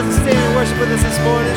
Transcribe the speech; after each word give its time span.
guys 0.00 0.16
to 0.16 0.22
stand 0.22 0.38
and 0.38 0.56
worship 0.56 0.78
with 0.78 0.90
us 0.90 1.02
this 1.02 1.18
morning. 1.24 1.56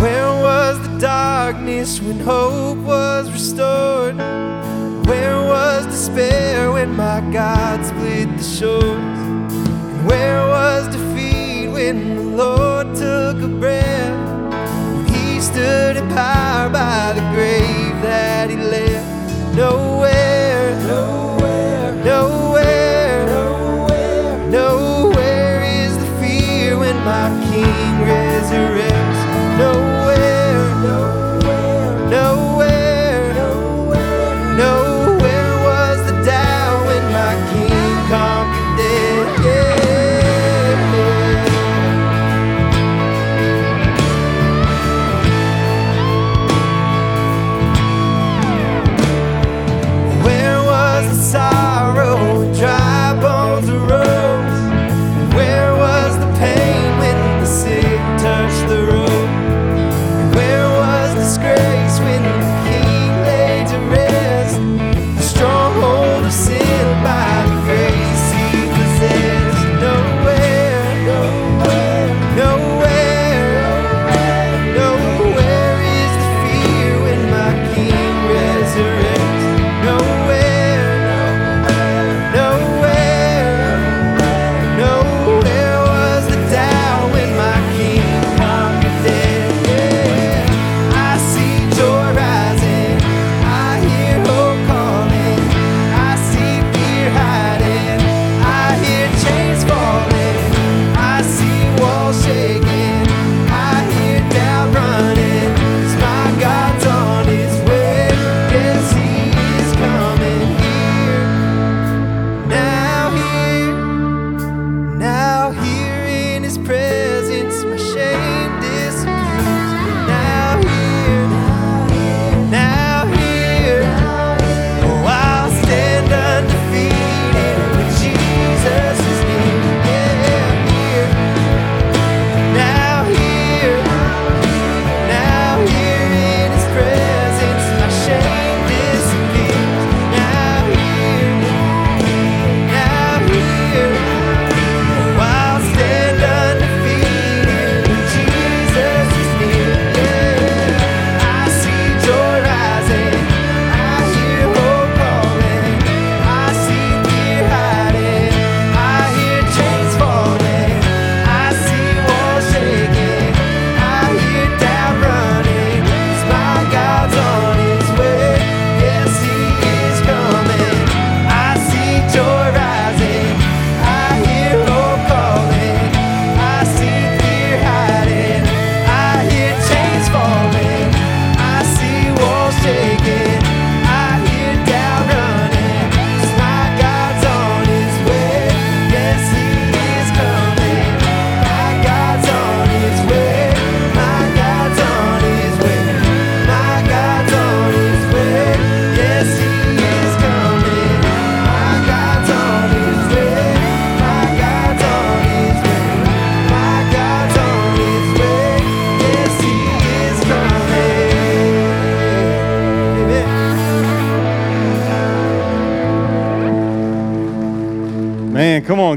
Where 0.00 0.30
was 0.42 0.88
the 0.88 0.98
darkness 0.98 2.00
when 2.00 2.20
hope 2.20 2.78
was 2.78 3.30
restored? 3.32 4.16
Where 5.06 5.36
was 5.38 5.86
despair 5.86 6.72
when 6.72 6.94
my 6.96 7.20
God 7.32 7.84
split 7.84 8.36
the 8.36 8.44
shores? 8.44 8.93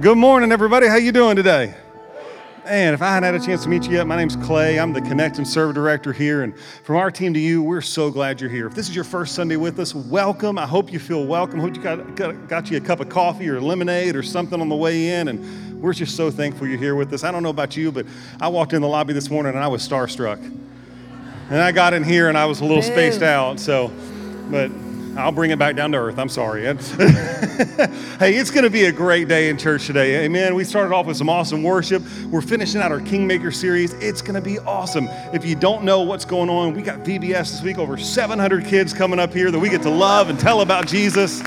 Good 0.08 0.18
morning, 0.18 0.54
everybody. 0.54 0.88
How 0.88 0.96
you 0.96 1.12
doing 1.12 1.36
today? 1.36 1.76
Man, 2.64 2.94
if 2.94 3.02
I 3.02 3.10
hadn't 3.10 3.24
had 3.24 3.36
a 3.36 3.46
chance 3.46 3.64
to 3.64 3.70
meet 3.70 3.84
you 3.88 3.92
yet, 3.98 4.08
my 4.08 4.16
name's 4.16 4.38
Clay. 4.38 4.80
I'm 4.80 4.94
the 4.94 5.02
Connect 5.02 5.38
and 5.38 5.46
Serve 5.46 5.76
Director 5.76 6.14
here. 6.14 6.44
And 6.44 6.58
from 6.58 6.96
our 6.96 7.12
team 7.12 7.34
to 7.34 7.40
you, 7.42 7.62
we're 7.62 7.82
so 7.82 8.10
glad 8.10 8.40
you're 8.40 8.50
here. 8.50 8.68
If 8.68 8.74
this 8.74 8.88
is 8.88 8.96
your 8.96 9.04
first 9.04 9.36
Sunday 9.36 9.58
with 9.58 9.78
us, 9.80 9.94
welcome. 9.94 10.58
I 10.58 10.66
hope 10.66 10.94
you 10.94 11.00
feel 11.00 11.26
welcome. 11.26 11.60
Hope 11.60 11.76
you 11.76 11.82
got, 11.82 12.16
got, 12.16 12.48
got 12.48 12.72
you 12.72 12.78
a 12.78 12.80
cup 12.80 13.02
of 13.02 13.10
coffee 13.10 13.50
or 13.50 13.60
lemonade 13.60 14.16
or 14.16 14.24
something 14.24 14.62
on 14.62 14.70
the 14.70 14.78
way 14.78 15.10
in. 15.10 15.28
And 15.28 15.82
we're 15.82 15.92
just 15.92 16.16
so 16.16 16.32
thankful 16.32 16.68
you're 16.68 16.78
here 16.78 16.96
with 16.96 17.12
us. 17.12 17.26
I 17.26 17.32
don't 17.34 17.44
know 17.44 17.50
about 17.50 17.76
you, 17.76 17.92
but 17.92 18.06
I 18.40 18.48
walked 18.48 18.72
in 18.72 18.82
the 18.82 18.88
lobby 18.88 19.12
this 19.12 19.30
morning 19.30 19.56
and 19.56 19.62
I 19.62 19.68
was 19.68 19.86
starstruck. 19.86 20.42
And 20.42 21.60
I 21.60 21.74
got 21.74 21.94
in 21.94 22.06
here 22.06 22.30
and 22.30 22.38
I 22.38 22.46
was 22.46 22.62
a 22.62 22.66
little 22.66 22.82
spaced 22.82 23.24
out. 23.24 23.60
So, 23.60 23.92
but 24.50 24.72
I'll 25.18 25.32
bring 25.32 25.50
it 25.50 25.58
back 25.58 25.76
down 25.76 25.92
to 25.94 25.98
earth. 25.98 26.20
I'm 26.20 26.30
sorry. 26.30 26.62
hey, 28.20 28.36
it's 28.36 28.52
going 28.52 28.64
to 28.66 28.70
be 28.70 28.86
a 28.86 28.92
great 28.92 29.28
day 29.28 29.50
in 29.50 29.58
church 29.58 29.88
today. 29.88 30.24
Amen. 30.26 30.54
We 30.54 30.64
started 30.64 30.94
off 30.94 31.08
with 31.08 31.18
some 31.18 31.28
awesome 31.28 31.64
worship. 31.64 32.04
We're 32.30 32.42
finishing 32.42 32.82
out 32.82 32.92
our 32.92 33.02
Kingmaker 33.02 33.50
series. 33.50 33.94
It's 33.94 34.22
going 34.22 34.36
to 34.36 34.42
be 34.42 34.60
awesome. 34.60 35.08
If 35.34 35.44
you 35.44 35.56
don't 35.56 35.84
know 35.84 36.02
what's 36.02 36.24
going 36.24 36.52
on, 36.52 36.76
we 36.76 36.84
got 36.84 37.00
VBS 37.00 37.52
this 37.52 37.64
week. 37.64 37.80
Over 37.80 37.98
700 37.98 38.66
kids 38.66 38.94
coming 38.94 39.18
up 39.18 39.34
here 39.34 39.50
that 39.50 39.60
we 39.60 39.70
get 39.70 39.82
to 39.82 39.90
love 39.90 40.30
and 40.30 40.40
tell 40.40 40.62
about 40.62 40.86
Jesus. 40.86 41.42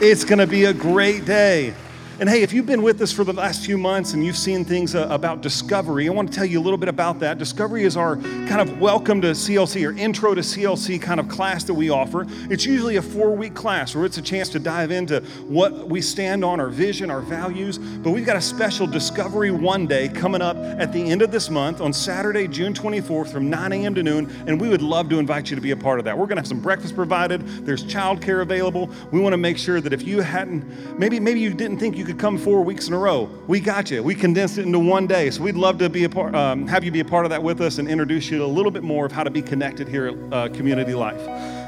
It's 0.00 0.24
going 0.24 0.38
to 0.38 0.46
be 0.46 0.64
a 0.64 0.72
great 0.72 1.26
day. 1.26 1.74
And 2.20 2.28
hey, 2.28 2.42
if 2.42 2.52
you've 2.52 2.66
been 2.66 2.82
with 2.82 3.00
us 3.00 3.10
for 3.10 3.24
the 3.24 3.32
last 3.32 3.64
few 3.64 3.78
months 3.78 4.12
and 4.12 4.22
you've 4.22 4.36
seen 4.36 4.62
things 4.62 4.94
uh, 4.94 5.08
about 5.10 5.40
Discovery, 5.40 6.06
I 6.06 6.12
want 6.12 6.30
to 6.30 6.36
tell 6.36 6.44
you 6.44 6.60
a 6.60 6.62
little 6.62 6.76
bit 6.76 6.90
about 6.90 7.18
that. 7.20 7.38
Discovery 7.38 7.84
is 7.84 7.96
our 7.96 8.16
kind 8.18 8.60
of 8.60 8.78
welcome 8.78 9.22
to 9.22 9.28
CLC 9.28 9.88
or 9.88 9.96
intro 9.96 10.34
to 10.34 10.42
CLC 10.42 11.00
kind 11.00 11.18
of 11.18 11.30
class 11.30 11.64
that 11.64 11.72
we 11.72 11.88
offer. 11.88 12.26
It's 12.50 12.66
usually 12.66 12.96
a 12.96 13.02
four 13.02 13.34
week 13.34 13.54
class 13.54 13.94
where 13.94 14.04
it's 14.04 14.18
a 14.18 14.22
chance 14.22 14.50
to 14.50 14.58
dive 14.58 14.90
into 14.90 15.20
what 15.48 15.88
we 15.88 16.02
stand 16.02 16.44
on, 16.44 16.60
our 16.60 16.68
vision, 16.68 17.10
our 17.10 17.22
values. 17.22 17.78
But 17.78 18.10
we've 18.10 18.26
got 18.26 18.36
a 18.36 18.42
special 18.42 18.86
Discovery 18.86 19.50
One 19.50 19.86
Day 19.86 20.10
coming 20.10 20.42
up 20.42 20.58
at 20.58 20.92
the 20.92 21.02
end 21.02 21.22
of 21.22 21.30
this 21.30 21.48
month 21.48 21.80
on 21.80 21.90
Saturday, 21.90 22.46
June 22.48 22.74
24th 22.74 23.32
from 23.32 23.48
9 23.48 23.72
a.m. 23.72 23.94
to 23.94 24.02
noon. 24.02 24.30
And 24.46 24.60
we 24.60 24.68
would 24.68 24.82
love 24.82 25.08
to 25.08 25.18
invite 25.18 25.48
you 25.48 25.56
to 25.56 25.62
be 25.62 25.70
a 25.70 25.76
part 25.76 25.98
of 25.98 26.04
that. 26.04 26.18
We're 26.18 26.26
going 26.26 26.36
to 26.36 26.42
have 26.42 26.48
some 26.48 26.60
breakfast 26.60 26.94
provided, 26.94 27.46
there's 27.64 27.82
childcare 27.82 28.42
available. 28.42 28.90
We 29.10 29.20
want 29.20 29.32
to 29.32 29.38
make 29.38 29.56
sure 29.56 29.80
that 29.80 29.94
if 29.94 30.02
you 30.02 30.20
hadn't, 30.20 30.98
maybe, 30.98 31.18
maybe 31.18 31.40
you 31.40 31.54
didn't 31.54 31.78
think 31.78 31.96
you 31.96 32.04
could 32.04 32.09
come 32.14 32.38
four 32.38 32.62
weeks 32.62 32.88
in 32.88 32.94
a 32.94 32.98
row, 32.98 33.30
we 33.46 33.60
got 33.60 33.90
you. 33.90 34.02
We 34.02 34.14
condensed 34.14 34.58
it 34.58 34.66
into 34.66 34.78
one 34.78 35.06
day. 35.06 35.30
So 35.30 35.42
we'd 35.42 35.56
love 35.56 35.78
to 35.78 35.88
be 35.88 36.04
a 36.04 36.08
part, 36.08 36.34
um, 36.34 36.66
have 36.66 36.84
you 36.84 36.90
be 36.90 37.00
a 37.00 37.04
part 37.04 37.24
of 37.26 37.30
that 37.30 37.42
with 37.42 37.60
us 37.60 37.78
and 37.78 37.88
introduce 37.88 38.30
you 38.30 38.38
to 38.38 38.44
a 38.44 38.46
little 38.46 38.70
bit 38.70 38.82
more 38.82 39.06
of 39.06 39.12
how 39.12 39.24
to 39.24 39.30
be 39.30 39.42
connected 39.42 39.88
here 39.88 40.08
at 40.08 40.32
uh, 40.32 40.48
Community 40.54 40.94
Life. 40.94 41.20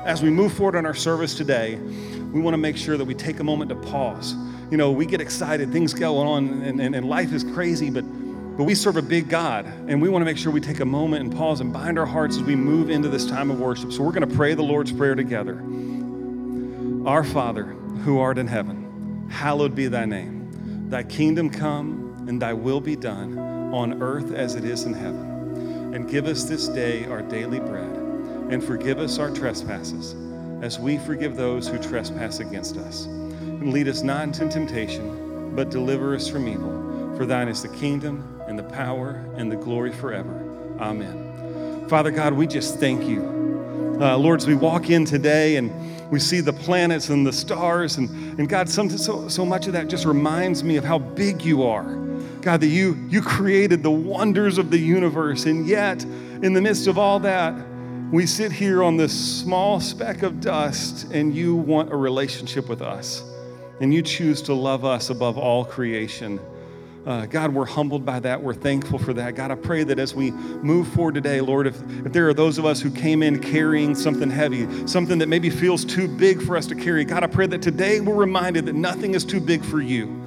As 0.05 0.23
we 0.23 0.31
move 0.31 0.53
forward 0.53 0.77
on 0.77 0.87
our 0.87 0.95
service 0.95 1.35
today, 1.35 1.77
we 2.33 2.41
want 2.41 2.55
to 2.55 2.59
make 2.59 2.77
sure 2.77 2.97
that 2.97 3.05
we 3.05 3.15
take 3.15 3.41
a 3.41 3.45
moment 3.45 3.69
to 3.71 3.77
pause. 3.77 4.35
You 4.71 4.77
know, 4.77 4.91
we 4.91 5.07
get 5.07 5.21
excited, 5.21 5.71
things 5.71 5.93
go 5.95 6.19
on, 6.19 6.63
and, 6.63 6.81
and, 6.81 6.95
and 6.95 7.09
life 7.09 7.33
is 7.33 7.45
crazy, 7.45 7.91
but 7.91 8.05
but 8.57 8.65
we 8.65 8.75
serve 8.75 8.99
a 8.99 9.03
big 9.03 9.31
God, 9.31 9.65
and 9.65 10.03
we 10.03 10.11
want 10.11 10.21
to 10.21 10.27
make 10.27 10.37
sure 10.37 10.53
we 10.53 10.61
take 10.61 10.81
a 10.81 10.85
moment 10.85 11.25
and 11.25 11.35
pause 11.35 11.63
and 11.63 11.73
bind 11.73 11.99
our 11.99 12.05
hearts 12.05 12.37
as 12.37 12.43
we 12.43 12.55
move 12.55 12.91
into 12.91 13.09
this 13.09 13.25
time 13.25 13.51
of 13.51 13.59
worship. 13.59 13.93
So 13.93 14.03
we're 14.03 14.13
going 14.13 14.29
to 14.29 14.37
pray 14.37 14.53
the 14.53 14.63
Lord's 14.63 14.93
Prayer 14.93 15.15
together. 15.15 15.55
Our 17.07 17.25
Father, 17.25 17.65
who 18.05 18.19
art 18.19 18.37
in 18.37 18.47
heaven, 18.47 18.82
hallowed 19.33 19.75
be 19.75 19.89
thy 19.89 20.05
name. 20.05 20.89
Thy 20.91 21.03
kingdom 21.03 21.49
come, 21.49 22.27
and 22.29 22.41
thy 22.41 22.53
will 22.53 22.81
be 22.81 22.95
done 22.95 23.39
on 23.39 24.03
earth 24.03 24.33
as 24.33 24.55
it 24.55 24.65
is 24.65 24.85
in 24.85 24.93
heaven. 24.93 25.95
And 25.95 26.09
give 26.09 26.27
us 26.27 26.45
this 26.45 26.69
day 26.69 27.07
our 27.07 27.23
daily 27.23 27.59
bread, 27.59 27.97
and 28.51 28.63
forgive 28.63 28.99
us 28.99 29.19
our 29.19 29.31
trespasses, 29.31 30.15
as 30.63 30.79
we 30.79 30.99
forgive 30.99 31.35
those 31.35 31.67
who 31.67 31.79
trespass 31.79 32.41
against 32.41 32.77
us. 32.77 33.07
And 33.07 33.73
lead 33.73 33.89
us 33.89 34.03
not 34.03 34.25
into 34.25 34.49
temptation, 34.49 35.57
but 35.57 35.71
deliver 35.71 36.15
us 36.15 36.29
from 36.29 36.47
evil. 36.47 37.17
For 37.17 37.27
thine 37.27 37.49
is 37.49 37.63
the 37.63 37.69
kingdom, 37.69 38.41
and 38.47 38.59
the 38.59 38.65
power, 38.65 39.25
and 39.37 39.51
the 39.51 39.57
glory 39.57 39.93
forever. 39.93 40.77
Amen. 40.79 41.89
Father 41.89 42.11
God, 42.11 42.35
we 42.35 42.47
just 42.47 42.79
thank 42.79 43.05
you. 43.05 43.99
Uh, 44.01 44.17
Lord, 44.17 44.41
as 44.41 44.47
we 44.47 44.55
walk 44.55 44.91
in 44.91 45.05
today 45.05 45.57
and 45.57 45.71
we 46.13 46.21
see 46.21 46.43
the 46.43 46.53
planets 46.53 47.09
and 47.09 47.27
the 47.27 47.33
stars, 47.33 47.97
and, 47.97 48.39
and 48.39 48.47
God, 48.47 48.69
some, 48.69 48.91
so, 48.91 49.29
so 49.29 49.47
much 49.47 49.67
of 49.67 49.73
that 49.73 49.89
just 49.89 50.05
reminds 50.05 50.63
me 50.63 50.77
of 50.77 50.85
how 50.85 50.99
big 50.99 51.41
you 51.41 51.63
are. 51.63 51.95
God, 52.43 52.61
that 52.61 52.67
you, 52.67 52.99
you 53.09 53.23
created 53.23 53.83
the 53.83 53.91
wonders 53.91 54.59
of 54.59 54.71
the 54.71 54.77
universe, 54.77 55.47
and 55.47 55.67
yet, 55.67 56.05
in 56.05 56.53
the 56.53 56.61
midst 56.61 56.87
of 56.87 56.99
all 56.99 57.19
that, 57.21 57.55
we 58.13 58.27
sit 58.27 58.53
here 58.53 58.83
on 58.83 58.99
this 58.99 59.11
small 59.41 59.81
speck 59.81 60.23
of 60.23 60.39
dust, 60.39 61.11
and 61.13 61.35
you 61.35 61.57
want 61.57 61.91
a 61.91 61.97
relationship 61.97 62.69
with 62.69 62.83
us, 62.83 63.23
and 63.81 63.95
you 63.95 64.03
choose 64.03 64.43
to 64.43 64.53
love 64.53 64.85
us 64.85 65.09
above 65.09 65.39
all 65.39 65.65
creation. 65.65 66.39
Uh, 67.05 67.27
God, 67.27 67.53
we're 67.53 67.67
humbled 67.67 68.05
by 68.05 68.21
that. 68.21 68.41
We're 68.41 68.55
thankful 68.55 68.99
for 68.99 69.13
that. 69.15 69.35
God, 69.35 69.51
I 69.51 69.57
pray 69.57 69.83
that 69.83 69.99
as 69.99 70.15
we 70.15 70.31
move 70.31 70.87
forward 70.89 71.15
today, 71.15 71.41
Lord, 71.41 71.67
if, 71.67 71.81
if 72.07 72.13
there 72.13 72.29
are 72.29 72.35
those 72.35 72.59
of 72.59 72.65
us 72.65 72.81
who 72.81 72.93
came 72.93 73.25
in 73.25 73.41
carrying 73.41 73.97
something 73.97 74.31
heavy, 74.31 74.87
something 74.87 75.19
that 75.19 75.29
maybe 75.29 75.51
feels 75.51 75.85
too 75.85 76.07
big 76.07 76.41
for 76.41 76.57
us 76.57 76.67
to 76.67 76.77
carry, 76.77 77.05
God, 77.05 77.25
I 77.25 77.27
pray 77.27 77.49
that 77.49 77.61
today 77.61 78.01
we're 78.01 78.15
reminded 78.15 78.67
that 78.67 78.75
nothing 78.75 79.15
is 79.15 79.25
too 79.25 79.41
big 79.41 79.65
for 79.65 79.81
you. 79.81 80.22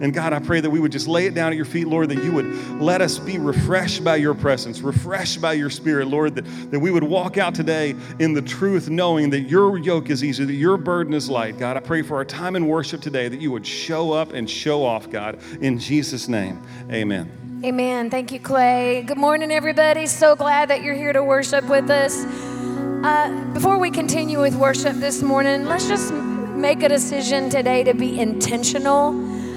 And 0.00 0.12
God, 0.12 0.32
I 0.32 0.38
pray 0.38 0.60
that 0.60 0.70
we 0.70 0.80
would 0.80 0.92
just 0.92 1.08
lay 1.08 1.26
it 1.26 1.34
down 1.34 1.52
at 1.52 1.56
your 1.56 1.64
feet, 1.64 1.88
Lord, 1.88 2.08
that 2.10 2.22
you 2.22 2.32
would 2.32 2.46
let 2.80 3.00
us 3.00 3.18
be 3.18 3.38
refreshed 3.38 4.04
by 4.04 4.16
your 4.16 4.34
presence, 4.34 4.80
refreshed 4.80 5.40
by 5.40 5.54
your 5.54 5.70
spirit, 5.70 6.08
Lord, 6.08 6.34
that, 6.34 6.44
that 6.70 6.80
we 6.80 6.90
would 6.90 7.04
walk 7.04 7.38
out 7.38 7.54
today 7.54 7.94
in 8.18 8.34
the 8.34 8.42
truth, 8.42 8.88
knowing 8.88 9.30
that 9.30 9.42
your 9.42 9.78
yoke 9.78 10.10
is 10.10 10.22
easy, 10.22 10.44
that 10.44 10.52
your 10.52 10.76
burden 10.76 11.14
is 11.14 11.30
light. 11.30 11.58
God, 11.58 11.76
I 11.76 11.80
pray 11.80 12.02
for 12.02 12.16
our 12.16 12.24
time 12.24 12.56
in 12.56 12.66
worship 12.66 13.00
today 13.00 13.28
that 13.28 13.40
you 13.40 13.50
would 13.52 13.66
show 13.66 14.12
up 14.12 14.32
and 14.32 14.48
show 14.48 14.84
off, 14.84 15.10
God. 15.10 15.38
In 15.60 15.78
Jesus' 15.78 16.28
name, 16.28 16.62
amen. 16.90 17.62
Amen. 17.64 18.10
Thank 18.10 18.32
you, 18.32 18.38
Clay. 18.38 19.02
Good 19.02 19.16
morning, 19.16 19.50
everybody. 19.50 20.06
So 20.06 20.36
glad 20.36 20.68
that 20.68 20.82
you're 20.82 20.94
here 20.94 21.12
to 21.12 21.24
worship 21.24 21.64
with 21.68 21.90
us. 21.90 22.24
Uh, 23.02 23.50
before 23.54 23.78
we 23.78 23.90
continue 23.90 24.40
with 24.40 24.54
worship 24.54 24.94
this 24.96 25.22
morning, 25.22 25.64
let's 25.64 25.88
just 25.88 26.12
make 26.12 26.82
a 26.82 26.88
decision 26.88 27.48
today 27.48 27.82
to 27.84 27.94
be 27.94 28.18
intentional 28.18 29.12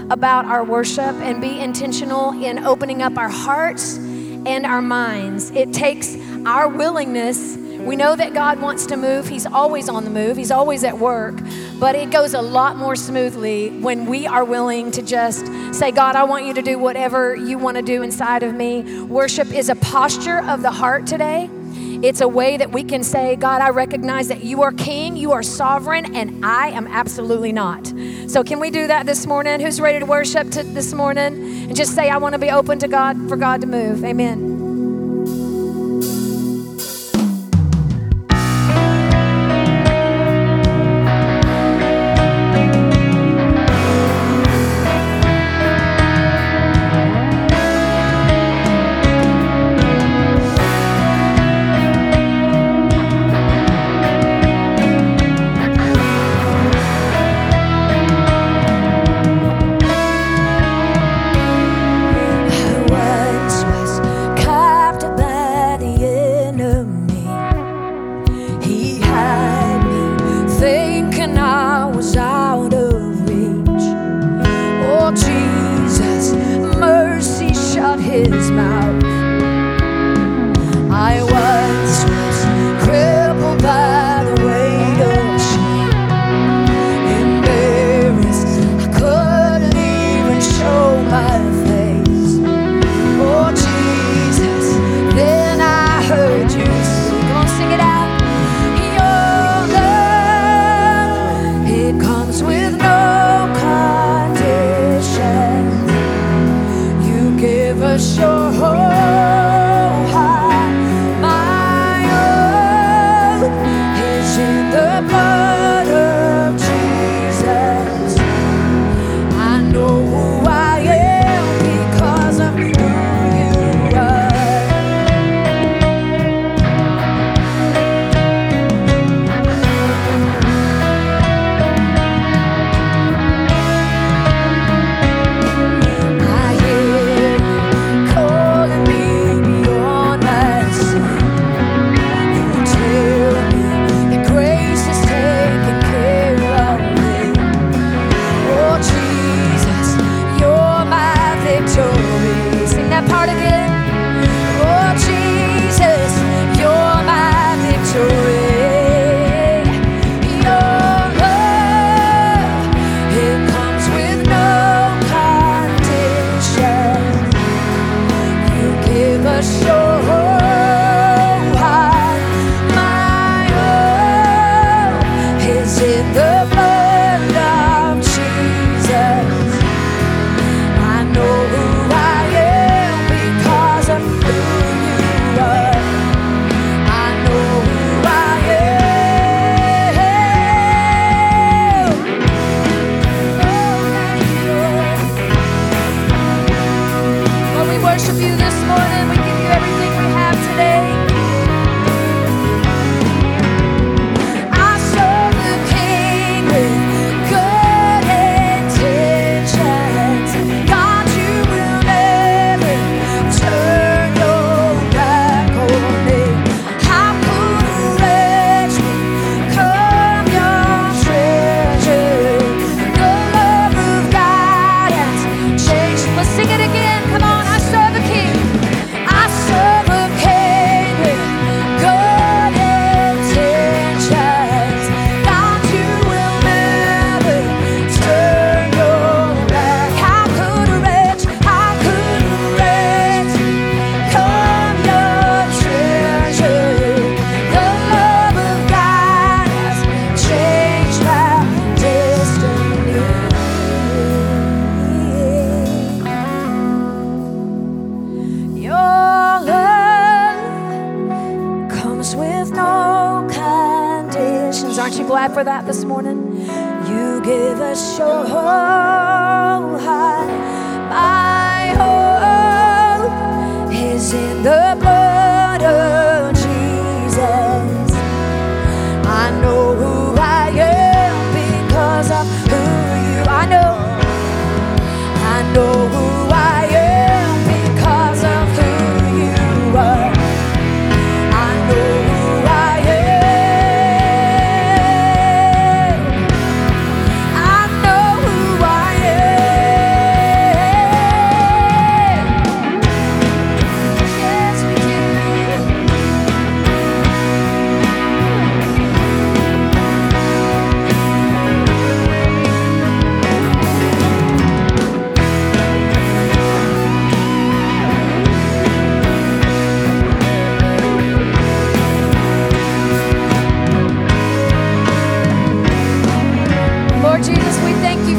about 0.09 0.45
our 0.45 0.63
worship 0.63 1.15
and 1.15 1.41
be 1.41 1.59
intentional 1.59 2.31
in 2.43 2.59
opening 2.65 3.01
up 3.01 3.17
our 3.17 3.29
hearts 3.29 3.97
and 3.97 4.65
our 4.65 4.81
minds. 4.81 5.51
It 5.51 5.73
takes 5.73 6.15
our 6.45 6.67
willingness. 6.67 7.57
We 7.57 7.95
know 7.95 8.15
that 8.15 8.33
God 8.33 8.59
wants 8.61 8.85
to 8.87 8.97
move. 8.97 9.27
He's 9.27 9.45
always 9.45 9.87
on 9.87 10.03
the 10.03 10.09
move, 10.09 10.35
He's 10.37 10.51
always 10.51 10.83
at 10.83 10.97
work. 10.97 11.35
But 11.79 11.95
it 11.95 12.11
goes 12.11 12.33
a 12.33 12.41
lot 12.41 12.75
more 12.75 12.95
smoothly 12.95 13.69
when 13.79 14.05
we 14.05 14.27
are 14.27 14.43
willing 14.43 14.91
to 14.91 15.01
just 15.01 15.45
say, 15.73 15.91
God, 15.91 16.15
I 16.15 16.23
want 16.23 16.45
you 16.45 16.53
to 16.55 16.61
do 16.61 16.77
whatever 16.77 17.35
you 17.35 17.57
want 17.57 17.77
to 17.77 17.83
do 17.83 18.01
inside 18.01 18.43
of 18.43 18.53
me. 18.53 19.01
Worship 19.03 19.53
is 19.53 19.69
a 19.69 19.75
posture 19.75 20.39
of 20.39 20.61
the 20.61 20.71
heart 20.71 21.07
today. 21.07 21.49
It's 22.01 22.21
a 22.21 22.27
way 22.27 22.55
that 22.55 22.71
we 22.71 22.83
can 22.83 23.03
say, 23.03 23.35
God, 23.35 23.61
I 23.61 23.71
recognize 23.71 24.29
that 24.29 24.41
you 24.41 24.61
are 24.61 24.71
king, 24.71 25.17
you 25.17 25.33
are 25.33 25.43
sovereign, 25.43 26.15
and 26.15 26.45
I 26.45 26.69
am 26.69 26.87
absolutely 26.87 27.51
not. 27.51 27.91
So, 28.27 28.41
can 28.43 28.61
we 28.61 28.71
do 28.71 28.87
that 28.87 29.05
this 29.05 29.27
morning? 29.27 29.59
Who's 29.59 29.81
ready 29.81 29.99
to 29.99 30.05
worship 30.05 30.49
to 30.51 30.63
this 30.63 30.93
morning? 30.93 31.33
And 31.67 31.75
just 31.75 31.95
say, 31.95 32.09
I 32.09 32.17
want 32.17 32.33
to 32.33 32.39
be 32.39 32.51
open 32.51 32.79
to 32.79 32.87
God 32.87 33.27
for 33.27 33.35
God 33.35 33.59
to 33.61 33.67
move. 33.67 34.05
Amen. 34.05 34.58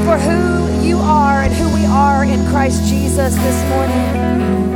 for 0.05 0.19
who 0.19 0.87
you 0.87 0.99
are 0.99 1.43
and 1.43 1.53
who 1.53 1.69
we 1.75 1.85
are 1.87 2.25
in 2.25 2.45
Christ 2.47 2.85
Jesus 2.89 3.35
this 3.35 3.69
morning. 3.71 4.70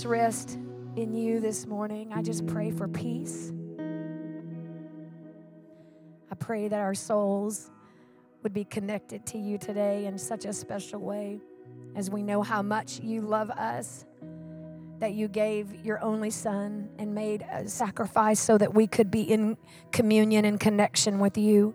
Just 0.00 0.08
rest 0.08 0.58
in 0.96 1.12
you 1.12 1.40
this 1.40 1.66
morning. 1.66 2.10
I 2.14 2.22
just 2.22 2.46
pray 2.46 2.70
for 2.70 2.88
peace. 2.88 3.52
I 6.30 6.34
pray 6.36 6.68
that 6.68 6.80
our 6.80 6.94
souls 6.94 7.70
would 8.42 8.54
be 8.54 8.64
connected 8.64 9.26
to 9.26 9.36
you 9.36 9.58
today 9.58 10.06
in 10.06 10.16
such 10.16 10.46
a 10.46 10.54
special 10.54 11.00
way 11.00 11.38
as 11.94 12.08
we 12.08 12.22
know 12.22 12.40
how 12.40 12.62
much 12.62 13.00
you 13.00 13.20
love 13.20 13.50
us, 13.50 14.06
that 15.00 15.12
you 15.12 15.28
gave 15.28 15.84
your 15.84 16.02
only 16.02 16.30
son 16.30 16.88
and 16.98 17.14
made 17.14 17.44
a 17.52 17.68
sacrifice 17.68 18.40
so 18.40 18.56
that 18.56 18.72
we 18.72 18.86
could 18.86 19.10
be 19.10 19.20
in 19.20 19.58
communion 19.92 20.46
and 20.46 20.58
connection 20.58 21.18
with 21.18 21.36
you 21.36 21.74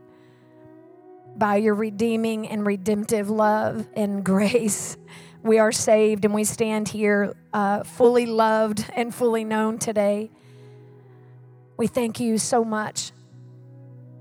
by 1.38 1.58
your 1.58 1.76
redeeming 1.76 2.48
and 2.48 2.66
redemptive 2.66 3.30
love 3.30 3.88
and 3.96 4.24
grace. 4.32 4.98
We 5.46 5.60
are 5.60 5.72
saved 5.72 6.26
and 6.26 6.34
we 6.34 6.44
stand 6.44 6.90
here 6.90 7.36
uh, 7.54 7.84
fully 7.84 8.26
loved 8.26 8.84
and 8.96 9.14
fully 9.14 9.44
known 9.44 9.78
today. 9.78 10.32
We 11.78 11.86
thank 11.86 12.20
you 12.20 12.40
so 12.40 12.66
much. 12.66 13.12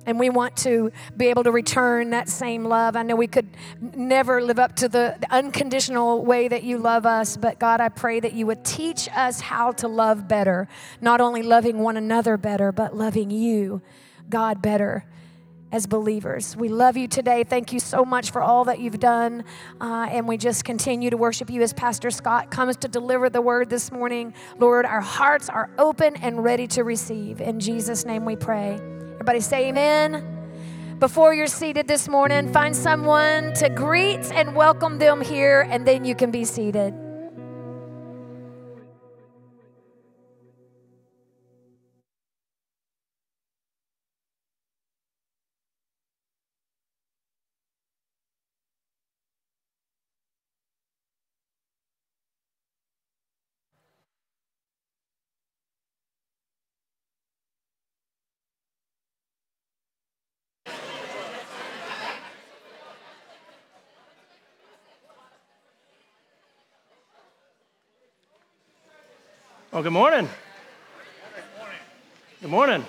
And 0.04 0.20
we 0.20 0.28
want 0.28 0.54
to 0.58 0.92
be 1.16 1.28
able 1.28 1.44
to 1.44 1.50
return 1.50 2.10
that 2.10 2.28
same 2.28 2.66
love. 2.66 2.94
I 2.94 3.04
know 3.04 3.16
we 3.16 3.26
could 3.26 3.48
never 3.80 4.42
live 4.42 4.58
up 4.58 4.76
to 4.76 4.86
the, 4.86 5.16
the 5.18 5.34
unconditional 5.34 6.22
way 6.22 6.46
that 6.46 6.62
you 6.62 6.76
love 6.76 7.06
us, 7.06 7.38
but 7.38 7.58
God, 7.58 7.80
I 7.80 7.88
pray 7.88 8.20
that 8.20 8.34
you 8.34 8.44
would 8.44 8.62
teach 8.62 9.08
us 9.16 9.40
how 9.40 9.72
to 9.72 9.88
love 9.88 10.28
better. 10.28 10.68
Not 11.00 11.22
only 11.22 11.42
loving 11.42 11.78
one 11.78 11.96
another 11.96 12.36
better, 12.36 12.70
but 12.70 12.94
loving 12.94 13.30
you, 13.30 13.80
God, 14.28 14.60
better 14.60 15.06
as 15.74 15.88
believers. 15.88 16.56
We 16.56 16.68
love 16.68 16.96
you 16.96 17.08
today. 17.08 17.42
Thank 17.42 17.72
you 17.72 17.80
so 17.80 18.04
much 18.04 18.30
for 18.30 18.40
all 18.40 18.64
that 18.66 18.78
you've 18.78 19.00
done. 19.00 19.42
Uh, 19.80 20.06
and 20.08 20.28
we 20.28 20.36
just 20.36 20.64
continue 20.64 21.10
to 21.10 21.16
worship 21.16 21.50
you 21.50 21.62
as 21.62 21.72
Pastor 21.72 22.12
Scott 22.12 22.52
comes 22.52 22.76
to 22.76 22.86
deliver 22.86 23.28
the 23.28 23.40
word 23.40 23.70
this 23.70 23.90
morning. 23.90 24.34
Lord, 24.60 24.86
our 24.86 25.00
hearts 25.00 25.48
are 25.48 25.68
open 25.76 26.14
and 26.18 26.44
ready 26.44 26.68
to 26.68 26.84
receive. 26.84 27.40
In 27.40 27.58
Jesus' 27.58 28.04
name 28.04 28.24
we 28.24 28.36
pray. 28.36 28.74
Everybody 29.14 29.40
say 29.40 29.70
amen. 29.70 30.24
Before 31.00 31.34
you're 31.34 31.48
seated 31.48 31.88
this 31.88 32.08
morning, 32.08 32.52
find 32.52 32.74
someone 32.76 33.52
to 33.54 33.68
greet 33.68 34.30
and 34.30 34.54
welcome 34.54 34.98
them 34.98 35.20
here, 35.20 35.66
and 35.68 35.84
then 35.84 36.04
you 36.04 36.14
can 36.14 36.30
be 36.30 36.44
seated. 36.44 36.94
Well, 69.74 69.82
good 69.82 69.90
morning. 69.90 70.28
Good 72.40 72.48
morning. 72.48 72.84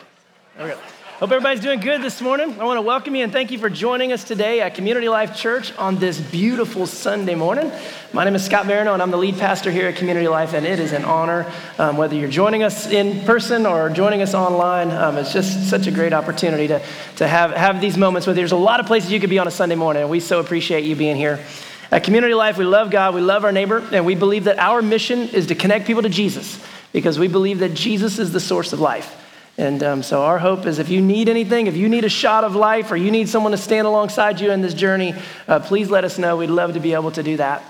There 0.55 0.67
we 0.67 0.73
go. 0.73 0.79
Hope 1.17 1.31
everybody's 1.31 1.63
doing 1.63 1.79
good 1.79 2.03
this 2.03 2.21
morning. 2.21 2.61
I 2.61 2.63
want 2.63 2.77
to 2.77 2.83
welcome 2.83 3.15
you 3.15 3.23
and 3.23 3.33
thank 3.33 3.49
you 3.49 3.57
for 3.57 3.71
joining 3.71 4.11
us 4.11 4.23
today 4.23 4.61
at 4.61 4.75
Community 4.75 5.09
Life 5.09 5.35
Church 5.35 5.75
on 5.79 5.95
this 5.95 6.21
beautiful 6.21 6.85
Sunday 6.85 7.33
morning. 7.33 7.71
My 8.13 8.23
name 8.23 8.35
is 8.35 8.45
Scott 8.45 8.67
Veroneau, 8.67 8.93
and 8.93 9.01
I'm 9.01 9.09
the 9.09 9.17
lead 9.17 9.39
pastor 9.39 9.71
here 9.71 9.87
at 9.87 9.95
Community 9.95 10.27
Life, 10.27 10.53
and 10.53 10.63
it 10.63 10.79
is 10.79 10.91
an 10.91 11.05
honor 11.05 11.51
um, 11.79 11.97
whether 11.97 12.13
you're 12.15 12.29
joining 12.29 12.61
us 12.61 12.85
in 12.85 13.25
person 13.25 13.65
or 13.65 13.89
joining 13.89 14.21
us 14.21 14.35
online. 14.35 14.91
Um, 14.91 15.17
it's 15.17 15.33
just 15.33 15.67
such 15.67 15.87
a 15.87 15.91
great 15.91 16.13
opportunity 16.13 16.67
to, 16.67 16.83
to 17.15 17.27
have, 17.27 17.49
have 17.53 17.81
these 17.81 17.97
moments 17.97 18.27
with 18.27 18.37
you. 18.37 18.41
There's 18.41 18.51
a 18.51 18.57
lot 18.57 18.79
of 18.79 18.85
places 18.85 19.11
you 19.11 19.19
could 19.19 19.31
be 19.31 19.39
on 19.39 19.47
a 19.47 19.51
Sunday 19.51 19.73
morning, 19.73 20.03
and 20.03 20.11
we 20.11 20.19
so 20.19 20.39
appreciate 20.39 20.83
you 20.83 20.95
being 20.95 21.15
here. 21.15 21.43
At 21.91 22.03
Community 22.03 22.35
Life, 22.35 22.59
we 22.59 22.65
love 22.65 22.91
God, 22.91 23.15
we 23.15 23.21
love 23.21 23.43
our 23.43 23.51
neighbor, 23.51 23.83
and 23.91 24.05
we 24.05 24.13
believe 24.13 24.43
that 24.43 24.59
our 24.59 24.83
mission 24.83 25.29
is 25.29 25.47
to 25.47 25.55
connect 25.55 25.87
people 25.87 26.03
to 26.03 26.09
Jesus 26.09 26.63
because 26.95 27.19
we 27.19 27.27
believe 27.27 27.59
that 27.59 27.73
Jesus 27.73 28.19
is 28.19 28.31
the 28.31 28.39
source 28.39 28.71
of 28.71 28.79
life. 28.79 29.21
And 29.57 29.83
um, 29.83 30.01
so, 30.01 30.21
our 30.21 30.39
hope 30.39 30.65
is 30.65 30.79
if 30.79 30.87
you 30.87 31.01
need 31.01 31.27
anything, 31.27 31.67
if 31.67 31.75
you 31.75 31.89
need 31.89 32.05
a 32.05 32.09
shot 32.09 32.45
of 32.45 32.55
life, 32.55 32.89
or 32.89 32.95
you 32.95 33.11
need 33.11 33.27
someone 33.27 33.51
to 33.51 33.57
stand 33.57 33.85
alongside 33.85 34.39
you 34.39 34.49
in 34.49 34.61
this 34.61 34.73
journey, 34.73 35.13
uh, 35.49 35.59
please 35.59 35.89
let 35.89 36.05
us 36.05 36.17
know. 36.17 36.37
We'd 36.37 36.49
love 36.49 36.73
to 36.73 36.79
be 36.79 36.93
able 36.93 37.11
to 37.11 37.21
do 37.21 37.35
that. 37.35 37.63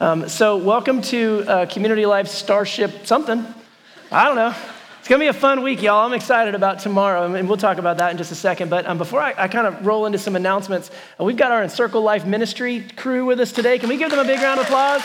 Um, 0.00 0.28
so, 0.28 0.56
welcome 0.56 1.00
to 1.02 1.44
uh, 1.46 1.66
Community 1.66 2.06
Life 2.06 2.26
Starship 2.26 3.06
something. 3.06 3.46
I 4.10 4.24
don't 4.24 4.34
know. 4.34 4.52
It's 4.98 5.08
going 5.08 5.20
to 5.20 5.24
be 5.24 5.28
a 5.28 5.32
fun 5.32 5.62
week, 5.62 5.80
y'all. 5.80 6.04
I'm 6.04 6.12
excited 6.12 6.56
about 6.56 6.80
tomorrow, 6.80 7.32
and 7.32 7.46
we'll 7.46 7.58
talk 7.58 7.78
about 7.78 7.98
that 7.98 8.10
in 8.10 8.18
just 8.18 8.32
a 8.32 8.36
second. 8.36 8.68
But 8.68 8.86
um, 8.86 8.98
before 8.98 9.20
I, 9.20 9.32
I, 9.38 9.46
kind 9.46 9.68
of 9.68 9.86
roll 9.86 10.06
into 10.06 10.18
some 10.18 10.34
announcements, 10.34 10.90
uh, 11.20 11.24
we've 11.24 11.36
got 11.36 11.52
our 11.52 11.62
Encircle 11.62 12.02
Life 12.02 12.26
Ministry 12.26 12.84
crew 12.96 13.26
with 13.26 13.38
us 13.38 13.52
today. 13.52 13.78
Can 13.78 13.88
we 13.88 13.96
give 13.96 14.10
them 14.10 14.18
a 14.18 14.24
big 14.24 14.40
round 14.40 14.58
of 14.58 14.66
applause? 14.66 15.02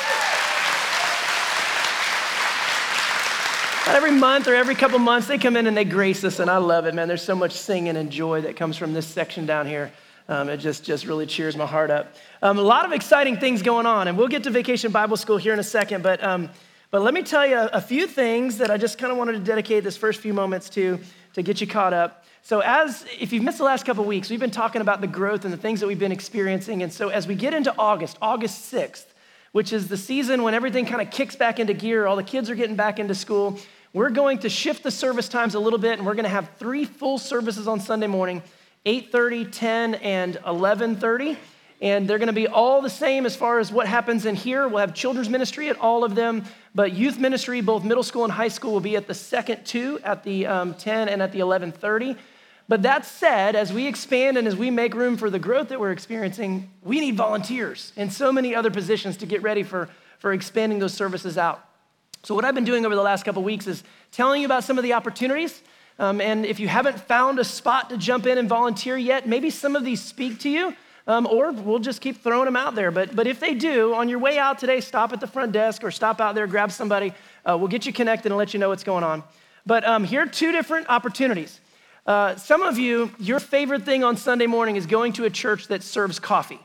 Every 3.87 4.11
month 4.11 4.47
or 4.47 4.55
every 4.55 4.75
couple 4.75 4.99
months, 4.99 5.27
they 5.27 5.37
come 5.37 5.55
in 5.55 5.67
and 5.67 5.75
they 5.75 5.85
grace 5.85 6.23
us, 6.23 6.39
and 6.39 6.49
I 6.49 6.57
love 6.57 6.85
it, 6.85 6.93
man. 6.93 7.07
There's 7.07 7.21
so 7.21 7.35
much 7.35 7.53
singing 7.53 7.97
and 7.97 8.11
joy 8.11 8.41
that 8.41 8.55
comes 8.55 8.77
from 8.77 8.93
this 8.93 9.07
section 9.07 9.45
down 9.45 9.67
here. 9.67 9.91
Um, 10.29 10.49
it 10.49 10.57
just, 10.57 10.83
just 10.83 11.05
really 11.05 11.25
cheers 11.25 11.55
my 11.55 11.65
heart 11.65 11.89
up. 11.89 12.15
Um, 12.41 12.57
a 12.57 12.61
lot 12.61 12.85
of 12.85 12.91
exciting 12.91 13.37
things 13.37 13.61
going 13.61 13.85
on, 13.85 14.07
and 14.07 14.17
we'll 14.17 14.27
get 14.27 14.43
to 14.43 14.49
Vacation 14.49 14.91
Bible 14.91 15.17
School 15.17 15.37
here 15.37 15.53
in 15.53 15.59
a 15.59 15.63
second, 15.63 16.03
but, 16.03 16.23
um, 16.23 16.49
but 16.91 17.01
let 17.01 17.13
me 17.13 17.23
tell 17.23 17.47
you 17.47 17.55
a, 17.55 17.67
a 17.73 17.81
few 17.81 18.07
things 18.07 18.57
that 18.57 18.69
I 18.69 18.77
just 18.77 18.97
kind 18.97 19.11
of 19.11 19.17
wanted 19.17 19.33
to 19.33 19.39
dedicate 19.39 19.83
this 19.83 19.97
first 19.97 20.21
few 20.21 20.33
moments 20.33 20.69
to 20.71 20.99
to 21.37 21.43
get 21.43 21.61
you 21.61 21.67
caught 21.67 21.93
up. 21.93 22.25
So, 22.41 22.61
as 22.61 23.05
if 23.19 23.31
you've 23.31 23.43
missed 23.43 23.59
the 23.59 23.63
last 23.63 23.85
couple 23.85 24.03
weeks, 24.05 24.31
we've 24.31 24.39
been 24.39 24.49
talking 24.49 24.81
about 24.81 25.01
the 25.01 25.07
growth 25.07 25.45
and 25.45 25.53
the 25.53 25.57
things 25.57 25.79
that 25.81 25.87
we've 25.87 25.99
been 25.99 26.11
experiencing. 26.11 26.81
And 26.81 26.91
so, 26.91 27.09
as 27.09 27.27
we 27.27 27.35
get 27.35 27.53
into 27.53 27.73
August, 27.77 28.17
August 28.23 28.73
6th, 28.73 29.05
which 29.51 29.71
is 29.71 29.87
the 29.87 29.97
season 29.97 30.41
when 30.41 30.55
everything 30.55 30.87
kind 30.87 30.99
of 30.99 31.11
kicks 31.11 31.35
back 31.35 31.59
into 31.59 31.75
gear, 31.75 32.07
all 32.07 32.15
the 32.15 32.23
kids 32.23 32.49
are 32.49 32.55
getting 32.55 32.75
back 32.75 32.97
into 32.97 33.13
school, 33.13 33.59
we're 33.97 34.11
going 34.11 34.37
to 34.37 34.47
shift 34.47 34.83
the 34.83 34.91
service 34.91 35.27
times 35.27 35.55
a 35.55 35.59
little 35.59 35.79
bit 35.79 35.97
and 35.97 36.05
we're 36.05 36.13
going 36.13 36.23
to 36.23 36.29
have 36.29 36.51
three 36.59 36.85
full 36.85 37.17
services 37.17 37.67
on 37.67 37.79
Sunday 37.79 38.05
morning 38.05 38.43
8:30, 38.85 39.51
10, 39.51 39.95
and 39.95 40.35
11:30. 40.45 41.35
And 41.81 42.07
they're 42.07 42.19
going 42.19 42.27
to 42.27 42.33
be 42.33 42.47
all 42.47 42.83
the 42.83 42.91
same 42.91 43.25
as 43.25 43.35
far 43.35 43.57
as 43.57 43.71
what 43.71 43.87
happens 43.87 44.27
in 44.27 44.35
here. 44.35 44.67
We'll 44.67 44.79
have 44.79 44.93
children's 44.93 45.29
ministry 45.29 45.69
at 45.69 45.79
all 45.79 46.03
of 46.03 46.13
them, 46.13 46.45
but 46.75 46.93
youth 46.93 47.17
ministry, 47.17 47.59
both 47.61 47.83
middle 47.83 48.03
school 48.03 48.23
and 48.23 48.31
high 48.31 48.47
school, 48.49 48.73
will 48.73 48.79
be 48.81 48.95
at 48.95 49.07
the 49.07 49.15
second 49.15 49.65
two, 49.65 49.99
at 50.03 50.23
the 50.23 50.45
um, 50.45 50.75
10 50.75 51.09
and 51.09 51.19
at 51.19 51.31
the 51.31 51.39
11:30. 51.39 52.17
But 52.67 52.83
that 52.83 53.03
said, 53.03 53.55
as 53.55 53.73
we 53.73 53.87
expand 53.87 54.37
and 54.37 54.47
as 54.47 54.55
we 54.55 54.69
make 54.69 54.93
room 54.93 55.17
for 55.17 55.31
the 55.31 55.39
growth 55.39 55.69
that 55.69 55.79
we're 55.79 55.91
experiencing, 55.91 56.69
we 56.83 56.99
need 56.99 57.15
volunteers 57.15 57.93
and 57.97 58.13
so 58.13 58.31
many 58.31 58.53
other 58.53 58.69
positions 58.69 59.17
to 59.17 59.25
get 59.25 59.41
ready 59.41 59.63
for, 59.63 59.89
for 60.19 60.33
expanding 60.33 60.77
those 60.77 60.93
services 60.93 61.35
out. 61.35 61.66
So, 62.27 62.35
what 62.35 62.43
I've 62.43 62.55
been 62.55 62.65
doing 62.65 62.85
over 62.85 62.93
the 62.93 63.01
last 63.01 63.23
couple 63.23 63.41
weeks 63.41 63.67
is 63.67 63.85
telling 64.11 64.41
you 64.41 64.47
about 64.47 64.65
some 64.65 64.77
of 64.77 64.83
the 64.83 64.91
opportunities. 64.91 65.61
Um, 65.97 66.19
and 66.19 66.45
if 66.45 66.59
you 66.59 66.67
haven't 66.67 66.99
found 66.99 67.39
a 67.39 67.43
spot 67.45 67.89
to 67.89 67.95
jump 67.95 68.25
in 68.25 68.37
and 68.37 68.49
volunteer 68.49 68.97
yet, 68.97 69.25
maybe 69.25 69.49
some 69.49 69.77
of 69.77 69.85
these 69.85 70.01
speak 70.01 70.37
to 70.39 70.49
you, 70.49 70.75
um, 71.07 71.25
or 71.25 71.53
we'll 71.53 71.79
just 71.79 72.01
keep 72.01 72.21
throwing 72.21 72.43
them 72.43 72.57
out 72.57 72.75
there. 72.75 72.91
But, 72.91 73.15
but 73.15 73.27
if 73.27 73.39
they 73.39 73.53
do, 73.53 73.93
on 73.93 74.09
your 74.09 74.19
way 74.19 74.37
out 74.37 74.59
today, 74.59 74.81
stop 74.81 75.13
at 75.13 75.21
the 75.21 75.27
front 75.27 75.53
desk 75.53 75.85
or 75.85 75.89
stop 75.89 76.19
out 76.19 76.35
there, 76.35 76.47
grab 76.47 76.69
somebody. 76.69 77.13
Uh, 77.45 77.55
we'll 77.57 77.69
get 77.69 77.85
you 77.85 77.93
connected 77.93 78.29
and 78.29 78.37
let 78.37 78.53
you 78.53 78.59
know 78.59 78.67
what's 78.67 78.83
going 78.83 79.05
on. 79.05 79.23
But 79.65 79.85
um, 79.85 80.03
here 80.03 80.23
are 80.23 80.27
two 80.27 80.51
different 80.51 80.89
opportunities. 80.89 81.61
Uh, 82.05 82.35
some 82.35 82.61
of 82.61 82.77
you, 82.77 83.09
your 83.19 83.39
favorite 83.39 83.83
thing 83.83 84.03
on 84.03 84.17
Sunday 84.17 84.47
morning 84.47 84.75
is 84.75 84.85
going 84.85 85.13
to 85.13 85.23
a 85.23 85.29
church 85.29 85.69
that 85.69 85.81
serves 85.81 86.19
coffee 86.19 86.59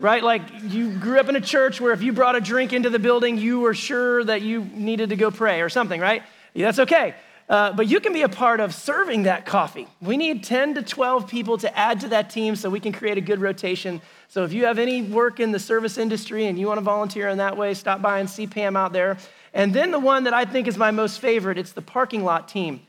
right? 0.00 0.24
Like 0.24 0.42
you 0.64 0.90
grew 0.98 1.20
up 1.20 1.28
in 1.28 1.36
a 1.36 1.40
church 1.40 1.80
where 1.80 1.92
if 1.92 2.02
you 2.02 2.12
brought 2.12 2.34
a 2.34 2.40
drink 2.40 2.72
into 2.72 2.90
the 2.90 2.98
building, 2.98 3.38
you 3.38 3.60
were 3.60 3.74
sure 3.74 4.24
that 4.24 4.42
you 4.42 4.64
needed 4.64 5.10
to 5.10 5.16
go 5.16 5.30
pray 5.30 5.60
or 5.60 5.68
something, 5.68 6.00
right? 6.00 6.22
Yeah, 6.54 6.66
that's 6.66 6.80
okay. 6.80 7.14
Uh, 7.48 7.72
but 7.72 7.88
you 7.88 7.98
can 7.98 8.12
be 8.12 8.22
a 8.22 8.28
part 8.28 8.60
of 8.60 8.72
serving 8.72 9.24
that 9.24 9.44
coffee. 9.44 9.88
We 10.00 10.16
need 10.16 10.44
10 10.44 10.74
to 10.74 10.82
12 10.82 11.28
people 11.28 11.58
to 11.58 11.78
add 11.78 12.00
to 12.00 12.08
that 12.08 12.30
team 12.30 12.54
so 12.54 12.70
we 12.70 12.78
can 12.78 12.92
create 12.92 13.18
a 13.18 13.20
good 13.20 13.40
rotation. 13.40 14.00
So 14.28 14.44
if 14.44 14.52
you 14.52 14.66
have 14.66 14.78
any 14.78 15.02
work 15.02 15.40
in 15.40 15.50
the 15.50 15.58
service 15.58 15.98
industry 15.98 16.46
and 16.46 16.58
you 16.58 16.68
want 16.68 16.78
to 16.78 16.84
volunteer 16.84 17.28
in 17.28 17.38
that 17.38 17.56
way, 17.56 17.74
stop 17.74 18.00
by 18.00 18.20
and 18.20 18.30
see 18.30 18.46
Pam 18.46 18.76
out 18.76 18.92
there. 18.92 19.18
And 19.52 19.74
then 19.74 19.90
the 19.90 19.98
one 19.98 20.24
that 20.24 20.32
I 20.32 20.44
think 20.44 20.68
is 20.68 20.78
my 20.78 20.92
most 20.92 21.20
favorite, 21.20 21.58
it's 21.58 21.72
the 21.72 21.82
parking 21.82 22.22
lot 22.22 22.48
team. 22.48 22.86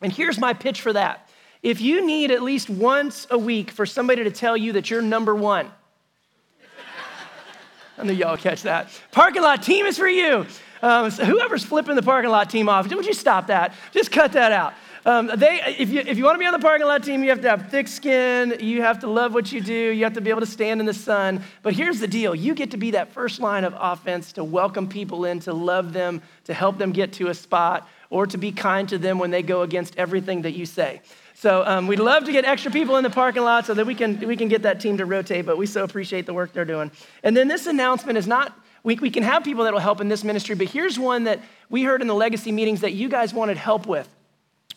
And 0.00 0.12
here's 0.12 0.38
my 0.38 0.52
pitch 0.52 0.80
for 0.80 0.92
that. 0.92 1.30
If 1.62 1.80
you 1.80 2.04
need 2.04 2.32
at 2.32 2.42
least 2.42 2.68
once 2.68 3.28
a 3.30 3.38
week 3.38 3.70
for 3.70 3.86
somebody 3.86 4.24
to 4.24 4.32
tell 4.32 4.56
you 4.56 4.72
that 4.72 4.90
you're 4.90 5.00
number 5.00 5.32
one, 5.32 5.70
I 8.02 8.04
knew 8.04 8.14
y'all 8.14 8.36
catch 8.36 8.62
that. 8.62 8.88
Parking 9.12 9.42
lot 9.42 9.62
team 9.62 9.86
is 9.86 9.96
for 9.96 10.08
you. 10.08 10.44
Um, 10.82 11.12
so 11.12 11.24
whoever's 11.24 11.64
flipping 11.64 11.94
the 11.94 12.02
parking 12.02 12.32
lot 12.32 12.50
team 12.50 12.68
off, 12.68 12.92
would 12.92 13.06
you 13.06 13.14
stop 13.14 13.46
that? 13.46 13.74
Just 13.92 14.10
cut 14.10 14.32
that 14.32 14.50
out. 14.50 14.74
Um, 15.04 15.30
they, 15.36 15.60
if 15.78 15.88
you, 15.88 16.00
if 16.00 16.18
you 16.18 16.24
want 16.24 16.34
to 16.34 16.38
be 16.40 16.46
on 16.46 16.52
the 16.52 16.58
parking 16.58 16.88
lot 16.88 17.04
team, 17.04 17.22
you 17.22 17.30
have 17.30 17.40
to 17.42 17.48
have 17.48 17.70
thick 17.70 17.86
skin. 17.86 18.56
You 18.58 18.82
have 18.82 18.98
to 19.00 19.06
love 19.06 19.34
what 19.34 19.52
you 19.52 19.60
do. 19.60 19.72
You 19.72 20.02
have 20.02 20.14
to 20.14 20.20
be 20.20 20.30
able 20.30 20.40
to 20.40 20.46
stand 20.46 20.80
in 20.80 20.86
the 20.86 20.94
sun. 20.94 21.42
But 21.62 21.74
here's 21.74 22.00
the 22.00 22.08
deal 22.08 22.34
you 22.34 22.56
get 22.56 22.72
to 22.72 22.76
be 22.76 22.90
that 22.90 23.12
first 23.12 23.38
line 23.38 23.62
of 23.62 23.72
offense 23.78 24.32
to 24.32 24.42
welcome 24.42 24.88
people 24.88 25.24
in, 25.24 25.38
to 25.40 25.54
love 25.54 25.92
them, 25.92 26.22
to 26.44 26.54
help 26.54 26.78
them 26.78 26.90
get 26.90 27.12
to 27.14 27.28
a 27.28 27.34
spot, 27.34 27.88
or 28.10 28.26
to 28.26 28.36
be 28.36 28.50
kind 28.50 28.88
to 28.88 28.98
them 28.98 29.20
when 29.20 29.30
they 29.30 29.42
go 29.42 29.62
against 29.62 29.96
everything 29.96 30.42
that 30.42 30.52
you 30.52 30.66
say. 30.66 31.00
So 31.42 31.64
um, 31.66 31.88
we'd 31.88 31.98
love 31.98 32.22
to 32.26 32.30
get 32.30 32.44
extra 32.44 32.70
people 32.70 32.98
in 32.98 33.02
the 33.02 33.10
parking 33.10 33.42
lot 33.42 33.66
so 33.66 33.74
that 33.74 33.84
we 33.84 33.96
can, 33.96 34.16
we 34.20 34.36
can 34.36 34.46
get 34.46 34.62
that 34.62 34.78
team 34.78 34.98
to 34.98 35.04
rotate, 35.04 35.44
but 35.44 35.58
we 35.58 35.66
so 35.66 35.82
appreciate 35.82 36.24
the 36.24 36.32
work 36.32 36.52
they're 36.52 36.64
doing. 36.64 36.92
And 37.24 37.36
then 37.36 37.48
this 37.48 37.66
announcement 37.66 38.16
is 38.16 38.28
not, 38.28 38.56
we, 38.84 38.94
we 38.94 39.10
can 39.10 39.24
have 39.24 39.42
people 39.42 39.64
that 39.64 39.72
will 39.72 39.80
help 39.80 40.00
in 40.00 40.06
this 40.06 40.22
ministry, 40.22 40.54
but 40.54 40.68
here's 40.68 41.00
one 41.00 41.24
that 41.24 41.40
we 41.68 41.82
heard 41.82 42.00
in 42.00 42.06
the 42.06 42.14
legacy 42.14 42.52
meetings 42.52 42.82
that 42.82 42.92
you 42.92 43.08
guys 43.08 43.34
wanted 43.34 43.56
help 43.56 43.88
with. 43.88 44.08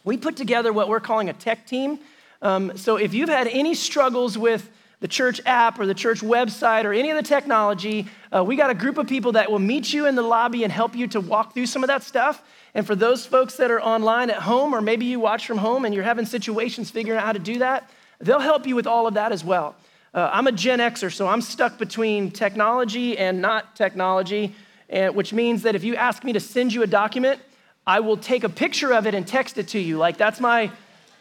We 0.03 0.17
put 0.17 0.37
together 0.37 0.73
what 0.73 0.89
we're 0.89 0.99
calling 0.99 1.29
a 1.29 1.33
tech 1.33 1.67
team. 1.67 1.99
Um, 2.41 2.75
so 2.75 2.95
if 2.95 3.13
you've 3.13 3.29
had 3.29 3.45
any 3.45 3.75
struggles 3.75 4.35
with 4.35 4.67
the 4.99 5.07
church 5.07 5.41
app 5.45 5.79
or 5.79 5.85
the 5.85 5.93
church 5.93 6.21
website 6.21 6.85
or 6.85 6.93
any 6.93 7.09
of 7.09 7.17
the 7.17 7.23
technology, 7.23 8.07
uh, 8.33 8.43
we 8.43 8.55
got 8.55 8.69
a 8.69 8.73
group 8.73 8.97
of 8.97 9.07
people 9.07 9.33
that 9.33 9.51
will 9.51 9.59
meet 9.59 9.93
you 9.93 10.05
in 10.05 10.15
the 10.15 10.21
lobby 10.21 10.63
and 10.63 10.71
help 10.71 10.95
you 10.95 11.07
to 11.07 11.19
walk 11.19 11.53
through 11.53 11.65
some 11.65 11.83
of 11.83 11.87
that 11.87 12.03
stuff. 12.03 12.43
And 12.73 12.85
for 12.85 12.95
those 12.95 13.25
folks 13.25 13.55
that 13.57 13.71
are 13.71 13.81
online 13.81 14.29
at 14.29 14.41
home, 14.41 14.73
or 14.73 14.81
maybe 14.81 15.05
you 15.05 15.19
watch 15.19 15.45
from 15.45 15.57
home 15.57 15.85
and 15.85 15.93
you're 15.93 16.03
having 16.03 16.25
situations 16.25 16.89
figuring 16.89 17.19
out 17.19 17.25
how 17.25 17.33
to 17.33 17.39
do 17.39 17.59
that, 17.59 17.89
they'll 18.19 18.39
help 18.39 18.65
you 18.65 18.75
with 18.75 18.87
all 18.87 19.07
of 19.07 19.13
that 19.15 19.31
as 19.31 19.43
well. 19.43 19.75
Uh, 20.13 20.29
I'm 20.31 20.47
a 20.47 20.51
Gen 20.51 20.79
Xer, 20.79 21.11
so 21.11 21.27
I'm 21.27 21.41
stuck 21.41 21.77
between 21.77 22.31
technology 22.31 23.17
and 23.17 23.41
not 23.41 23.75
technology, 23.75 24.55
and, 24.89 25.13
which 25.13 25.33
means 25.33 25.63
that 25.63 25.75
if 25.75 25.83
you 25.83 25.95
ask 25.97 26.23
me 26.23 26.31
to 26.33 26.39
send 26.39 26.73
you 26.73 26.83
a 26.83 26.87
document, 26.87 27.41
I 27.85 27.99
will 27.99 28.17
take 28.17 28.45
a 28.45 28.49
picture 28.49 28.93
of 28.93 29.05
it 29.07 29.13
and 29.13 29.27
text 29.27 29.57
it 29.57 29.67
to 29.69 29.79
you. 29.79 29.97
Like, 29.97 30.17
that's 30.17 30.39
my 30.39 30.71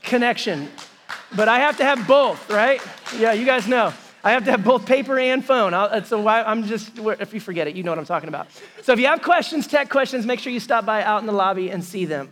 connection. 0.02 0.68
But 1.36 1.48
I 1.48 1.58
have 1.60 1.76
to 1.78 1.84
have 1.84 2.06
both, 2.06 2.50
right? 2.50 2.80
Yeah, 3.18 3.32
you 3.32 3.44
guys 3.44 3.66
know. 3.66 3.92
I 4.22 4.32
have 4.32 4.44
to 4.46 4.50
have 4.50 4.64
both 4.64 4.86
paper 4.86 5.18
and 5.18 5.44
phone. 5.44 5.74
I'll, 5.74 6.02
so 6.04 6.18
why, 6.18 6.42
I'm 6.42 6.64
just, 6.64 6.98
if 6.98 7.34
you 7.34 7.40
forget 7.40 7.68
it, 7.68 7.76
you 7.76 7.82
know 7.82 7.90
what 7.90 7.98
I'm 7.98 8.06
talking 8.06 8.28
about. 8.28 8.48
So 8.82 8.92
if 8.92 8.98
you 8.98 9.06
have 9.06 9.20
questions, 9.20 9.66
tech 9.66 9.90
questions, 9.90 10.24
make 10.24 10.40
sure 10.40 10.50
you 10.50 10.60
stop 10.60 10.86
by 10.86 11.02
out 11.02 11.20
in 11.20 11.26
the 11.26 11.32
lobby 11.32 11.70
and 11.70 11.84
see 11.84 12.06
them. 12.06 12.30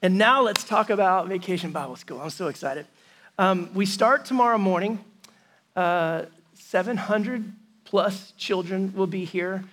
And 0.00 0.16
now 0.16 0.42
let's 0.42 0.62
talk 0.62 0.88
about 0.88 1.26
Vacation 1.26 1.72
Bible 1.72 1.96
School. 1.96 2.20
I'm 2.20 2.30
so 2.30 2.46
excited. 2.46 2.86
Um, 3.36 3.70
we 3.74 3.84
start 3.84 4.24
tomorrow 4.24 4.58
morning. 4.58 5.04
Uh, 5.74 6.26
700 6.54 7.52
plus 7.84 8.32
children 8.36 8.92
will 8.94 9.08
be 9.08 9.24
here, 9.24 9.64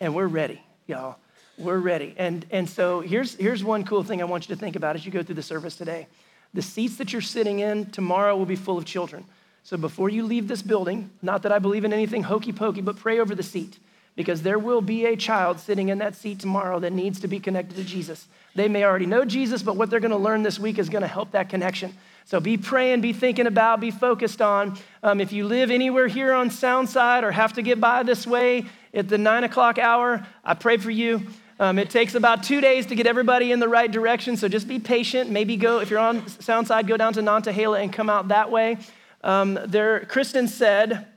and 0.00 0.14
we're 0.14 0.26
ready, 0.26 0.62
y'all. 0.86 1.16
We're 1.58 1.78
ready. 1.78 2.14
And, 2.16 2.46
and 2.50 2.68
so 2.68 3.00
here's, 3.00 3.34
here's 3.34 3.62
one 3.62 3.84
cool 3.84 4.02
thing 4.02 4.22
I 4.22 4.24
want 4.24 4.48
you 4.48 4.54
to 4.54 4.60
think 4.60 4.76
about 4.76 4.96
as 4.96 5.04
you 5.04 5.12
go 5.12 5.22
through 5.22 5.34
the 5.34 5.42
service 5.42 5.76
today. 5.76 6.06
The 6.54 6.62
seats 6.62 6.96
that 6.96 7.12
you're 7.12 7.22
sitting 7.22 7.58
in 7.60 7.86
tomorrow 7.86 8.36
will 8.36 8.46
be 8.46 8.56
full 8.56 8.78
of 8.78 8.84
children. 8.84 9.24
So 9.62 9.76
before 9.76 10.08
you 10.08 10.24
leave 10.24 10.48
this 10.48 10.62
building, 10.62 11.10
not 11.20 11.42
that 11.42 11.52
I 11.52 11.58
believe 11.58 11.84
in 11.84 11.92
anything 11.92 12.22
hokey 12.22 12.52
pokey, 12.52 12.80
but 12.80 12.96
pray 12.96 13.18
over 13.18 13.34
the 13.34 13.42
seat 13.42 13.78
because 14.18 14.42
there 14.42 14.58
will 14.58 14.80
be 14.80 15.06
a 15.06 15.14
child 15.14 15.60
sitting 15.60 15.90
in 15.90 15.98
that 15.98 16.16
seat 16.16 16.40
tomorrow 16.40 16.80
that 16.80 16.92
needs 16.92 17.20
to 17.20 17.28
be 17.28 17.38
connected 17.38 17.76
to 17.76 17.84
Jesus. 17.84 18.26
They 18.56 18.66
may 18.66 18.82
already 18.82 19.06
know 19.06 19.24
Jesus, 19.24 19.62
but 19.62 19.76
what 19.76 19.90
they're 19.90 20.00
going 20.00 20.10
to 20.10 20.16
learn 20.16 20.42
this 20.42 20.58
week 20.58 20.78
is 20.80 20.88
going 20.88 21.02
to 21.02 21.08
help 21.08 21.30
that 21.30 21.48
connection. 21.48 21.94
So 22.24 22.40
be 22.40 22.56
praying, 22.56 23.00
be 23.00 23.12
thinking 23.12 23.46
about, 23.46 23.78
be 23.78 23.92
focused 23.92 24.42
on. 24.42 24.76
Um, 25.04 25.20
if 25.20 25.32
you 25.32 25.46
live 25.46 25.70
anywhere 25.70 26.08
here 26.08 26.32
on 26.32 26.50
Soundside 26.50 27.22
or 27.22 27.30
have 27.30 27.52
to 27.52 27.62
get 27.62 27.80
by 27.80 28.02
this 28.02 28.26
way 28.26 28.64
at 28.92 29.08
the 29.08 29.18
nine 29.18 29.44
o'clock 29.44 29.78
hour, 29.78 30.26
I 30.44 30.54
pray 30.54 30.78
for 30.78 30.90
you. 30.90 31.28
Um, 31.60 31.78
it 31.78 31.90
takes 31.90 32.14
about 32.14 32.44
two 32.44 32.60
days 32.60 32.86
to 32.86 32.94
get 32.94 33.06
everybody 33.06 33.50
in 33.50 33.58
the 33.58 33.68
right 33.68 33.90
direction, 33.90 34.36
so 34.36 34.46
just 34.46 34.68
be 34.68 34.78
patient. 34.78 35.28
Maybe 35.28 35.56
go, 35.56 35.80
if 35.80 35.90
you're 35.90 35.98
on 35.98 36.22
Soundside, 36.22 36.86
go 36.86 36.96
down 36.96 37.12
to 37.14 37.20
Nantahala 37.20 37.82
and 37.82 37.92
come 37.92 38.08
out 38.08 38.28
that 38.28 38.50
way. 38.50 38.78
Um, 39.24 39.58
there, 39.66 40.04
Kristen 40.06 40.46
said, 40.46 41.08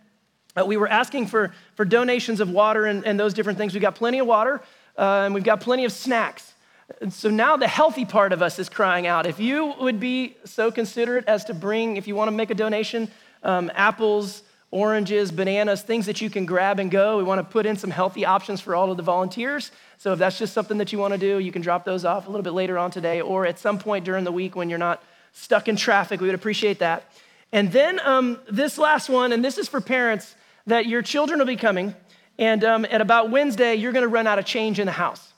uh, 0.59 0.65
we 0.65 0.77
were 0.77 0.87
asking 0.87 1.27
for, 1.27 1.53
for 1.75 1.85
donations 1.85 2.39
of 2.39 2.49
water 2.49 2.85
and, 2.85 3.05
and 3.05 3.19
those 3.19 3.33
different 3.33 3.59
things. 3.59 3.73
We've 3.73 3.81
got 3.81 3.95
plenty 3.95 4.19
of 4.19 4.25
water 4.25 4.61
uh, 4.97 5.23
and 5.25 5.33
we've 5.33 5.43
got 5.43 5.61
plenty 5.61 5.85
of 5.85 5.91
snacks. 5.91 6.53
And 6.99 7.13
so 7.13 7.29
now 7.29 7.55
the 7.55 7.67
healthy 7.67 8.03
part 8.03 8.33
of 8.33 8.41
us 8.41 8.59
is 8.59 8.67
crying 8.67 9.07
out. 9.07 9.25
If 9.25 9.39
you 9.39 9.73
would 9.79 9.99
be 9.99 10.35
so 10.43 10.71
considerate 10.71 11.25
as 11.27 11.45
to 11.45 11.53
bring, 11.53 11.97
if 11.97 12.07
you 12.07 12.15
want 12.15 12.27
to 12.27 12.35
make 12.35 12.49
a 12.49 12.55
donation, 12.55 13.09
um, 13.43 13.71
apples, 13.75 14.43
oranges, 14.71 15.31
bananas, 15.31 15.81
things 15.81 16.05
that 16.05 16.21
you 16.21 16.29
can 16.29 16.45
grab 16.45 16.79
and 16.79 16.89
go. 16.89 17.17
We 17.17 17.23
want 17.23 17.39
to 17.39 17.43
put 17.43 17.65
in 17.65 17.75
some 17.75 17.91
healthy 17.91 18.25
options 18.25 18.61
for 18.61 18.73
all 18.73 18.89
of 18.89 18.97
the 18.97 19.03
volunteers. 19.03 19.71
So 19.97 20.13
if 20.13 20.19
that's 20.19 20.39
just 20.39 20.53
something 20.53 20.77
that 20.77 20.93
you 20.93 20.97
want 20.97 21.13
to 21.13 21.17
do, 21.17 21.39
you 21.39 21.51
can 21.51 21.61
drop 21.61 21.83
those 21.83 22.05
off 22.05 22.25
a 22.25 22.29
little 22.29 22.43
bit 22.43 22.53
later 22.53 22.77
on 22.77 22.89
today 22.89 23.19
or 23.21 23.45
at 23.45 23.59
some 23.59 23.77
point 23.77 24.05
during 24.05 24.23
the 24.23 24.31
week 24.31 24.55
when 24.55 24.69
you're 24.69 24.79
not 24.79 25.03
stuck 25.33 25.67
in 25.67 25.75
traffic. 25.75 26.21
We 26.21 26.27
would 26.27 26.35
appreciate 26.35 26.79
that. 26.79 27.11
And 27.51 27.71
then 27.71 27.99
um, 28.05 28.39
this 28.49 28.77
last 28.77 29.09
one, 29.09 29.33
and 29.33 29.43
this 29.43 29.57
is 29.57 29.67
for 29.67 29.81
parents, 29.81 30.35
that 30.67 30.85
your 30.85 31.01
children 31.01 31.39
will 31.39 31.45
be 31.45 31.57
coming, 31.57 31.93
and 32.37 32.63
um, 32.63 32.85
at 32.85 33.01
about 33.01 33.29
Wednesday, 33.29 33.75
you're 33.75 33.91
going 33.91 34.03
to 34.03 34.07
run 34.07 34.25
out 34.25 34.39
of 34.39 34.45
change 34.45 34.79
in 34.79 34.85
the 34.85 34.91
house. 34.93 35.33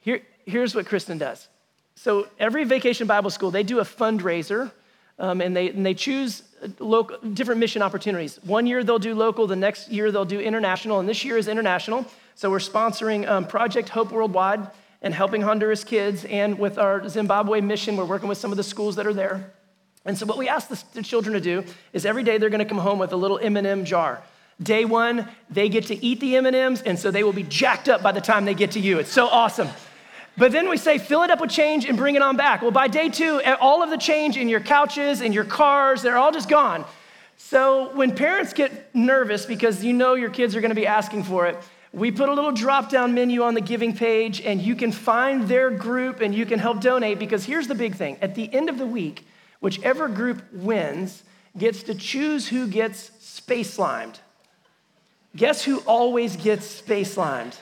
Here, 0.00 0.22
here's 0.46 0.74
what 0.74 0.86
Kristen 0.86 1.18
does. 1.18 1.48
So 1.96 2.28
every 2.38 2.64
vacation 2.64 3.06
Bible 3.06 3.30
school, 3.30 3.50
they 3.50 3.62
do 3.62 3.80
a 3.80 3.84
fundraiser, 3.84 4.70
um, 5.22 5.40
and, 5.40 5.56
they, 5.56 5.70
and 5.70 5.86
they 5.86 5.94
choose 5.94 6.42
local, 6.80 7.16
different 7.18 7.60
mission 7.60 7.80
opportunities. 7.80 8.40
One 8.42 8.66
year 8.66 8.82
they'll 8.84 8.98
do 8.98 9.14
local, 9.14 9.46
the 9.46 9.56
next 9.56 9.88
year 9.88 10.10
they'll 10.10 10.24
do 10.24 10.40
international, 10.40 10.98
and 10.98 11.08
this 11.08 11.24
year 11.24 11.38
is 11.38 11.48
international. 11.48 12.04
So 12.34 12.50
we're 12.50 12.58
sponsoring 12.58 13.26
um, 13.28 13.46
Project 13.46 13.88
Hope 13.88 14.10
Worldwide 14.10 14.68
and 15.00 15.14
helping 15.14 15.40
Honduras 15.40 15.84
kids, 15.84 16.24
and 16.24 16.58
with 16.58 16.76
our 16.76 17.08
Zimbabwe 17.08 17.60
mission, 17.60 17.96
we're 17.96 18.04
working 18.04 18.28
with 18.28 18.38
some 18.38 18.50
of 18.50 18.56
the 18.56 18.62
schools 18.64 18.96
that 18.96 19.06
are 19.06 19.14
there. 19.14 19.52
And 20.04 20.18
so 20.18 20.26
what 20.26 20.38
we 20.38 20.48
ask 20.48 20.68
the 20.68 21.02
children 21.02 21.34
to 21.34 21.40
do 21.40 21.64
is 21.92 22.04
every 22.04 22.24
day 22.24 22.38
they're 22.38 22.50
going 22.50 22.58
to 22.58 22.64
come 22.64 22.78
home 22.78 22.98
with 22.98 23.12
a 23.12 23.16
little 23.16 23.38
M&M 23.38 23.84
jar. 23.84 24.20
Day 24.60 24.84
one, 24.84 25.28
they 25.50 25.68
get 25.68 25.86
to 25.86 26.04
eat 26.04 26.18
the 26.18 26.36
M&Ms, 26.36 26.82
and 26.82 26.98
so 26.98 27.12
they 27.12 27.22
will 27.22 27.32
be 27.32 27.44
jacked 27.44 27.88
up 27.88 28.02
by 28.02 28.10
the 28.10 28.20
time 28.20 28.44
they 28.44 28.54
get 28.54 28.72
to 28.72 28.80
you. 28.80 28.98
It's 28.98 29.12
so 29.12 29.28
awesome. 29.28 29.68
But 30.36 30.52
then 30.52 30.68
we 30.68 30.76
say, 30.76 30.98
fill 30.98 31.22
it 31.22 31.30
up 31.30 31.40
with 31.40 31.50
change 31.50 31.84
and 31.84 31.96
bring 31.96 32.14
it 32.14 32.22
on 32.22 32.36
back. 32.36 32.62
Well, 32.62 32.70
by 32.70 32.88
day 32.88 33.08
two, 33.10 33.40
eh, 33.44 33.54
all 33.60 33.82
of 33.82 33.90
the 33.90 33.98
change 33.98 34.36
in 34.36 34.48
your 34.48 34.60
couches, 34.60 35.20
in 35.20 35.32
your 35.32 35.44
cars, 35.44 36.02
they're 36.02 36.16
all 36.16 36.32
just 36.32 36.48
gone. 36.48 36.84
So 37.36 37.94
when 37.94 38.14
parents 38.14 38.52
get 38.52 38.94
nervous 38.94 39.44
because 39.44 39.84
you 39.84 39.92
know 39.92 40.14
your 40.14 40.30
kids 40.30 40.56
are 40.56 40.60
going 40.60 40.70
to 40.70 40.74
be 40.74 40.86
asking 40.86 41.24
for 41.24 41.46
it, 41.46 41.58
we 41.92 42.10
put 42.10 42.30
a 42.30 42.32
little 42.32 42.52
drop 42.52 42.88
down 42.88 43.12
menu 43.12 43.42
on 43.42 43.52
the 43.52 43.60
giving 43.60 43.94
page, 43.94 44.40
and 44.40 44.62
you 44.62 44.74
can 44.74 44.92
find 44.92 45.46
their 45.46 45.70
group 45.70 46.22
and 46.22 46.34
you 46.34 46.46
can 46.46 46.58
help 46.58 46.80
donate 46.80 47.18
because 47.18 47.44
here's 47.44 47.68
the 47.68 47.74
big 47.74 47.94
thing 47.94 48.16
at 48.22 48.34
the 48.34 48.52
end 48.54 48.70
of 48.70 48.78
the 48.78 48.86
week, 48.86 49.26
whichever 49.60 50.08
group 50.08 50.42
wins 50.52 51.22
gets 51.58 51.82
to 51.82 51.94
choose 51.94 52.48
who 52.48 52.66
gets 52.66 53.10
space 53.20 53.74
slimed. 53.74 54.20
Guess 55.36 55.64
who 55.64 55.78
always 55.80 56.36
gets 56.36 56.64
space 56.64 57.14
slimed? 57.14 57.56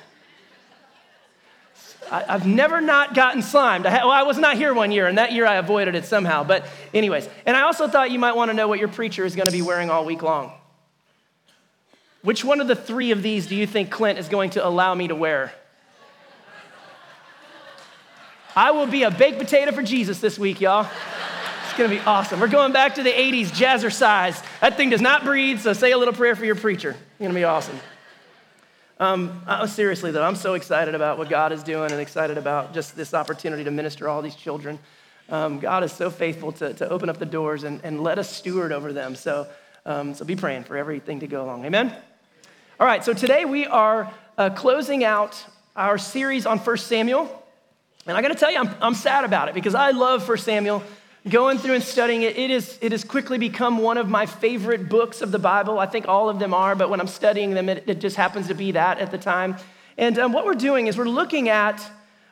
I, 2.11 2.33
have 2.33 2.47
never 2.47 2.81
not 2.81 3.15
gotten 3.15 3.43
slimed. 3.43 3.87
I, 3.87 4.05
well, 4.05 4.11
I 4.11 4.23
was 4.25 4.37
not 4.37 4.57
here 4.57 4.75
one 4.75 4.91
year, 4.91 5.07
and 5.07 5.19
that 5.19 5.33
year 5.33 5.47
I 5.47 5.57
avoided 5.57 5.95
it 5.95 6.05
somehow. 6.05 6.43
But, 6.43 6.67
anyways, 6.93 7.29
and 7.47 7.57
I 7.57 7.63
also 7.63 7.87
thought 7.87 8.11
you 8.11 8.19
might 8.19 8.35
want 8.35 8.51
to 8.51 8.55
know 8.55 8.67
what 8.67 8.79
your 8.79 8.89
preacher 8.89 9.25
is 9.25 9.37
going 9.37 9.47
to 9.47 9.53
be 9.53 9.63
wearing 9.63 9.91
all 9.91 10.05
week 10.05 10.23
long. 10.23 10.53
Which 12.23 12.45
one 12.45 12.61
of 12.61 12.67
the 12.67 12.77
three 12.77 13.13
of 13.13 13.23
these 13.23 13.47
do 13.47 13.57
you 13.57 13.67
think 13.67 13.91
Clint 13.91 14.19
is 14.19 14.29
going 14.29 14.51
to 14.51 14.67
allow 14.67 14.95
me 14.95 15.09
to 15.09 15.15
wear? 15.15 15.53
I 18.57 18.73
will 18.73 18.87
be 18.87 19.05
a 19.05 19.11
baked 19.11 19.39
potato 19.39 19.73
for 19.73 19.83
Jesus 19.83 20.21
this 20.21 20.39
week, 20.39 20.61
y'all. 20.61 20.89
It's 21.65 21.79
gonna 21.79 21.89
be 21.89 22.01
awesome. 22.01 22.41
We're 22.41 22.49
going 22.49 22.73
back 22.73 22.97
to 22.97 23.03
the 23.03 23.13
80s 23.13 23.47
jazzercise. 23.47 24.45
That 24.61 24.77
thing 24.77 24.91
does 24.91 25.01
not 25.01 25.23
breathe, 25.23 25.61
so 25.61 25.73
say 25.73 25.93
a 25.93 25.99
little 25.99 26.13
prayer 26.13 26.35
for 26.35 26.45
your 26.45 26.57
preacher. 26.57 26.91
It's 26.91 27.21
gonna 27.21 27.33
be 27.33 27.45
awesome. 27.45 27.79
Um, 29.01 29.43
uh, 29.47 29.67
seriously, 29.67 30.11
though, 30.11 30.23
I'm 30.23 30.37
so 30.37 30.53
excited 30.53 30.95
about 30.95 31.17
what 31.17 31.31
God 31.31 31.53
is 31.53 31.63
doing 31.63 31.91
and 31.91 31.99
excited 31.99 32.37
about 32.37 32.75
just 32.75 32.95
this 32.95 33.15
opportunity 33.15 33.65
to 33.65 33.71
minister 33.71 34.11
all 34.11 34.21
these 34.21 34.35
children. 34.35 34.79
Um, 35.31 35.59
God 35.59 35.85
is 35.85 35.91
so 35.91 36.11
faithful 36.11 36.53
to, 36.53 36.75
to 36.75 36.87
open 36.91 37.09
up 37.09 37.19
the 37.19 37.25
doors 37.25 37.65
and, 37.65 37.81
and 37.83 38.03
let 38.03 38.19
us 38.19 38.31
steward 38.31 38.73
over 38.73 38.93
them. 38.93 39.15
So, 39.15 39.47
um, 39.87 40.13
so 40.13 40.27
be 40.27 40.37
praying 40.37 40.65
for 40.65 40.77
everything 40.77 41.21
to 41.21 41.27
go 41.27 41.43
along. 41.43 41.65
Amen? 41.65 41.97
All 42.79 42.87
right, 42.87 43.03
so 43.03 43.15
today 43.15 43.47
we 43.47 43.65
are 43.65 44.13
uh, 44.37 44.51
closing 44.51 45.03
out 45.03 45.47
our 45.75 45.97
series 45.97 46.45
on 46.45 46.59
1 46.59 46.77
Samuel. 46.77 47.43
And 48.07 48.19
I 48.19 48.21
gotta 48.21 48.35
tell 48.35 48.53
you, 48.53 48.59
I'm, 48.59 48.75
I'm 48.83 48.95
sad 48.95 49.25
about 49.25 49.49
it 49.49 49.55
because 49.55 49.75
I 49.75 49.93
love 49.93 50.29
1 50.29 50.37
Samuel 50.37 50.83
going 51.29 51.59
through 51.59 51.75
and 51.75 51.83
studying 51.83 52.23
it, 52.23 52.39
it, 52.39 52.51
is, 52.51 52.79
it 52.81 52.93
has 52.93 53.05
quickly 53.05 53.37
become 53.37 53.79
one 53.79 53.99
of 53.99 54.09
my 54.09 54.25
favorite 54.27 54.89
books 54.89 55.21
of 55.21 55.33
the 55.33 55.39
Bible. 55.39 55.79
I 55.79 55.87
think 55.87 56.09
all 56.09 56.29
of 56.29 56.39
them 56.39 56.55
are, 56.55 56.75
but 56.75 56.89
when 56.89 57.01
I'm 57.01 57.07
studying 57.07 57.53
them, 57.53 57.69
it, 57.69 57.85
it 57.87 58.01
just 58.01 58.17
happens 58.17 58.49
to 58.49 58.55
be 58.55 58.73
that 58.73 58.99
at 58.99 59.11
the 59.11 59.19
time. 59.19 59.57
And 59.99 60.19
um, 60.19 60.33
what 60.33 60.47
we're 60.47 60.55
doing 60.55 60.87
is 60.87 60.97
we're 60.97 61.05
looking 61.05 61.49
at 61.49 61.83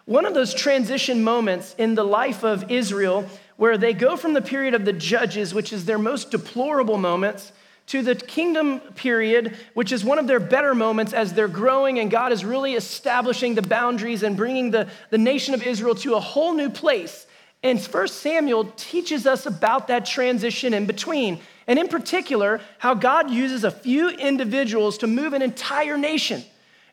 one 0.06 0.24
of 0.24 0.32
those 0.32 0.54
transition 0.54 1.22
moments 1.22 1.74
in 1.76 1.94
the 1.94 2.04
life 2.04 2.42
of 2.42 2.70
Israel 2.70 3.26
where 3.56 3.76
they 3.76 3.92
go 3.92 4.16
from 4.16 4.32
the 4.32 4.40
period 4.40 4.72
of 4.72 4.86
the 4.86 4.92
judges, 4.92 5.52
which 5.52 5.72
is 5.72 5.84
their 5.84 5.98
most 5.98 6.30
deplorable 6.30 6.96
moments, 6.96 7.52
to 7.88 8.02
the 8.02 8.14
kingdom 8.14 8.80
period, 8.94 9.56
which 9.74 9.92
is 9.92 10.04
one 10.04 10.18
of 10.18 10.26
their 10.26 10.40
better 10.40 10.74
moments 10.74 11.12
as 11.12 11.32
they're 11.32 11.48
growing 11.48 11.98
and 11.98 12.10
God 12.10 12.32
is 12.32 12.44
really 12.44 12.74
establishing 12.74 13.54
the 13.54 13.62
boundaries 13.62 14.22
and 14.22 14.36
bringing 14.36 14.70
the, 14.70 14.88
the 15.10 15.18
nation 15.18 15.54
of 15.54 15.62
Israel 15.62 15.94
to 15.96 16.14
a 16.14 16.20
whole 16.20 16.54
new 16.54 16.70
place 16.70 17.26
And 17.62 17.80
1 17.80 18.08
Samuel 18.08 18.66
teaches 18.76 19.26
us 19.26 19.46
about 19.46 19.88
that 19.88 20.06
transition 20.06 20.74
in 20.74 20.86
between. 20.86 21.40
And 21.66 21.78
in 21.78 21.88
particular, 21.88 22.60
how 22.78 22.94
God 22.94 23.30
uses 23.30 23.64
a 23.64 23.70
few 23.70 24.10
individuals 24.10 24.98
to 24.98 25.06
move 25.06 25.32
an 25.32 25.42
entire 25.42 25.98
nation. 25.98 26.44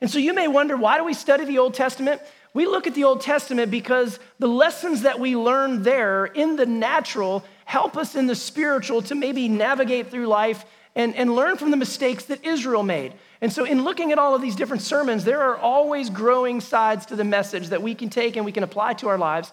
And 0.02 0.10
so 0.10 0.18
you 0.18 0.34
may 0.34 0.48
wonder 0.48 0.76
why 0.76 0.98
do 0.98 1.04
we 1.04 1.14
study 1.14 1.46
the 1.46 1.60
Old 1.60 1.76
Testament? 1.76 2.22
We 2.54 2.66
look 2.66 2.88
at 2.88 2.96
the 2.96 3.04
Old 3.04 3.22
Testament 3.22 3.70
because 3.70 4.20
the 4.40 4.48
lessons 4.48 5.02
that 5.02 5.20
we 5.20 5.36
learn 5.36 5.84
there 5.84 6.26
in 6.26 6.56
the 6.56 6.66
natural 6.66 7.46
help 7.66 7.96
us 7.96 8.16
in 8.16 8.28
the 8.28 8.36
spiritual 8.36 9.02
to 9.04 9.16
maybe 9.16 9.48
navigate 9.48 10.10
through 10.10 10.28
life 10.28 10.66
and, 10.96 11.16
and 11.16 11.36
learn 11.36 11.58
from 11.58 11.72
the 11.72 11.78
mistakes 11.78 12.26
that 12.26 12.44
Israel 12.46 12.84
made. 12.84 13.14
And 13.42 13.52
so, 13.52 13.66
in 13.66 13.84
looking 13.84 14.12
at 14.12 14.18
all 14.18 14.34
of 14.34 14.42
these 14.42 14.56
different 14.56 14.82
sermons, 14.82 15.26
there 15.26 15.42
are 15.42 15.58
always 15.58 16.10
growing 16.10 16.62
sides 16.62 17.06
to 17.08 17.16
the 17.16 17.26
message 17.26 17.68
that 17.68 17.82
we 17.82 17.94
can 17.94 18.10
take 18.10 18.38
and 18.38 18.46
we 18.46 18.54
can 18.54 18.64
apply 18.64 18.94
to 18.96 19.10
our 19.10 19.18
lives 19.18 19.52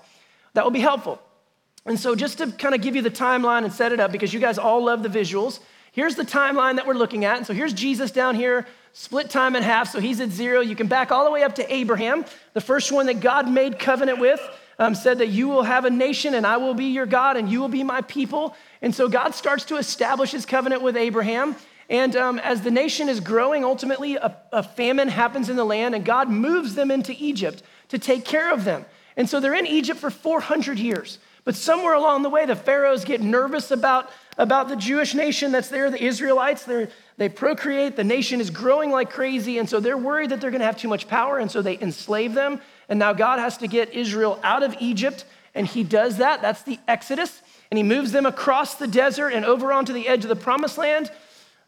that 0.55 0.65
will 0.65 0.71
be 0.71 0.81
helpful. 0.81 1.21
And 1.85 1.99
so, 1.99 2.15
just 2.15 2.39
to 2.39 2.51
kind 2.53 2.75
of 2.75 2.81
give 2.81 2.95
you 2.95 3.03
the 3.03 3.11
timeline 3.11 3.65
and 3.65 3.73
set 3.73 3.93
it 3.93 3.99
up, 3.99 4.13
because 4.13 4.33
you 4.33 4.41
guys 4.41 4.59
all 4.59 4.85
love 4.85 5.03
the 5.03 5.09
visuals, 5.09 5.59
here's 5.91 6.15
the 6.15 6.25
timeline 6.25 6.77
that 6.77 6.87
we're 6.87 6.95
looking 6.95 7.25
at. 7.25 7.39
And 7.39 7.47
so, 7.47 7.53
here's 7.53 7.73
Jesus 7.73 8.13
down 8.13 8.37
here, 8.37 8.67
split 8.93 9.31
time 9.31 9.57
in 9.57 9.63
half. 9.63 9.89
So, 9.89 9.99
he's 9.99 10.21
at 10.21 10.31
zero. 10.31 10.61
You 10.61 10.77
can 10.77 10.87
back 10.87 11.11
all 11.11 11.25
the 11.25 11.31
way 11.31 11.43
up 11.43 11.57
to 11.57 11.75
Abraham, 11.75 12.25
the 12.53 12.61
first 12.61 12.93
one 12.93 13.07
that 13.07 13.21
God 13.21 13.51
made 13.51 13.79
covenant 13.79 14.21
with. 14.21 14.41
Um, 14.79 14.95
said 14.95 15.19
that 15.19 15.29
you 15.29 15.49
will 15.49 15.63
have 15.63 15.85
a 15.85 15.91
nation 15.91 16.35
and 16.35 16.45
I 16.47 16.57
will 16.57 16.75
be 16.75 16.87
your 16.87 17.07
God 17.07 17.37
and 17.37 17.49
you 17.49 17.61
will 17.61 17.69
be 17.69 17.85
my 17.85 18.01
people. 18.01 18.57
And 18.81 18.93
so 18.93 19.07
God 19.07 19.33
starts 19.35 19.65
to 19.67 19.77
establish 19.77 20.33
his 20.33 20.45
covenant 20.45 20.83
with 20.83 20.97
Abraham. 20.97 21.55
And 21.89 22.17
um, 22.17 22.39
as 22.39 22.63
the 22.63 22.71
nation 22.71 23.09
is 23.11 23.21
growing, 23.21 23.65
ultimately 23.65 24.17
a, 24.17 24.35
a 24.51 24.63
famine 24.63 25.09
happens 25.09 25.51
in 25.51 25.57
the 25.57 25.65
land 25.65 25.95
and 25.95 26.05
God 26.05 26.31
moves 26.31 26.75
them 26.75 26.91
into 26.91 27.15
Egypt 27.19 27.63
to 27.91 27.99
take 27.99 28.25
care 28.25 28.51
of 28.51 28.65
them. 28.65 28.87
And 29.17 29.29
so 29.29 29.41
they're 29.41 29.55
in 29.55 29.67
Egypt 29.67 30.01
for 30.01 30.11
400 30.11 30.79
years. 30.79 31.19
But 31.45 31.57
somewhere 31.57 31.95
along 31.95 32.23
the 32.23 32.31
way, 32.31 32.47
the 32.47 32.57
pharaohs 32.57 33.05
get 33.05 33.21
nervous 33.21 33.71
about, 33.71 34.11
about 34.39 34.69
the 34.69 34.77
Jewish 34.77 35.15
nation 35.15 35.51
that's 35.53 35.69
there, 35.69 35.91
the 35.91 36.03
Israelites. 36.03 36.65
they 36.65 36.89
they 37.19 37.29
procreate, 37.29 37.97
the 37.97 38.05
nation 38.05 38.41
is 38.41 38.51
growing 38.51 38.91
like 38.91 39.11
crazy, 39.11 39.59
and 39.59 39.69
so 39.69 39.81
they're 39.81 39.99
worried 39.99 40.31
that 40.31 40.41
they're 40.41 40.51
gonna 40.51 40.65
have 40.65 40.79
too 40.79 40.89
much 40.89 41.09
power, 41.09 41.39
and 41.39 41.51
so 41.51 41.63
they 41.63 41.79
enslave 41.79 42.35
them. 42.35 42.61
And 42.89 42.99
now 42.99 43.13
God 43.13 43.39
has 43.39 43.59
to 43.59 43.69
get 43.69 43.93
Israel 43.93 44.41
out 44.43 44.63
of 44.63 44.75
Egypt, 44.81 45.25
and 45.55 45.67
He 45.67 45.85
does 45.85 46.19
that. 46.19 46.43
That's 46.43 46.63
the 46.63 46.79
Exodus. 46.89 47.43
And 47.71 47.79
He 47.79 47.83
moves 47.83 48.13
them 48.13 48.27
across 48.27 48.77
the 48.77 48.87
desert 48.87 49.31
and 49.31 49.45
over 49.45 49.73
onto 49.73 49.93
the 49.93 50.09
edge 50.09 50.25
of 50.25 50.29
the 50.29 50.37
promised 50.37 50.79
land. 50.79 51.11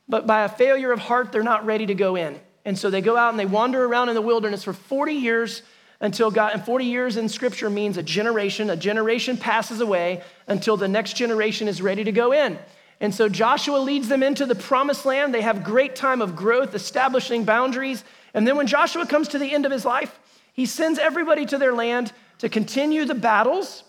But 0.09 0.27
by 0.27 0.45
a 0.45 0.49
failure 0.49 0.93
of 0.93 1.01
heart, 1.01 1.33
they're 1.33 1.43
not 1.43 1.67
ready 1.67 1.87
to 1.87 1.95
go 1.95 2.17
in. 2.17 2.41
And 2.65 2.79
so 2.79 2.91
they 2.91 3.01
go 3.01 3.17
out 3.17 3.31
and 3.31 3.39
they 3.39 3.47
wander 3.47 3.85
around 3.85 4.09
in 4.09 4.15
the 4.15 4.23
wilderness 4.23 4.65
for 4.65 4.73
40 4.73 5.13
years 5.13 5.63
until 6.01 6.31
God, 6.31 6.53
and 6.55 6.65
40 6.65 6.85
years 6.85 7.17
in 7.17 7.29
scripture 7.29 7.71
means 7.71 7.97
a 7.97 8.03
generation. 8.03 8.71
A 8.71 8.77
generation 8.77 9.37
passes 9.37 9.81
away 9.81 10.23
until 10.47 10.77
the 10.77 10.89
next 10.89 11.17
generation 11.17 11.69
is 11.69 11.81
ready 11.81 12.05
to 12.05 12.13
go 12.13 12.33
in. 12.33 12.59
And 13.01 13.15
so 13.15 13.29
Joshua 13.29 13.79
leads 13.79 14.09
them 14.09 14.23
into 14.23 14.47
the 14.47 14.55
promised 14.55 15.05
land. 15.05 15.35
They 15.35 15.43
have 15.43 15.65
great 15.65 15.97
time 15.97 16.23
of 16.23 16.37
growth, 16.37 16.75
establishing 16.75 17.45
boundaries. 17.45 18.05
And 18.33 18.47
then 18.47 18.57
when 18.57 18.67
Joshua 18.67 19.07
comes 19.07 19.29
to 19.29 19.39
the 19.39 19.53
end 19.53 19.67
of 19.67 19.73
his 19.73 19.85
life, 19.85 20.19
he 20.53 20.67
sends 20.67 20.99
everybody 20.99 21.45
to 21.47 21.59
their 21.59 21.75
land 21.75 22.13
to 22.39 22.49
continue 22.49 23.05
the 23.05 23.15
battles. 23.15 23.83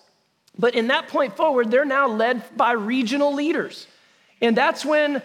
But 0.58 0.76
in 0.76 0.88
that 0.88 1.08
point 1.08 1.36
forward, 1.36 1.70
they're 1.70 1.86
now 1.86 2.08
led 2.08 2.58
by 2.58 2.74
regional 2.74 3.34
leaders. 3.34 3.88
And 4.42 4.56
that's 4.56 4.86
when 4.86 5.22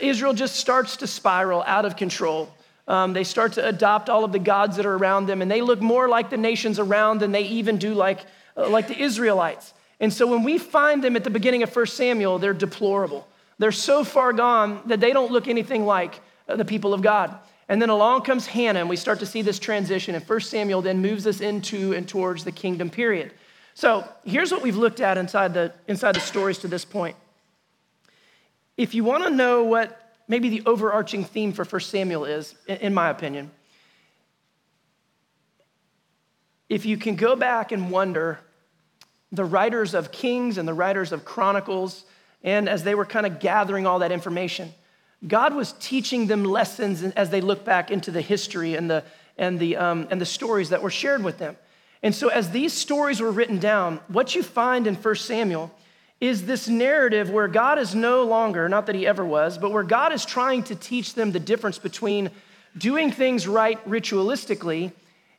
Israel 0.00 0.32
just 0.32 0.56
starts 0.56 0.96
to 0.98 1.06
spiral 1.06 1.62
out 1.66 1.84
of 1.84 1.96
control. 1.96 2.48
Um, 2.88 3.12
they 3.12 3.22
start 3.22 3.52
to 3.52 3.66
adopt 3.68 4.08
all 4.08 4.24
of 4.24 4.32
the 4.32 4.38
gods 4.38 4.76
that 4.76 4.86
are 4.86 4.96
around 4.96 5.26
them, 5.26 5.42
and 5.42 5.50
they 5.50 5.60
look 5.60 5.80
more 5.80 6.08
like 6.08 6.30
the 6.30 6.38
nations 6.38 6.78
around 6.78 7.20
than 7.20 7.32
they 7.32 7.42
even 7.42 7.76
do 7.76 7.92
like, 7.92 8.24
uh, 8.56 8.68
like 8.68 8.88
the 8.88 8.98
Israelites. 8.98 9.74
And 10.00 10.12
so 10.12 10.26
when 10.26 10.42
we 10.42 10.56
find 10.56 11.04
them 11.04 11.14
at 11.14 11.22
the 11.22 11.30
beginning 11.30 11.62
of 11.62 11.74
1 11.74 11.86
Samuel, 11.86 12.38
they're 12.38 12.54
deplorable. 12.54 13.28
They're 13.58 13.72
so 13.72 14.04
far 14.04 14.32
gone 14.32 14.80
that 14.86 15.00
they 15.00 15.12
don't 15.12 15.30
look 15.30 15.48
anything 15.48 15.84
like 15.84 16.20
uh, 16.48 16.56
the 16.56 16.64
people 16.64 16.94
of 16.94 17.02
God. 17.02 17.38
And 17.68 17.82
then 17.82 17.90
along 17.90 18.22
comes 18.22 18.46
Hannah, 18.46 18.80
and 18.80 18.88
we 18.88 18.96
start 18.96 19.18
to 19.18 19.26
see 19.26 19.42
this 19.42 19.58
transition. 19.58 20.14
And 20.14 20.26
1 20.26 20.40
Samuel 20.40 20.80
then 20.80 21.02
moves 21.02 21.26
us 21.26 21.42
into 21.42 21.92
and 21.92 22.08
towards 22.08 22.44
the 22.44 22.52
kingdom 22.52 22.88
period. 22.88 23.32
So 23.74 24.08
here's 24.24 24.50
what 24.50 24.62
we've 24.62 24.76
looked 24.76 25.00
at 25.00 25.18
inside 25.18 25.52
the, 25.52 25.74
inside 25.86 26.14
the 26.14 26.20
stories 26.20 26.58
to 26.58 26.68
this 26.68 26.86
point. 26.86 27.16
If 28.78 28.94
you 28.94 29.04
want 29.04 29.24
to 29.24 29.30
know 29.30 29.64
what 29.64 30.07
maybe 30.28 30.48
the 30.50 30.62
overarching 30.66 31.24
theme 31.24 31.52
for 31.52 31.64
1 31.64 31.80
Samuel 31.80 32.24
is, 32.26 32.54
in 32.66 32.94
my 32.94 33.08
opinion. 33.08 33.50
If 36.68 36.84
you 36.84 36.98
can 36.98 37.16
go 37.16 37.34
back 37.34 37.72
and 37.72 37.90
wonder, 37.90 38.38
the 39.32 39.44
writers 39.44 39.94
of 39.94 40.12
Kings 40.12 40.58
and 40.58 40.68
the 40.68 40.74
writers 40.74 41.12
of 41.12 41.24
Chronicles, 41.24 42.04
and 42.42 42.68
as 42.68 42.84
they 42.84 42.94
were 42.94 43.06
kind 43.06 43.26
of 43.26 43.40
gathering 43.40 43.86
all 43.86 44.00
that 44.00 44.12
information, 44.12 44.72
God 45.26 45.54
was 45.54 45.72
teaching 45.80 46.26
them 46.26 46.44
lessons 46.44 47.02
as 47.02 47.30
they 47.30 47.40
look 47.40 47.64
back 47.64 47.90
into 47.90 48.10
the 48.10 48.20
history 48.20 48.74
and 48.74 48.88
the, 48.88 49.02
and 49.36 49.58
the, 49.58 49.76
um, 49.76 50.06
and 50.10 50.20
the 50.20 50.26
stories 50.26 50.68
that 50.70 50.82
were 50.82 50.90
shared 50.90 51.24
with 51.24 51.38
them. 51.38 51.56
And 52.02 52.14
so, 52.14 52.28
as 52.28 52.50
these 52.50 52.72
stories 52.72 53.20
were 53.20 53.32
written 53.32 53.58
down, 53.58 53.98
what 54.06 54.34
you 54.34 54.44
find 54.44 54.86
in 54.86 54.94
1 54.94 55.14
Samuel 55.16 55.74
is 56.20 56.46
this 56.46 56.68
narrative 56.68 57.30
where 57.30 57.48
God 57.48 57.78
is 57.78 57.94
no 57.94 58.24
longer, 58.24 58.68
not 58.68 58.86
that 58.86 58.94
he 58.94 59.06
ever 59.06 59.24
was, 59.24 59.56
but 59.56 59.70
where 59.70 59.84
God 59.84 60.12
is 60.12 60.24
trying 60.24 60.64
to 60.64 60.74
teach 60.74 61.14
them 61.14 61.32
the 61.32 61.40
difference 61.40 61.78
between 61.78 62.30
doing 62.76 63.10
things 63.12 63.46
right 63.46 63.82
ritualistically 63.88 64.92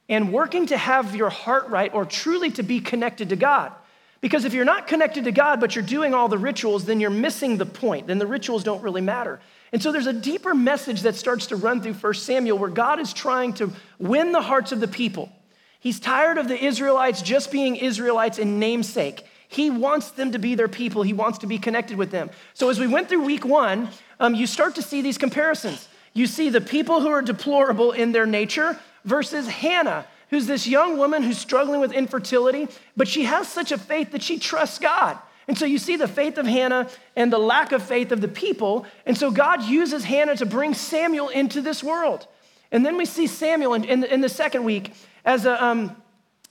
and 0.08 0.32
working 0.34 0.66
to 0.68 0.78
have 0.78 1.16
your 1.16 1.30
heart 1.30 1.68
right 1.68 1.94
or 1.94 2.06
truly 2.06 2.50
to 2.52 2.64
be 2.64 2.80
connected 2.80 3.30
to 3.30 3.36
God. 3.36 3.74
Because 4.22 4.44
if 4.44 4.54
you're 4.54 4.66
not 4.66 4.88
connected 4.88 5.26
to 5.26 5.32
God, 5.32 5.60
but 5.60 5.76
you're 5.76 5.84
doing 5.84 6.14
all 6.14 6.28
the 6.28 6.38
rituals, 6.38 6.86
then 6.86 7.00
you're 7.00 7.10
missing 7.10 7.58
the 7.58 7.66
point. 7.66 8.08
Then 8.08 8.18
the 8.18 8.28
rituals 8.28 8.64
don't 8.64 8.82
really 8.82 9.02
matter. 9.02 9.40
And 9.72 9.82
so 9.82 9.92
there's 9.92 10.08
a 10.08 10.14
deeper 10.14 10.54
message 10.54 11.02
that 11.04 11.16
starts 11.16 11.48
to 11.48 11.56
run 11.56 11.82
through 11.82 11.94
1 11.94 12.14
Samuel 12.16 12.58
where 12.58 12.70
God 12.70 13.00
is 13.00 13.14
trying 13.14 13.54
to 13.54 13.72
win 13.98 14.32
the 14.32 14.42
hearts 14.42 14.72
of 14.72 14.80
the 14.80 14.88
people. 14.88 15.32
He's 15.80 16.00
tired 16.00 16.38
of 16.38 16.48
the 16.48 16.62
Israelites 16.62 17.22
just 17.22 17.52
being 17.52 17.76
Israelites 17.76 18.40
in 18.40 18.60
namesake. 18.60 19.26
He 19.52 19.72
wants 19.72 20.12
them 20.12 20.32
to 20.32 20.40
be 20.40 20.54
their 20.54 20.68
people, 20.68 21.02
He 21.02 21.12
wants 21.12 21.40
to 21.40 21.48
be 21.48 21.58
connected 21.58 21.98
with 21.98 22.12
them. 22.12 22.30
So, 22.54 22.70
as 22.70 22.80
we 22.80 22.86
went 22.86 23.10
through 23.10 23.26
week 23.26 23.44
one, 23.44 23.90
um, 24.20 24.36
you 24.36 24.46
start 24.46 24.76
to 24.76 24.84
see 24.84 25.02
these 25.02 25.18
comparisons. 25.18 25.90
You 26.14 26.28
see 26.28 26.50
the 26.50 26.62
people 26.62 27.02
who 27.02 27.10
are 27.10 27.22
deplorable 27.22 27.92
in 27.92 28.12
their 28.12 28.28
nature 28.28 28.80
versus 29.06 29.48
Hannah, 29.48 30.06
who's 30.30 30.46
this 30.46 30.68
young 30.68 30.98
woman 30.98 31.24
who's 31.24 31.40
struggling 31.40 31.82
with 31.82 31.92
infertility, 31.92 32.68
but 32.96 33.08
she 33.08 33.24
has 33.24 33.48
such 33.48 33.72
a 33.72 33.78
faith 33.78 34.12
that 34.12 34.22
she 34.22 34.38
trusts 34.38 34.78
God. 34.78 35.18
And 35.48 35.58
so 35.58 35.66
you 35.66 35.80
see 35.80 35.96
the 35.96 36.08
faith 36.08 36.38
of 36.38 36.46
Hannah 36.46 36.88
and 37.16 37.34
the 37.34 37.40
lack 37.40 37.72
of 37.72 37.82
faith 37.82 38.12
of 38.12 38.22
the 38.22 38.28
people. 38.28 38.86
And 39.08 39.18
so 39.18 39.32
God 39.32 39.64
uses 39.64 40.04
Hannah 40.04 40.36
to 40.36 40.46
bring 40.46 40.76
Samuel 40.76 41.30
into 41.30 41.60
this 41.60 41.84
world. 41.84 42.28
And 42.72 42.86
then 42.86 42.98
we 42.98 43.06
see 43.06 43.26
Samuel 43.26 43.74
in, 43.74 43.84
in, 43.84 44.04
in 44.04 44.22
the 44.22 44.30
second 44.30 44.64
week 44.64 44.94
as 45.26 45.48
a, 45.48 45.64
um, 45.64 45.96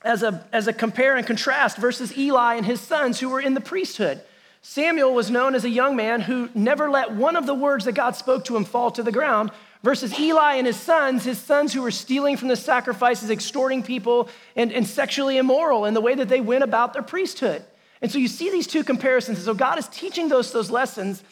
as 0.02 0.22
a, 0.22 0.46
as 0.52 0.68
a 0.68 0.72
compare 0.72 1.16
and 1.16 1.26
contrast 1.26 1.76
versus 1.76 2.16
Eli 2.16 2.54
and 2.54 2.66
his 2.66 2.80
sons 2.80 3.20
who 3.20 3.28
were 3.28 3.40
in 3.40 3.54
the 3.54 3.60
priesthood. 3.60 4.20
Samuel 4.62 5.14
was 5.14 5.30
known 5.30 5.54
as 5.54 5.64
a 5.64 5.70
young 5.70 5.96
man 5.96 6.20
who 6.20 6.48
never 6.54 6.90
let 6.90 7.12
one 7.12 7.36
of 7.36 7.46
the 7.46 7.54
words 7.54 7.84
that 7.84 7.92
God 7.92 8.16
spoke 8.16 8.44
to 8.46 8.56
him 8.56 8.64
fall 8.64 8.90
to 8.90 9.02
the 9.02 9.12
ground, 9.12 9.50
versus 9.82 10.18
Eli 10.18 10.54
and 10.54 10.66
his 10.66 10.78
sons, 10.78 11.24
his 11.24 11.38
sons 11.38 11.72
who 11.72 11.82
were 11.82 11.90
stealing 11.90 12.36
from 12.36 12.48
the 12.48 12.56
sacrifices, 12.56 13.30
extorting 13.30 13.82
people, 13.82 14.28
and, 14.56 14.72
and 14.72 14.86
sexually 14.86 15.38
immoral 15.38 15.84
in 15.84 15.94
the 15.94 16.00
way 16.00 16.14
that 16.14 16.28
they 16.28 16.40
went 16.40 16.64
about 16.64 16.92
their 16.92 17.02
priesthood. 17.02 17.62
And 18.02 18.10
so 18.10 18.18
you 18.18 18.28
see 18.28 18.50
these 18.50 18.66
two 18.66 18.84
comparisons. 18.84 19.42
So 19.44 19.54
God 19.54 19.78
is 19.78 19.88
teaching 19.88 20.28
those, 20.28 20.52
those 20.52 20.70
lessons 20.70 21.22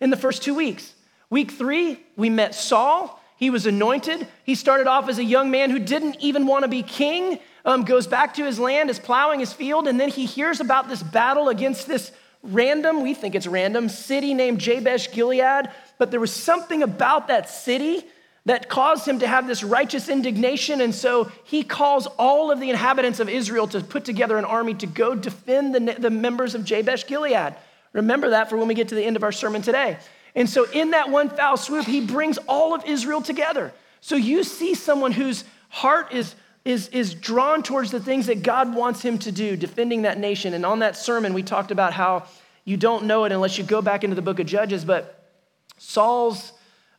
in 0.00 0.10
the 0.10 0.16
first 0.16 0.42
two 0.42 0.54
weeks. 0.54 0.94
Week 1.30 1.50
three, 1.50 2.00
we 2.16 2.30
met 2.30 2.54
Saul. 2.54 3.20
He 3.36 3.50
was 3.50 3.66
anointed. 3.66 4.26
He 4.44 4.54
started 4.54 4.86
off 4.86 5.08
as 5.08 5.18
a 5.18 5.24
young 5.24 5.50
man 5.50 5.70
who 5.70 5.78
didn't 5.78 6.16
even 6.20 6.46
want 6.46 6.62
to 6.62 6.68
be 6.68 6.82
king, 6.82 7.38
um, 7.66 7.84
goes 7.84 8.06
back 8.06 8.34
to 8.34 8.44
his 8.44 8.58
land, 8.58 8.88
is 8.88 8.98
plowing 8.98 9.40
his 9.40 9.52
field, 9.52 9.86
and 9.86 10.00
then 10.00 10.08
he 10.08 10.24
hears 10.24 10.60
about 10.60 10.88
this 10.88 11.02
battle 11.02 11.50
against 11.50 11.86
this 11.86 12.12
random, 12.42 13.02
we 13.02 13.12
think 13.12 13.34
it's 13.34 13.46
random, 13.46 13.88
city 13.88 14.32
named 14.32 14.60
Jabesh 14.60 15.12
Gilead. 15.12 15.68
But 15.98 16.10
there 16.10 16.20
was 16.20 16.32
something 16.32 16.82
about 16.82 17.28
that 17.28 17.50
city 17.50 18.04
that 18.44 18.68
caused 18.68 19.06
him 19.06 19.18
to 19.18 19.26
have 19.26 19.48
this 19.48 19.64
righteous 19.64 20.08
indignation. 20.08 20.80
And 20.80 20.94
so 20.94 21.30
he 21.44 21.64
calls 21.64 22.06
all 22.06 22.52
of 22.52 22.60
the 22.60 22.70
inhabitants 22.70 23.18
of 23.18 23.28
Israel 23.28 23.66
to 23.68 23.80
put 23.80 24.04
together 24.04 24.38
an 24.38 24.44
army 24.44 24.74
to 24.74 24.86
go 24.86 25.16
defend 25.16 25.74
the, 25.74 25.96
the 25.98 26.10
members 26.10 26.54
of 26.54 26.64
Jabesh 26.64 27.08
Gilead. 27.08 27.56
Remember 27.92 28.30
that 28.30 28.48
for 28.48 28.56
when 28.56 28.68
we 28.68 28.74
get 28.74 28.88
to 28.88 28.94
the 28.94 29.02
end 29.02 29.16
of 29.16 29.24
our 29.24 29.32
sermon 29.32 29.62
today. 29.62 29.98
And 30.36 30.48
so, 30.48 30.70
in 30.70 30.90
that 30.90 31.08
one 31.10 31.30
foul 31.30 31.56
swoop, 31.56 31.86
he 31.86 32.02
brings 32.02 32.38
all 32.46 32.74
of 32.74 32.84
Israel 32.84 33.22
together. 33.22 33.72
So, 34.02 34.16
you 34.16 34.44
see 34.44 34.74
someone 34.74 35.12
whose 35.12 35.44
heart 35.70 36.12
is 36.12 36.34
is, 36.66 36.88
is 36.88 37.14
drawn 37.14 37.62
towards 37.62 37.92
the 37.92 38.00
things 38.00 38.26
that 38.26 38.42
God 38.42 38.74
wants 38.74 39.00
him 39.00 39.18
to 39.18 39.30
do, 39.30 39.56
defending 39.56 40.02
that 40.02 40.18
nation. 40.18 40.52
And 40.52 40.66
on 40.66 40.80
that 40.80 40.96
sermon, 40.96 41.32
we 41.32 41.44
talked 41.44 41.70
about 41.70 41.92
how 41.92 42.24
you 42.64 42.76
don't 42.76 43.04
know 43.04 43.22
it 43.22 43.30
unless 43.30 43.56
you 43.56 43.62
go 43.62 43.80
back 43.80 44.02
into 44.02 44.16
the 44.16 44.22
book 44.22 44.40
of 44.40 44.46
Judges, 44.46 44.84
but 44.84 45.30
Saul's 45.78 46.52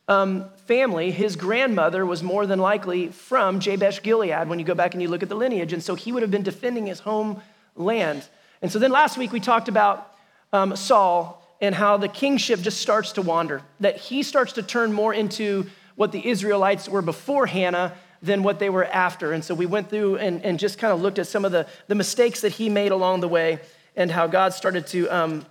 um, 0.08 0.46
family, 0.66 1.10
his 1.10 1.36
grandmother 1.36 2.06
was 2.06 2.22
more 2.22 2.46
than 2.46 2.58
likely 2.58 3.08
from 3.08 3.60
Jabesh 3.60 4.02
Gilead 4.02 4.48
when 4.48 4.58
you 4.58 4.64
go 4.64 4.74
back 4.74 4.94
and 4.94 5.02
you 5.02 5.08
look 5.08 5.22
at 5.22 5.28
the 5.28 5.34
lineage. 5.34 5.74
And 5.74 5.82
so 5.82 5.94
he 5.94 6.12
would 6.12 6.22
have 6.22 6.30
been 6.30 6.42
defending 6.42 6.86
his 6.86 7.00
home 7.00 7.42
land. 7.76 8.26
And 8.62 8.72
so 8.72 8.78
then 8.78 8.90
last 8.90 9.18
week 9.18 9.32
we 9.32 9.40
talked 9.40 9.68
about 9.68 10.16
um, 10.50 10.76
Saul 10.76 11.46
and 11.60 11.74
how 11.74 11.98
the 11.98 12.08
kingship 12.08 12.62
just 12.62 12.80
starts 12.80 13.12
to 13.12 13.22
wander, 13.22 13.60
that 13.80 13.98
he 13.98 14.22
starts 14.22 14.54
to 14.54 14.62
turn 14.62 14.94
more 14.94 15.12
into 15.12 15.66
what 15.94 16.12
the 16.12 16.26
Israelites 16.26 16.88
were 16.88 17.02
before 17.02 17.44
Hannah 17.44 17.92
than 18.22 18.42
what 18.42 18.58
they 18.58 18.70
were 18.70 18.84
after. 18.84 19.32
And 19.32 19.44
so 19.44 19.54
we 19.54 19.66
went 19.66 19.90
through 19.90 20.16
and, 20.16 20.44
and 20.44 20.58
just 20.58 20.78
kind 20.78 20.92
of 20.92 21.00
looked 21.00 21.18
at 21.18 21.26
some 21.26 21.44
of 21.44 21.52
the, 21.52 21.66
the 21.86 21.94
mistakes 21.94 22.40
that 22.40 22.52
he 22.52 22.68
made 22.68 22.92
along 22.92 23.20
the 23.20 23.28
way 23.28 23.60
and 23.96 24.10
how 24.10 24.26
God 24.26 24.52
started 24.52 24.86
to, 24.88 25.08
um, 25.08 25.46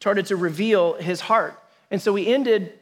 started 0.00 0.26
to 0.26 0.36
reveal 0.36 0.94
his 0.94 1.20
heart. 1.20 1.58
And 1.90 2.00
so 2.00 2.12
we 2.12 2.26
ended, 2.26 2.72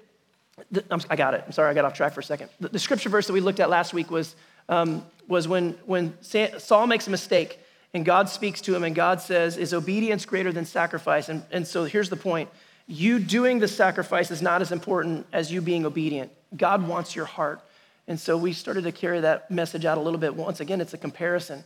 the, 0.71 0.85
i 1.11 1.17
got 1.17 1.35
it. 1.35 1.43
I'm 1.47 1.53
sorry, 1.53 1.71
I 1.71 1.75
got 1.75 1.85
off 1.85 1.95
track 1.95 2.13
for 2.13 2.21
a 2.21 2.25
second. 2.25 2.51
The, 2.61 2.69
the 2.69 2.79
scripture 2.79 3.09
verse 3.09 3.27
that 3.27 3.33
we 3.33 3.41
looked 3.41 3.61
at 3.61 3.71
last 3.71 3.93
week 3.93 4.11
was, 4.11 4.35
um, 4.69 5.05
was 5.29 5.49
when, 5.49 5.79
when 5.87 6.15
Saul 6.23 6.87
makes 6.87 7.07
a 7.07 7.11
mistake 7.11 7.59
and 7.95 8.05
God 8.05 8.29
speaks 8.29 8.61
to 8.63 8.75
him, 8.75 8.83
and 8.83 8.95
God 8.95 9.21
says, 9.21 9.57
Is 9.57 9.73
obedience 9.73 10.27
greater 10.27 10.53
than 10.53 10.65
sacrifice? 10.65 11.29
And, 11.29 11.45
and 11.53 11.65
so 11.65 11.85
here's 11.85 12.11
the 12.11 12.17
point 12.17 12.51
you 12.87 13.19
doing 13.19 13.61
the 13.61 13.69
sacrifice 13.69 14.31
is 14.31 14.43
not 14.43 14.61
as 14.61 14.73
important 14.73 15.27
as 15.33 15.51
you 15.51 15.63
being 15.63 15.87
obedient. 15.87 16.31
God 16.55 16.87
wants 16.87 17.17
your 17.17 17.25
heart. 17.25 17.61
And 18.07 18.21
so 18.21 18.37
we 18.37 18.53
started 18.53 18.85
to 18.85 18.93
carry 18.93 19.21
that 19.21 19.51
message 19.51 19.85
out 19.85 19.97
a 19.97 20.01
little 20.01 20.19
bit. 20.19 20.35
Once 20.35 20.61
again, 20.61 20.81
it's 20.81 20.95
a 20.95 20.99
comparison. 20.99 21.65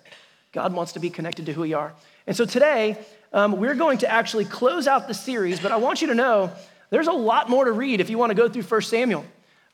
God 0.53 0.72
wants 0.72 0.92
to 0.92 1.01
be 1.01 1.11
connected 1.11 1.46
to 1.46 1.53
who 1.53 1.62
we 1.62 1.74
are. 1.74 1.92
And 2.27 2.37
so 2.37 2.44
today, 2.44 2.96
um, 3.33 3.57
we're 3.59 3.74
going 3.74 3.98
to 3.98 4.11
actually 4.11 4.44
close 4.44 4.87
out 4.87 5.09
the 5.09 5.14
series, 5.14 5.61
but 5.61 5.72
I 5.72 5.77
want 5.77 6.01
you 6.01 6.09
to 6.09 6.14
know 6.14 6.53
there's 6.90 7.09
a 7.09 7.12
lot 7.12 7.51
more 7.51 7.64
to 7.64 7.72
read 7.72 8.01
if 8.01 8.09
you 8.09 8.18
want 8.18 8.31
to 8.31 8.35
go 8.35 8.48
through 8.48 8.62
1 8.62 8.83
Samuel. 8.83 9.24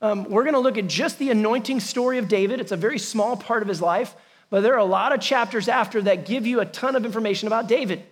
Um, 0.00 0.24
we're 0.24 0.42
going 0.42 0.54
to 0.54 0.60
look 0.60 0.78
at 0.78 0.86
just 0.86 1.18
the 1.18 1.30
anointing 1.30 1.80
story 1.80 2.18
of 2.18 2.28
David. 2.28 2.60
It's 2.60 2.72
a 2.72 2.76
very 2.76 2.98
small 2.98 3.36
part 3.36 3.62
of 3.62 3.68
his 3.68 3.80
life, 3.80 4.14
but 4.50 4.62
there 4.62 4.74
are 4.74 4.78
a 4.78 4.84
lot 4.84 5.12
of 5.12 5.20
chapters 5.20 5.68
after 5.68 6.02
that 6.02 6.26
give 6.26 6.46
you 6.46 6.60
a 6.60 6.66
ton 6.66 6.96
of 6.96 7.04
information 7.04 7.46
about 7.46 7.68
David. 7.68 8.02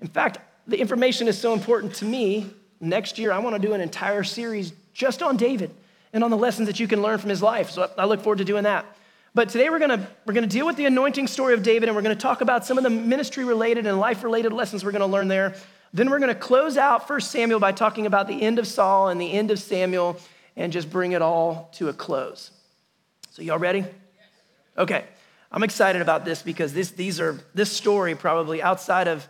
In 0.00 0.08
fact, 0.08 0.38
the 0.66 0.78
information 0.78 1.28
is 1.28 1.38
so 1.38 1.52
important 1.52 1.94
to 1.96 2.04
me. 2.04 2.50
Next 2.80 3.18
year, 3.18 3.30
I 3.30 3.38
want 3.38 3.60
to 3.60 3.66
do 3.66 3.74
an 3.74 3.80
entire 3.80 4.24
series 4.24 4.72
just 4.94 5.22
on 5.22 5.36
David 5.36 5.74
and 6.12 6.24
on 6.24 6.30
the 6.30 6.36
lessons 6.36 6.66
that 6.66 6.80
you 6.80 6.88
can 6.88 7.02
learn 7.02 7.18
from 7.18 7.30
his 7.30 7.42
life. 7.42 7.70
So 7.70 7.90
I 7.96 8.04
look 8.04 8.20
forward 8.20 8.38
to 8.38 8.44
doing 8.44 8.64
that. 8.64 8.84
But 9.34 9.48
today 9.48 9.70
we're 9.70 9.78
gonna, 9.78 10.08
we're 10.26 10.34
gonna 10.34 10.46
deal 10.46 10.66
with 10.66 10.76
the 10.76 10.86
anointing 10.86 11.28
story 11.28 11.54
of 11.54 11.62
David 11.62 11.88
and 11.88 11.96
we're 11.96 12.02
gonna 12.02 12.16
talk 12.16 12.40
about 12.40 12.66
some 12.66 12.78
of 12.78 12.84
the 12.84 12.90
ministry 12.90 13.44
related 13.44 13.86
and 13.86 13.98
life 14.00 14.24
related 14.24 14.52
lessons 14.52 14.84
we're 14.84 14.92
gonna 14.92 15.06
learn 15.06 15.28
there. 15.28 15.54
Then 15.92 16.10
we're 16.10 16.18
gonna 16.18 16.34
close 16.34 16.76
out 16.76 17.08
1 17.08 17.20
Samuel 17.20 17.60
by 17.60 17.72
talking 17.72 18.06
about 18.06 18.26
the 18.26 18.42
end 18.42 18.58
of 18.58 18.66
Saul 18.66 19.08
and 19.08 19.20
the 19.20 19.32
end 19.32 19.50
of 19.50 19.60
Samuel 19.60 20.18
and 20.56 20.72
just 20.72 20.90
bring 20.90 21.12
it 21.12 21.22
all 21.22 21.70
to 21.74 21.88
a 21.88 21.92
close. 21.92 22.50
So, 23.30 23.42
y'all 23.42 23.58
ready? 23.58 23.84
Okay. 24.76 25.04
I'm 25.52 25.62
excited 25.62 26.00
about 26.00 26.24
this 26.24 26.42
because 26.42 26.72
this, 26.72 26.90
these 26.92 27.20
are, 27.20 27.38
this 27.54 27.72
story, 27.72 28.14
probably 28.14 28.62
outside 28.62 29.08
of 29.08 29.26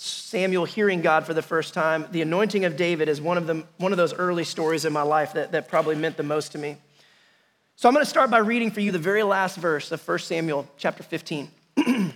Samuel 0.00 0.64
hearing 0.64 1.00
God 1.00 1.26
for 1.26 1.34
the 1.34 1.42
first 1.42 1.74
time, 1.74 2.06
the 2.12 2.22
anointing 2.22 2.64
of 2.64 2.76
David 2.76 3.08
is 3.08 3.20
one 3.20 3.36
of, 3.36 3.48
the, 3.48 3.64
one 3.78 3.90
of 3.90 3.98
those 3.98 4.14
early 4.14 4.44
stories 4.44 4.84
in 4.84 4.92
my 4.92 5.02
life 5.02 5.32
that, 5.32 5.50
that 5.50 5.66
probably 5.66 5.96
meant 5.96 6.16
the 6.16 6.22
most 6.22 6.52
to 6.52 6.58
me. 6.58 6.76
So 7.74 7.88
I'm 7.88 7.94
going 7.94 8.04
to 8.04 8.08
start 8.08 8.30
by 8.30 8.38
reading 8.38 8.70
for 8.70 8.78
you 8.78 8.92
the 8.92 8.98
very 9.00 9.24
last 9.24 9.56
verse 9.56 9.90
of 9.90 10.06
1 10.06 10.20
Samuel 10.20 10.68
chapter 10.76 11.02
15. 11.02 11.50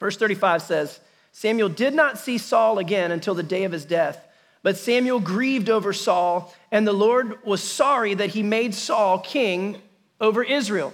Verse 0.00 0.16
35 0.16 0.62
says, 0.62 0.98
Samuel 1.30 1.68
did 1.68 1.94
not 1.94 2.18
see 2.18 2.38
Saul 2.38 2.80
again 2.80 3.12
until 3.12 3.34
the 3.34 3.44
day 3.44 3.62
of 3.62 3.70
his 3.70 3.84
death, 3.84 4.26
but 4.64 4.76
Samuel 4.76 5.20
grieved 5.20 5.70
over 5.70 5.92
Saul, 5.92 6.52
and 6.72 6.84
the 6.84 6.92
Lord 6.92 7.44
was 7.44 7.62
sorry 7.62 8.14
that 8.14 8.30
he 8.30 8.42
made 8.42 8.74
Saul 8.74 9.20
king 9.20 9.80
over 10.20 10.42
Israel. 10.42 10.92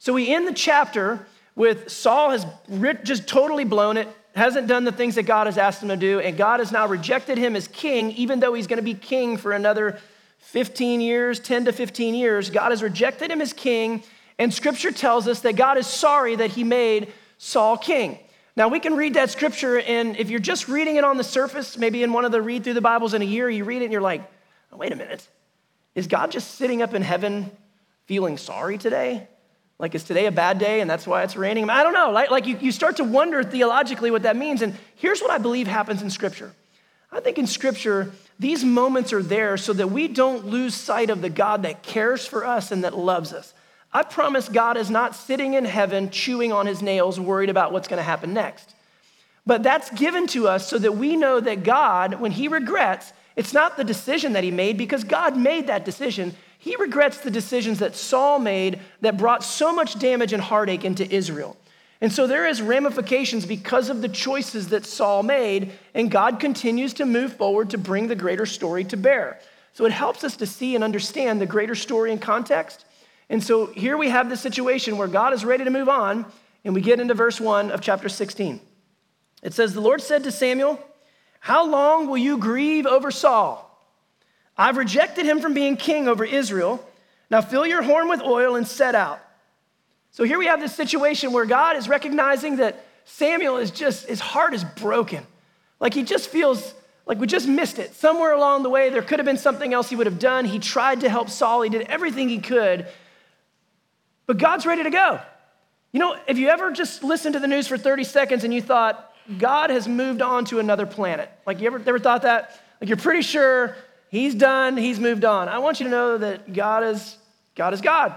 So 0.00 0.12
we 0.12 0.34
end 0.34 0.48
the 0.48 0.52
chapter 0.52 1.24
with 1.54 1.88
Saul 1.88 2.30
has 2.30 2.44
just 3.04 3.28
totally 3.28 3.64
blown 3.64 3.96
it, 3.96 4.08
hasn't 4.34 4.66
done 4.66 4.84
the 4.84 4.92
things 4.92 5.14
that 5.14 5.24
God 5.24 5.46
has 5.46 5.58
asked 5.58 5.82
him 5.82 5.88
to 5.90 5.96
do, 5.96 6.20
and 6.20 6.36
God 6.36 6.60
has 6.60 6.72
now 6.72 6.86
rejected 6.86 7.38
him 7.38 7.54
as 7.54 7.68
king, 7.68 8.10
even 8.12 8.40
though 8.40 8.54
he's 8.54 8.66
going 8.66 8.78
to 8.78 8.82
be 8.82 8.94
king 8.94 9.36
for 9.36 9.52
another 9.52 9.98
15 10.38 11.00
years, 11.00 11.38
10 11.40 11.66
to 11.66 11.72
15 11.72 12.14
years. 12.14 12.50
God 12.50 12.70
has 12.70 12.82
rejected 12.82 13.30
him 13.30 13.40
as 13.40 13.52
king, 13.52 14.02
and 14.38 14.52
scripture 14.52 14.90
tells 14.90 15.28
us 15.28 15.40
that 15.40 15.56
God 15.56 15.78
is 15.78 15.86
sorry 15.86 16.36
that 16.36 16.50
he 16.50 16.64
made 16.64 17.12
Saul 17.38 17.78
king. 17.78 18.18
Now, 18.56 18.68
we 18.68 18.80
can 18.80 18.96
read 18.96 19.14
that 19.14 19.30
scripture, 19.30 19.80
and 19.80 20.16
if 20.16 20.30
you're 20.30 20.40
just 20.40 20.68
reading 20.68 20.96
it 20.96 21.04
on 21.04 21.16
the 21.16 21.24
surface, 21.24 21.76
maybe 21.76 22.02
in 22.02 22.12
one 22.12 22.24
of 22.24 22.32
the 22.32 22.40
read 22.40 22.64
through 22.64 22.74
the 22.74 22.80
Bibles 22.80 23.14
in 23.14 23.22
a 23.22 23.24
year, 23.24 23.48
you 23.50 23.64
read 23.64 23.82
it 23.82 23.86
and 23.86 23.92
you're 23.92 24.00
like, 24.00 24.22
oh, 24.72 24.76
wait 24.76 24.92
a 24.92 24.96
minute. 24.96 25.26
Is 25.94 26.06
God 26.06 26.30
just 26.30 26.54
sitting 26.56 26.82
up 26.82 26.94
in 26.94 27.02
heaven 27.02 27.50
feeling 28.06 28.36
sorry 28.36 28.78
today? 28.78 29.28
Like, 29.78 29.94
is 29.94 30.04
today 30.04 30.26
a 30.26 30.32
bad 30.32 30.58
day 30.58 30.80
and 30.80 30.88
that's 30.88 31.06
why 31.06 31.24
it's 31.24 31.36
raining? 31.36 31.68
I 31.68 31.82
don't 31.82 31.94
know. 31.94 32.10
Like, 32.10 32.30
like 32.30 32.46
you, 32.46 32.56
you 32.60 32.72
start 32.72 32.96
to 32.96 33.04
wonder 33.04 33.42
theologically 33.42 34.10
what 34.10 34.22
that 34.22 34.36
means. 34.36 34.62
And 34.62 34.74
here's 34.94 35.20
what 35.20 35.30
I 35.30 35.38
believe 35.38 35.66
happens 35.66 36.02
in 36.02 36.10
Scripture 36.10 36.52
I 37.10 37.20
think 37.20 37.38
in 37.38 37.46
Scripture, 37.46 38.12
these 38.40 38.64
moments 38.64 39.12
are 39.12 39.22
there 39.22 39.56
so 39.56 39.72
that 39.72 39.90
we 39.90 40.08
don't 40.08 40.46
lose 40.46 40.74
sight 40.74 41.10
of 41.10 41.22
the 41.22 41.30
God 41.30 41.62
that 41.62 41.82
cares 41.82 42.26
for 42.26 42.44
us 42.44 42.72
and 42.72 42.82
that 42.82 42.96
loves 42.96 43.32
us. 43.32 43.54
I 43.92 44.02
promise 44.02 44.48
God 44.48 44.76
is 44.76 44.90
not 44.90 45.14
sitting 45.14 45.54
in 45.54 45.64
heaven 45.64 46.10
chewing 46.10 46.52
on 46.52 46.66
his 46.66 46.82
nails, 46.82 47.20
worried 47.20 47.50
about 47.50 47.72
what's 47.72 47.86
going 47.86 47.98
to 47.98 48.02
happen 48.02 48.34
next. 48.34 48.74
But 49.46 49.62
that's 49.62 49.90
given 49.90 50.26
to 50.28 50.48
us 50.48 50.68
so 50.68 50.78
that 50.78 50.96
we 50.96 51.14
know 51.14 51.38
that 51.38 51.62
God, 51.62 52.14
when 52.14 52.32
he 52.32 52.48
regrets, 52.48 53.12
it's 53.36 53.52
not 53.52 53.76
the 53.76 53.84
decision 53.84 54.32
that 54.32 54.42
he 54.42 54.50
made 54.50 54.76
because 54.76 55.04
God 55.04 55.36
made 55.36 55.68
that 55.68 55.84
decision. 55.84 56.34
He 56.64 56.76
regrets 56.76 57.18
the 57.18 57.30
decisions 57.30 57.80
that 57.80 57.94
Saul 57.94 58.38
made 58.38 58.80
that 59.02 59.18
brought 59.18 59.44
so 59.44 59.70
much 59.70 59.98
damage 59.98 60.32
and 60.32 60.42
heartache 60.42 60.82
into 60.82 61.06
Israel. 61.14 61.58
And 62.00 62.10
so 62.10 62.26
there 62.26 62.48
is 62.48 62.62
ramifications 62.62 63.44
because 63.44 63.90
of 63.90 64.00
the 64.00 64.08
choices 64.08 64.68
that 64.68 64.86
Saul 64.86 65.22
made, 65.22 65.72
and 65.92 66.10
God 66.10 66.40
continues 66.40 66.94
to 66.94 67.04
move 67.04 67.34
forward 67.34 67.68
to 67.68 67.76
bring 67.76 68.08
the 68.08 68.16
greater 68.16 68.46
story 68.46 68.82
to 68.84 68.96
bear. 68.96 69.38
So 69.74 69.84
it 69.84 69.92
helps 69.92 70.24
us 70.24 70.38
to 70.38 70.46
see 70.46 70.74
and 70.74 70.82
understand 70.82 71.38
the 71.38 71.44
greater 71.44 71.74
story 71.74 72.12
and 72.12 72.20
context. 72.20 72.86
And 73.28 73.44
so 73.44 73.66
here 73.66 73.98
we 73.98 74.08
have 74.08 74.30
the 74.30 74.36
situation 74.38 74.96
where 74.96 75.06
God 75.06 75.34
is 75.34 75.44
ready 75.44 75.64
to 75.64 75.70
move 75.70 75.90
on, 75.90 76.24
and 76.64 76.74
we 76.74 76.80
get 76.80 76.98
into 76.98 77.12
verse 77.12 77.38
1 77.38 77.72
of 77.72 77.82
chapter 77.82 78.08
16. 78.08 78.58
It 79.42 79.52
says, 79.52 79.74
The 79.74 79.82
Lord 79.82 80.00
said 80.00 80.24
to 80.24 80.32
Samuel, 80.32 80.82
How 81.40 81.66
long 81.66 82.06
will 82.06 82.16
you 82.16 82.38
grieve 82.38 82.86
over 82.86 83.10
Saul? 83.10 83.70
I've 84.56 84.76
rejected 84.76 85.26
him 85.26 85.40
from 85.40 85.54
being 85.54 85.76
king 85.76 86.08
over 86.08 86.24
Israel. 86.24 86.86
Now 87.30 87.40
fill 87.40 87.66
your 87.66 87.82
horn 87.82 88.08
with 88.08 88.22
oil 88.22 88.56
and 88.56 88.66
set 88.66 88.94
out. 88.94 89.20
So 90.12 90.22
here 90.22 90.38
we 90.38 90.46
have 90.46 90.60
this 90.60 90.74
situation 90.74 91.32
where 91.32 91.44
God 91.44 91.76
is 91.76 91.88
recognizing 91.88 92.56
that 92.56 92.84
Samuel 93.04 93.56
is 93.56 93.70
just, 93.70 94.06
his 94.06 94.20
heart 94.20 94.54
is 94.54 94.62
broken. 94.62 95.26
Like 95.80 95.92
he 95.92 96.04
just 96.04 96.28
feels 96.28 96.72
like 97.06 97.18
we 97.18 97.26
just 97.26 97.48
missed 97.48 97.78
it. 97.78 97.94
Somewhere 97.94 98.32
along 98.32 98.62
the 98.62 98.70
way, 98.70 98.90
there 98.90 99.02
could 99.02 99.18
have 99.18 99.26
been 99.26 99.36
something 99.36 99.74
else 99.74 99.90
he 99.90 99.96
would 99.96 100.06
have 100.06 100.18
done. 100.18 100.44
He 100.44 100.58
tried 100.58 101.00
to 101.00 101.08
help 101.08 101.28
Saul, 101.28 101.62
he 101.62 101.70
did 101.70 101.82
everything 101.82 102.28
he 102.28 102.38
could, 102.38 102.86
but 104.26 104.38
God's 104.38 104.64
ready 104.64 104.84
to 104.84 104.90
go. 104.90 105.20
You 105.92 106.00
know, 106.00 106.16
if 106.26 106.38
you 106.38 106.48
ever 106.48 106.70
just 106.70 107.04
listened 107.04 107.34
to 107.34 107.40
the 107.40 107.46
news 107.46 107.68
for 107.68 107.76
30 107.76 108.04
seconds 108.04 108.44
and 108.44 108.54
you 108.54 108.62
thought, 108.62 109.12
God 109.38 109.70
has 109.70 109.86
moved 109.86 110.22
on 110.22 110.44
to 110.46 110.58
another 110.58 110.86
planet, 110.86 111.30
like 111.46 111.60
you 111.60 111.66
ever, 111.66 111.78
ever 111.78 111.98
thought 111.98 112.22
that? 112.22 112.60
Like 112.80 112.88
you're 112.88 112.96
pretty 112.96 113.22
sure 113.22 113.76
He's 114.14 114.36
done, 114.36 114.76
he's 114.76 115.00
moved 115.00 115.24
on. 115.24 115.48
I 115.48 115.58
want 115.58 115.80
you 115.80 115.84
to 115.86 115.90
know 115.90 116.18
that 116.18 116.52
God 116.52 116.84
is 116.84 117.18
God 117.56 117.74
is 117.74 117.80
God. 117.80 118.14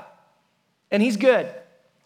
And 0.91 1.01
he's 1.01 1.17
good. 1.17 1.49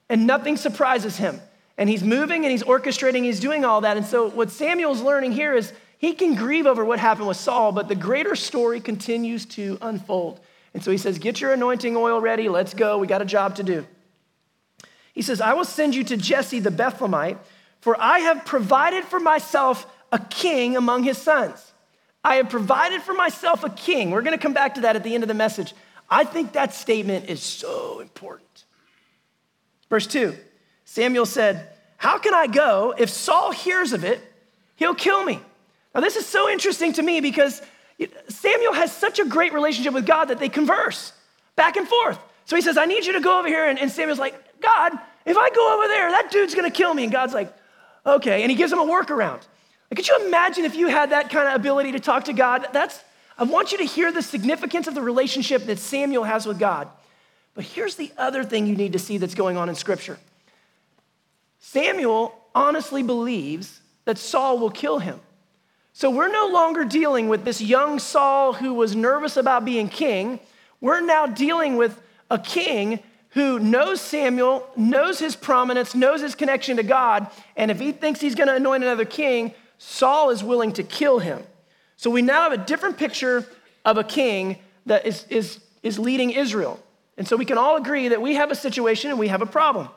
And 0.07 0.25
nothing 0.25 0.55
surprises 0.55 1.17
him. 1.17 1.41
And 1.77 1.89
he's 1.89 2.01
moving 2.01 2.45
and 2.45 2.51
he's 2.51 2.63
orchestrating, 2.63 3.23
he's 3.23 3.41
doing 3.41 3.65
all 3.65 3.81
that. 3.81 3.97
And 3.97 4.05
so 4.05 4.29
what 4.29 4.49
Samuel's 4.49 5.01
learning 5.01 5.33
here 5.33 5.53
is 5.53 5.73
he 5.97 6.13
can 6.13 6.35
grieve 6.35 6.67
over 6.67 6.85
what 6.85 6.99
happened 6.99 7.27
with 7.27 7.35
Saul, 7.35 7.73
but 7.73 7.89
the 7.89 7.95
greater 7.95 8.33
story 8.33 8.79
continues 8.79 9.45
to 9.47 9.77
unfold. 9.81 10.39
And 10.73 10.81
so 10.81 10.89
he 10.89 10.97
says, 10.97 11.19
Get 11.19 11.41
your 11.41 11.51
anointing 11.51 11.97
oil 11.97 12.21
ready. 12.21 12.47
Let's 12.47 12.73
go. 12.73 12.97
We 12.97 13.07
got 13.07 13.21
a 13.21 13.25
job 13.25 13.57
to 13.57 13.63
do. 13.63 13.85
He 15.13 15.21
says, 15.21 15.41
I 15.41 15.51
will 15.51 15.65
send 15.65 15.95
you 15.95 16.05
to 16.05 16.15
Jesse 16.15 16.61
the 16.61 16.69
Bethlehemite, 16.69 17.39
for 17.81 18.01
I 18.01 18.19
have 18.19 18.45
provided 18.45 19.03
for 19.03 19.19
myself 19.19 19.85
a 20.13 20.19
king 20.19 20.77
among 20.77 21.03
his 21.03 21.17
sons. 21.17 21.70
I 22.23 22.35
have 22.35 22.49
provided 22.49 23.01
for 23.01 23.13
myself 23.13 23.63
a 23.63 23.69
king. 23.69 24.11
We're 24.11 24.21
going 24.21 24.37
to 24.37 24.41
come 24.41 24.53
back 24.53 24.75
to 24.75 24.81
that 24.81 24.95
at 24.95 25.03
the 25.03 25.13
end 25.13 25.23
of 25.23 25.27
the 25.27 25.33
message. 25.33 25.73
I 26.09 26.23
think 26.23 26.53
that 26.53 26.73
statement 26.73 27.29
is 27.29 27.41
so 27.41 27.99
important. 27.99 28.65
Verse 29.89 30.07
2 30.07 30.35
Samuel 30.85 31.25
said, 31.25 31.69
How 31.97 32.17
can 32.17 32.33
I 32.33 32.47
go? 32.47 32.93
If 32.97 33.09
Saul 33.09 33.51
hears 33.51 33.93
of 33.93 34.03
it, 34.03 34.19
he'll 34.75 34.95
kill 34.95 35.23
me. 35.23 35.39
Now, 35.95 36.01
this 36.01 36.15
is 36.15 36.25
so 36.25 36.49
interesting 36.49 36.93
to 36.93 37.01
me 37.01 37.21
because 37.21 37.61
Samuel 38.29 38.73
has 38.73 38.91
such 38.91 39.19
a 39.19 39.25
great 39.25 39.53
relationship 39.53 39.93
with 39.93 40.05
God 40.05 40.25
that 40.25 40.39
they 40.39 40.49
converse 40.49 41.13
back 41.55 41.75
and 41.75 41.87
forth. 41.87 42.17
So 42.45 42.55
he 42.55 42.61
says, 42.61 42.77
I 42.77 42.85
need 42.85 43.05
you 43.05 43.13
to 43.13 43.19
go 43.19 43.39
over 43.39 43.47
here. 43.47 43.65
And, 43.65 43.91
Samuel's 43.91 44.19
like, 44.19 44.35
God, 44.61 44.93
if 45.25 45.37
I 45.37 45.49
go 45.49 45.75
over 45.75 45.87
there, 45.87 46.11
that 46.11 46.31
dude's 46.31 46.55
gonna 46.55 46.71
kill 46.71 46.93
me. 46.93 47.03
And 47.03 47.11
God's 47.11 47.33
like, 47.33 47.53
okay. 48.05 48.41
And 48.41 48.51
he 48.51 48.57
gives 48.57 48.71
him 48.71 48.79
a 48.79 48.85
workaround. 48.85 49.41
Could 49.95 50.07
you 50.07 50.27
imagine 50.27 50.63
if 50.63 50.75
you 50.75 50.87
had 50.87 51.11
that 51.11 51.29
kind 51.29 51.49
of 51.49 51.55
ability 51.55 51.91
to 51.93 51.99
talk 51.99 52.25
to 52.25 52.33
God? 52.33 52.67
That's, 52.71 53.03
I 53.37 53.43
want 53.43 53.71
you 53.71 53.77
to 53.79 53.83
hear 53.83 54.11
the 54.11 54.21
significance 54.21 54.87
of 54.87 54.95
the 54.95 55.01
relationship 55.01 55.65
that 55.65 55.79
Samuel 55.79 56.23
has 56.23 56.45
with 56.45 56.59
God. 56.59 56.87
But 57.53 57.65
here's 57.65 57.95
the 57.95 58.11
other 58.17 58.43
thing 58.43 58.67
you 58.67 58.75
need 58.75 58.93
to 58.93 58.99
see 58.99 59.17
that's 59.17 59.35
going 59.35 59.57
on 59.57 59.69
in 59.69 59.75
Scripture 59.75 60.17
Samuel 61.59 62.33
honestly 62.55 63.03
believes 63.03 63.81
that 64.05 64.17
Saul 64.17 64.57
will 64.57 64.71
kill 64.71 64.99
him. 64.99 65.19
So 65.93 66.09
we're 66.09 66.31
no 66.31 66.47
longer 66.47 66.85
dealing 66.85 67.27
with 67.27 67.43
this 67.43 67.61
young 67.61 67.99
Saul 67.99 68.53
who 68.53 68.73
was 68.73 68.95
nervous 68.95 69.35
about 69.35 69.65
being 69.65 69.89
king. 69.89 70.39
We're 70.79 71.01
now 71.01 71.27
dealing 71.27 71.75
with 71.75 72.01
a 72.29 72.39
king 72.39 72.99
who 73.31 73.59
knows 73.59 74.01
Samuel, 74.01 74.67
knows 74.75 75.19
his 75.19 75.35
prominence, 75.35 75.93
knows 75.93 76.21
his 76.21 76.35
connection 76.35 76.77
to 76.77 76.83
God, 76.83 77.27
and 77.55 77.71
if 77.71 77.79
he 77.79 77.91
thinks 77.91 78.19
he's 78.19 78.35
going 78.35 78.47
to 78.47 78.55
anoint 78.55 78.83
another 78.83 79.05
king, 79.05 79.53
Saul 79.83 80.29
is 80.29 80.43
willing 80.43 80.73
to 80.73 80.83
kill 80.83 81.17
him. 81.17 81.41
So 81.97 82.11
we 82.11 82.21
now 82.21 82.43
have 82.43 82.51
a 82.51 82.63
different 82.63 82.99
picture 82.99 83.47
of 83.83 83.97
a 83.97 84.03
king 84.03 84.59
that 84.85 85.07
is, 85.07 85.25
is, 85.27 85.59
is 85.81 85.97
leading 85.97 86.29
Israel. 86.29 86.79
And 87.17 87.27
so 87.27 87.35
we 87.35 87.45
can 87.45 87.57
all 87.57 87.77
agree 87.77 88.09
that 88.09 88.21
we 88.21 88.35
have 88.35 88.51
a 88.51 88.55
situation 88.55 89.09
and 89.09 89.19
we 89.19 89.29
have 89.29 89.41
a 89.41 89.47
problem. 89.47 89.89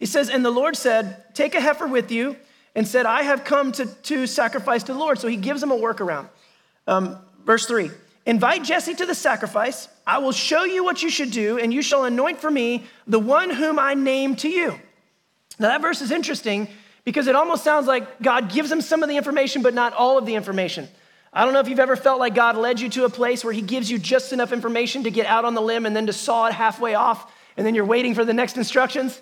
He 0.00 0.06
says, 0.06 0.28
And 0.28 0.44
the 0.44 0.50
Lord 0.50 0.76
said, 0.76 1.32
Take 1.36 1.54
a 1.54 1.60
heifer 1.60 1.86
with 1.86 2.10
you, 2.10 2.34
and 2.74 2.88
said, 2.88 3.06
I 3.06 3.22
have 3.22 3.44
come 3.44 3.70
to, 3.70 3.86
to 3.86 4.26
sacrifice 4.26 4.82
to 4.82 4.92
the 4.92 4.98
Lord. 4.98 5.20
So 5.20 5.28
he 5.28 5.36
gives 5.36 5.62
him 5.62 5.70
a 5.70 5.78
workaround. 5.78 6.28
Um, 6.88 7.18
verse 7.44 7.66
3 7.66 7.92
Invite 8.26 8.64
Jesse 8.64 8.94
to 8.94 9.06
the 9.06 9.14
sacrifice. 9.14 9.88
I 10.04 10.18
will 10.18 10.32
show 10.32 10.64
you 10.64 10.82
what 10.82 11.04
you 11.04 11.08
should 11.08 11.30
do, 11.30 11.60
and 11.60 11.72
you 11.72 11.82
shall 11.82 12.02
anoint 12.02 12.40
for 12.40 12.50
me 12.50 12.82
the 13.06 13.20
one 13.20 13.50
whom 13.50 13.78
I 13.78 13.94
name 13.94 14.34
to 14.36 14.48
you. 14.48 14.70
Now, 15.60 15.68
that 15.68 15.82
verse 15.82 16.02
is 16.02 16.10
interesting 16.10 16.66
because 17.04 17.26
it 17.26 17.36
almost 17.36 17.62
sounds 17.62 17.86
like 17.86 18.22
God 18.22 18.50
gives 18.50 18.72
him 18.72 18.80
some 18.80 19.02
of 19.02 19.08
the 19.08 19.16
information, 19.16 19.62
but 19.62 19.74
not 19.74 19.92
all 19.92 20.18
of 20.18 20.26
the 20.26 20.34
information. 20.34 20.88
I 21.32 21.44
don't 21.44 21.52
know 21.52 21.60
if 21.60 21.68
you've 21.68 21.80
ever 21.80 21.96
felt 21.96 22.20
like 22.20 22.34
God 22.34 22.56
led 22.56 22.80
you 22.80 22.88
to 22.90 23.04
a 23.04 23.10
place 23.10 23.44
where 23.44 23.52
he 23.52 23.60
gives 23.60 23.90
you 23.90 23.98
just 23.98 24.32
enough 24.32 24.52
information 24.52 25.02
to 25.02 25.10
get 25.10 25.26
out 25.26 25.44
on 25.44 25.54
the 25.54 25.60
limb 25.60 25.84
and 25.84 25.94
then 25.94 26.06
to 26.06 26.12
saw 26.12 26.46
it 26.46 26.54
halfway 26.54 26.94
off, 26.94 27.30
and 27.56 27.66
then 27.66 27.74
you're 27.74 27.84
waiting 27.84 28.14
for 28.14 28.24
the 28.24 28.32
next 28.32 28.56
instructions. 28.56 29.20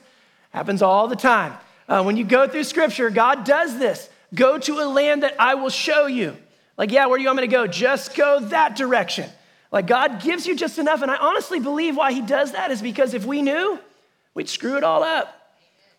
Happens 0.51 0.83
all 0.83 1.09
the 1.09 1.17
time. 1.17 1.55
Uh, 1.89 2.03
when 2.03 2.17
you 2.17 2.25
go 2.25 2.47
through 2.47 2.65
scripture, 2.65 3.11
God 3.11 3.45
does 3.45 3.79
this. 3.79 4.09
Go 4.35 4.59
to 4.59 4.81
a 4.81 4.87
land 4.87 5.23
that 5.23 5.35
I 5.39 5.55
will 5.55 5.71
show 5.71 6.07
you. 6.07 6.37
Like, 6.77 6.91
yeah, 6.91 7.07
where 7.07 7.19
do 7.19 7.23
you 7.23 7.29
want 7.29 7.39
me 7.39 7.43
to 7.43 7.49
go? 7.49 7.67
Just 7.67 8.15
go 8.15 8.41
that 8.41 8.77
direction. 8.77 9.29
Like, 9.71 9.87
God 9.87 10.23
gives 10.23 10.47
you 10.47 10.55
just 10.55 10.79
enough. 10.79 11.03
And 11.03 11.11
I 11.11 11.17
honestly 11.17 11.61
believe 11.61 11.97
why 11.97 12.13
He 12.13 12.21
does 12.21 12.53
that 12.53 12.71
is 12.71 12.81
because 12.81 13.15
if 13.15 13.25
we 13.25 13.43
knew, 13.43 13.79
we'd 14.35 14.49
screw 14.49 14.77
it 14.77 14.85
all 14.85 15.03
up. 15.03 15.42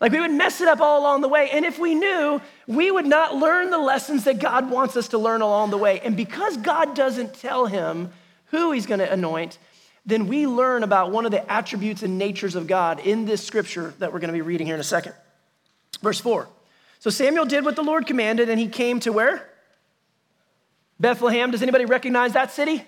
Like, 0.00 0.12
we 0.12 0.20
would 0.20 0.32
mess 0.32 0.60
it 0.60 0.68
up 0.68 0.80
all 0.80 1.00
along 1.00 1.20
the 1.20 1.28
way. 1.28 1.50
And 1.50 1.64
if 1.64 1.78
we 1.78 1.94
knew, 1.94 2.40
we 2.66 2.90
would 2.90 3.06
not 3.06 3.34
learn 3.34 3.70
the 3.70 3.78
lessons 3.78 4.24
that 4.24 4.38
God 4.38 4.70
wants 4.70 4.96
us 4.96 5.08
to 5.08 5.18
learn 5.18 5.40
along 5.40 5.70
the 5.70 5.78
way. 5.78 6.00
And 6.00 6.16
because 6.16 6.56
God 6.56 6.94
doesn't 6.94 7.34
tell 7.34 7.66
him 7.66 8.10
who 8.46 8.72
He's 8.72 8.86
going 8.86 9.00
to 9.00 9.10
anoint, 9.10 9.58
then 10.04 10.26
we 10.26 10.46
learn 10.46 10.82
about 10.82 11.10
one 11.10 11.24
of 11.24 11.30
the 11.30 11.50
attributes 11.50 12.02
and 12.02 12.18
natures 12.18 12.54
of 12.54 12.66
God 12.66 13.00
in 13.00 13.24
this 13.24 13.44
scripture 13.44 13.94
that 13.98 14.12
we're 14.12 14.18
going 14.18 14.28
to 14.28 14.34
be 14.34 14.42
reading 14.42 14.66
here 14.66 14.74
in 14.74 14.80
a 14.80 14.84
second. 14.84 15.14
Verse 16.02 16.20
4. 16.20 16.48
So 16.98 17.10
Samuel 17.10 17.46
did 17.46 17.64
what 17.64 17.76
the 17.76 17.82
Lord 17.82 18.06
commanded, 18.06 18.48
and 18.48 18.58
he 18.58 18.68
came 18.68 19.00
to 19.00 19.12
where? 19.12 19.48
Bethlehem. 21.00 21.50
Does 21.50 21.62
anybody 21.62 21.84
recognize 21.84 22.32
that 22.34 22.50
city? 22.50 22.84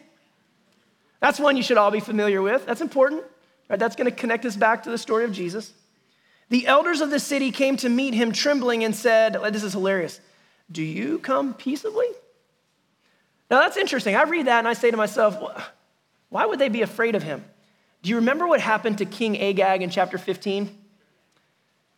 That's 1.21 1.41
one 1.41 1.57
you 1.57 1.63
should 1.63 1.79
all 1.79 1.91
be 1.91 2.01
familiar 2.01 2.43
with. 2.43 2.67
That's 2.67 2.81
important. 2.81 3.25
Right? 3.69 3.79
That's 3.79 3.97
going 3.97 4.11
to 4.11 4.17
connect 4.17 4.45
us 4.45 4.57
back 4.57 4.83
to 4.85 4.91
the 4.91 4.99
story 4.99 5.25
of 5.25 5.33
Jesus. 5.33 5.73
The 6.49 6.67
elders 6.67 7.01
of 7.01 7.11
the 7.11 7.19
city 7.19 7.51
came 7.51 7.77
to 7.79 7.89
meet 7.89 8.15
him 8.15 8.33
trembling 8.33 8.85
and 8.85 8.95
said, 8.95 9.37
This 9.53 9.65
is 9.65 9.73
hilarious. 9.73 10.21
Do 10.71 10.83
you 10.83 11.19
come 11.19 11.55
peaceably? 11.55 12.07
Now 13.51 13.61
that's 13.61 13.77
interesting. 13.77 14.17
I 14.17 14.25
read 14.25 14.47
that 14.47 14.59
and 14.59 14.69
I 14.69 14.73
say 14.73 14.91
to 14.91 14.97
myself, 14.97 15.37
Why 16.29 16.47
would 16.47 16.59
they 16.59 16.69
be 16.69 16.83
afraid 16.83 17.15
of 17.15 17.23
him? 17.23 17.45
Do 18.03 18.11
you 18.11 18.17
remember 18.17 18.47
what 18.47 18.61
happened 18.61 18.99
to 18.99 19.05
King 19.05 19.41
Agag 19.41 19.83
in 19.83 19.91
chapter 19.91 20.19
15? 20.19 20.77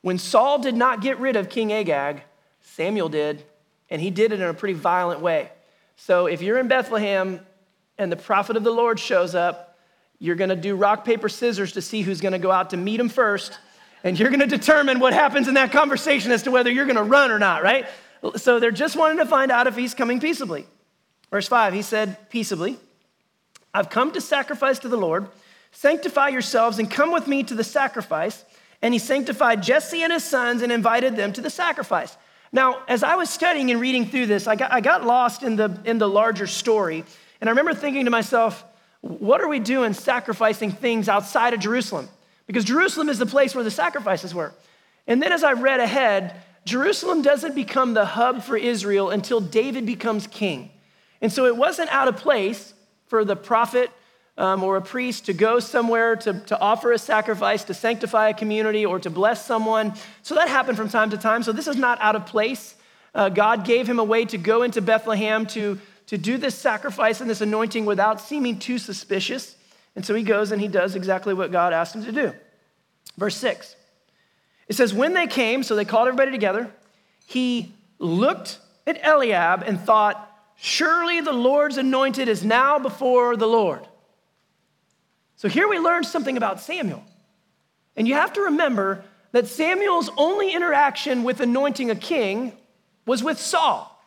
When 0.01 0.18
Saul 0.18 0.59
did 0.59 0.74
not 0.74 1.03
get 1.03 1.18
rid 1.18 1.36
of 1.36 1.51
King 1.51 1.72
Agag, 1.72 2.22
Samuel 2.61 3.09
did, 3.09 3.44
and 3.90 4.01
he 4.01 4.11
did 4.11 4.32
it 4.32 4.40
in 4.40 4.46
a 4.46 4.55
pretty 4.55 4.74
violent 4.74 5.20
way. 5.20 5.51
So 5.96 6.26
if 6.26 6.40
you're 6.40 6.59
in 6.59 6.68
Bethlehem 6.68 7.40
and 7.99 8.12
the 8.12 8.16
prophet 8.16 8.57
of 8.57 8.64
the 8.64 8.70
Lord 8.70 9.01
shows 9.01 9.34
up, 9.34 9.76
you're 10.18 10.36
going 10.36 10.51
to 10.51 10.57
do 10.57 10.76
rock, 10.76 11.05
paper, 11.05 11.28
scissors 11.28 11.72
to 11.72 11.82
see 11.82 12.03
who's 12.03 12.20
going 12.20 12.32
to 12.32 12.38
go 12.38 12.51
out 12.51 12.70
to 12.70 12.76
meet 12.76 13.01
him 13.01 13.09
first. 13.09 13.59
And 14.05 14.18
you're 14.18 14.30
going 14.30 14.40
to 14.40 14.46
determine 14.46 15.01
what 15.01 15.12
happens 15.12 15.49
in 15.49 15.55
that 15.55 15.72
conversation 15.72 16.30
as 16.30 16.44
to 16.44 16.51
whether 16.51 16.70
you're 16.70 16.86
going 16.86 16.96
to 16.96 17.03
run 17.03 17.30
or 17.30 17.38
not, 17.38 17.62
right? 17.62 17.86
So 18.36 18.61
they're 18.61 18.70
just 18.70 18.96
wanting 18.96 19.18
to 19.18 19.26
find 19.26 19.51
out 19.51 19.66
if 19.66 19.76
he's 19.76 19.94
coming 19.94 20.20
peaceably. 20.20 20.66
Verse 21.30 21.49
5, 21.49 21.74
he 21.74 21.82
said, 21.82 22.30
Peaceably, 22.30 22.78
I've 23.74 23.90
come 23.90 24.12
to 24.12 24.20
sacrifice 24.20 24.78
to 24.80 24.88
the 24.88 24.96
Lord. 24.96 25.28
Sanctify 25.72 26.28
yourselves 26.28 26.78
and 26.78 26.90
come 26.90 27.12
with 27.12 27.26
me 27.26 27.42
to 27.44 27.55
the 27.55 27.64
sacrifice. 27.64 28.44
And 28.80 28.94
he 28.94 28.99
sanctified 28.99 29.62
Jesse 29.62 30.03
and 30.03 30.12
his 30.12 30.24
sons 30.24 30.62
and 30.62 30.72
invited 30.72 31.16
them 31.16 31.32
to 31.34 31.40
the 31.40 31.51
sacrifice. 31.51 32.16
Now, 32.53 32.82
as 32.88 33.03
I 33.03 33.16
was 33.16 33.28
studying 33.28 33.70
and 33.70 33.80
reading 33.80 34.07
through 34.07 34.26
this, 34.26 34.46
I 34.46 34.57
got, 34.57 34.72
I 34.72 34.80
got 34.80 35.05
lost 35.05 35.42
in 35.42 35.57
the, 35.57 35.78
in 35.84 35.99
the 35.99 36.09
larger 36.09 36.46
story. 36.46 37.05
And 37.40 37.49
I 37.49 37.51
remember 37.51 37.74
thinking 37.74 38.07
to 38.07 38.11
myself, 38.11 38.64
what 39.01 39.40
are 39.40 39.49
we 39.49 39.59
doing 39.59 39.92
sacrificing 39.92 40.72
things 40.72 41.09
outside 41.09 41.55
of 41.55 41.61
Jerusalem? 41.61 42.09
Because 42.49 42.64
Jerusalem 42.64 43.09
is 43.09 43.20
the 43.20 43.26
place 43.26 43.55
where 43.55 43.62
the 43.62 43.70
sacrifices 43.70 44.34
were. 44.34 44.53
And 45.07 45.22
then 45.22 45.32
as 45.32 45.44
I 45.44 45.53
read 45.53 45.78
ahead, 45.78 46.34
Jerusalem 46.64 47.22
doesn't 47.22 47.55
become 47.55 47.94
the 47.94 48.05
hub 48.05 48.42
for 48.42 48.57
Israel 48.57 49.11
until 49.11 49.40
David 49.40 49.86
becomes 49.86 50.26
king. 50.26 50.70
And 51.20 51.32
so 51.32 51.46
it 51.46 51.57
wasn't 51.57 51.90
out 51.90 52.09
of 52.09 52.16
place 52.16 52.74
for 53.07 53.24
the 53.24 53.36
prophet 53.36 53.90
um, 54.38 54.62
or 54.62 54.76
a 54.76 54.82
priest 54.82 55.26
to 55.26 55.34
go 55.34 55.61
somewhere 55.61 56.16
to, 56.16 56.40
to 56.40 56.59
offer 56.59 56.92
a 56.92 56.99
sacrifice, 56.99 57.64
to 57.64 57.74
sanctify 57.74 58.30
a 58.30 58.34
community, 58.34 58.86
or 58.86 58.99
to 59.01 59.11
bless 59.11 59.44
someone. 59.44 59.94
So 60.22 60.34
that 60.36 60.49
happened 60.49 60.78
from 60.78 60.88
time 60.88 61.11
to 61.11 61.18
time. 61.18 61.42
So 61.42 61.53
this 61.53 61.66
is 61.66 61.76
not 61.76 62.01
out 62.01 62.16
of 62.16 62.26
place. 62.26 62.76
Uh, 63.14 63.28
God 63.28 63.64
gave 63.64 63.88
him 63.88 63.99
a 63.99 64.05
way 64.05 64.24
to 64.26 64.38
go 64.38 64.62
into 64.62 64.80
Bethlehem 64.80 65.44
to, 65.49 65.78
to 66.07 66.16
do 66.16 66.38
this 66.38 66.55
sacrifice 66.55 67.20
and 67.20 67.28
this 67.28 67.40
anointing 67.40 67.84
without 67.84 68.20
seeming 68.20 68.59
too 68.59 68.78
suspicious. 68.78 69.57
And 69.99 70.07
so 70.07 70.14
he 70.14 70.22
goes 70.22 70.53
and 70.53 70.62
he 70.62 70.68
does 70.68 70.94
exactly 70.94 71.34
what 71.34 71.51
God 71.51 71.72
asked 71.72 71.96
him 71.96 72.05
to 72.05 72.12
do. 72.12 72.32
Verse 73.16 73.34
6. 73.34 73.74
It 74.68 74.76
says, 74.76 74.94
When 74.94 75.12
they 75.12 75.26
came, 75.26 75.64
so 75.64 75.74
they 75.74 75.84
called 75.84 76.07
everybody 76.07 76.30
together, 76.30 76.70
he 77.26 77.72
looked 77.99 78.61
at 78.86 79.05
Eliab 79.05 79.64
and 79.66 79.80
thought, 79.80 80.24
Surely 80.55 81.20
the 81.20 81.32
Lord's 81.32 81.78
anointed 81.78 82.28
is 82.28 82.44
now 82.44 82.78
before 82.78 83.36
the 83.36 83.49
Lord. 83.49 83.88
So 85.34 85.49
here 85.49 85.66
we 85.66 85.80
learn 85.80 86.05
something 86.05 86.36
about 86.36 86.61
Samuel. 86.61 87.03
And 87.96 88.07
you 88.07 88.14
have 88.14 88.32
to 88.34 88.42
remember 88.42 89.03
that 89.32 89.49
Samuel's 89.49 90.11
only 90.16 90.55
interaction 90.55 91.24
with 91.24 91.40
anointing 91.40 91.90
a 91.90 91.96
king 91.96 92.53
was 93.05 93.24
with 93.24 93.40
Saul. 93.40 94.01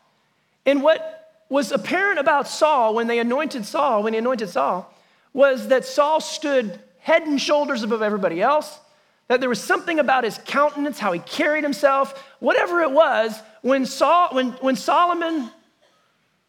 And 0.66 0.84
what 0.84 1.44
was 1.50 1.74
apparent 1.74 2.18
about 2.18 2.48
Saul 2.48 2.96
when 2.96 3.08
they 3.08 3.20
anointed 3.20 3.66
Saul, 3.66 4.04
when 4.04 4.14
he 4.14 4.20
anointed 4.20 4.48
Saul, 4.48 4.90
was 5.34 5.70
that 5.70 5.86
Saul 5.86 6.22
stood 6.22 6.80
head 7.00 7.24
and 7.24 7.42
shoulders 7.42 7.84
above 7.84 8.02
everybody 8.02 8.42
else, 8.42 8.80
that 9.28 9.40
there 9.40 9.50
was 9.50 9.62
something 9.62 10.00
about 10.00 10.24
his 10.24 10.40
countenance, 10.46 11.00
how 11.00 11.12
he 11.12 11.20
carried 11.20 11.64
himself, 11.64 12.22
whatever 12.40 12.82
it 12.82 12.92
was, 12.92 13.42
when 13.62 13.86
Saul, 13.86 14.30
when, 14.34 14.52
when 14.54 14.76
Solomon, 14.76 15.50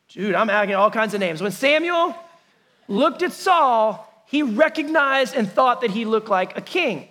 dude, 0.08 0.34
I'm 0.34 0.50
adding 0.50 0.74
all 0.74 0.90
kinds 0.90 1.14
of 1.14 1.20
names. 1.20 1.40
When 1.40 1.52
Samuel 1.52 2.14
looked 2.88 3.22
at 3.22 3.32
Saul, 3.32 4.08
he 4.26 4.42
recognized 4.42 5.34
and 5.34 5.50
thought 5.50 5.82
that 5.82 5.90
he 5.90 6.04
looked 6.04 6.28
like 6.28 6.56
a 6.56 6.60
king. 6.60 7.08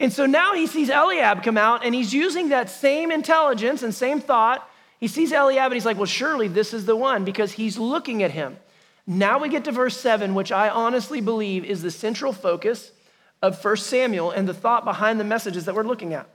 And 0.00 0.12
so 0.12 0.26
now 0.26 0.54
he 0.54 0.66
sees 0.66 0.90
Eliab 0.90 1.42
come 1.42 1.58
out 1.58 1.84
and 1.84 1.94
he's 1.94 2.14
using 2.14 2.50
that 2.50 2.70
same 2.70 3.10
intelligence 3.10 3.82
and 3.82 3.92
same 3.94 4.20
thought. 4.20 4.68
He 5.00 5.08
sees 5.08 5.32
Eliab 5.32 5.66
and 5.66 5.74
he's 5.74 5.86
like, 5.86 5.96
well, 5.96 6.06
surely 6.06 6.48
this 6.48 6.72
is 6.72 6.86
the 6.86 6.94
one 6.94 7.24
because 7.24 7.52
he's 7.52 7.78
looking 7.78 8.22
at 8.22 8.30
him. 8.30 8.56
Now 9.10 9.38
we 9.38 9.48
get 9.48 9.64
to 9.64 9.72
verse 9.72 9.96
7, 9.96 10.34
which 10.34 10.52
I 10.52 10.68
honestly 10.68 11.22
believe 11.22 11.64
is 11.64 11.80
the 11.80 11.90
central 11.90 12.34
focus 12.34 12.92
of 13.40 13.64
1 13.64 13.76
Samuel 13.78 14.30
and 14.30 14.46
the 14.46 14.52
thought 14.52 14.84
behind 14.84 15.18
the 15.18 15.24
messages 15.24 15.64
that 15.64 15.74
we're 15.74 15.82
looking 15.82 16.12
at. 16.12 16.28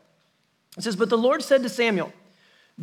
It 0.75 0.83
says, 0.83 0.95
But 0.95 1.11
the 1.11 1.17
Lord 1.17 1.43
said 1.43 1.61
to 1.61 1.69
Samuel, 1.69 2.11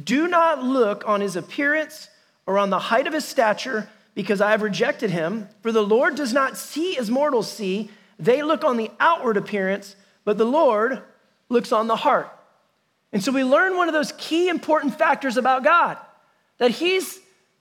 Do 0.00 0.28
not 0.28 0.62
look 0.62 1.02
on 1.08 1.20
his 1.20 1.34
appearance 1.34 2.08
or 2.46 2.56
on 2.56 2.70
the 2.70 2.78
height 2.78 3.08
of 3.08 3.12
his 3.12 3.24
stature 3.24 3.88
because 4.14 4.40
I 4.40 4.52
have 4.52 4.62
rejected 4.62 5.10
him. 5.10 5.48
For 5.60 5.72
the 5.72 5.82
Lord 5.82 6.14
does 6.14 6.32
not 6.32 6.56
see 6.56 6.96
as 6.96 7.10
mortals 7.10 7.50
see. 7.50 7.90
They 8.16 8.44
look 8.44 8.62
on 8.62 8.76
the 8.76 8.92
outward 9.00 9.36
appearance, 9.36 9.96
but 10.24 10.38
the 10.38 10.44
Lord 10.44 11.02
looks 11.48 11.72
on 11.72 11.88
the 11.88 11.96
heart. 11.96 12.30
And 13.12 13.24
so 13.24 13.32
we 13.32 13.42
learn 13.42 13.76
one 13.76 13.88
of 13.88 13.94
those 13.94 14.12
key 14.18 14.48
important 14.48 14.96
factors 14.96 15.36
about 15.36 15.64
God 15.64 15.98
that 16.58 16.70
he's 16.70 17.18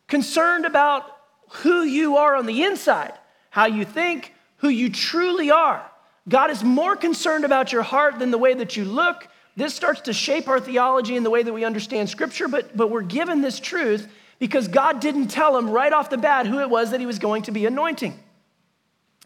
concerned 0.08 0.68
about 0.68 1.16
who 1.50 1.84
you 1.84 2.18
are 2.18 2.36
on 2.36 2.46
the 2.46 2.64
inside, 2.64 3.14
how 3.50 3.66
you 3.66 3.86
think, 3.86 4.34
who 4.58 4.70
you 4.70 4.90
truly 4.90 5.52
are. 5.52 5.84
God 6.28 6.52
is 6.52 6.64
more 6.64 6.96
concerned 6.96 7.46
about 7.46 7.72
your 7.72 7.82
heart 7.82 8.20
than 8.20 8.32
the 8.32 8.38
way 8.38 8.54
that 8.54 8.78
you 8.78 8.86
look. 8.86 9.28
This 9.56 9.74
starts 9.74 10.02
to 10.02 10.14
shape 10.14 10.48
our 10.48 10.60
theology 10.60 11.18
and 11.18 11.26
the 11.26 11.30
way 11.30 11.44
that 11.44 11.54
we 11.54 11.66
understand 11.66 12.10
Scripture, 12.10 12.48
but, 12.48 12.78
but 12.78 12.90
we're 12.90 13.02
given 13.02 13.42
this 13.42 13.60
truth 13.60 14.08
because 14.38 14.68
God 14.68 15.00
didn't 15.00 15.28
tell 15.28 15.58
him 15.58 15.70
right 15.70 15.92
off 15.92 16.10
the 16.10 16.18
bat 16.18 16.48
who 16.48 16.60
it 16.60 16.70
was 16.70 16.92
that 16.92 17.00
he 17.00 17.06
was 17.06 17.20
going 17.20 17.44
to 17.44 17.52
be 17.52 17.66
anointing. 17.66 18.18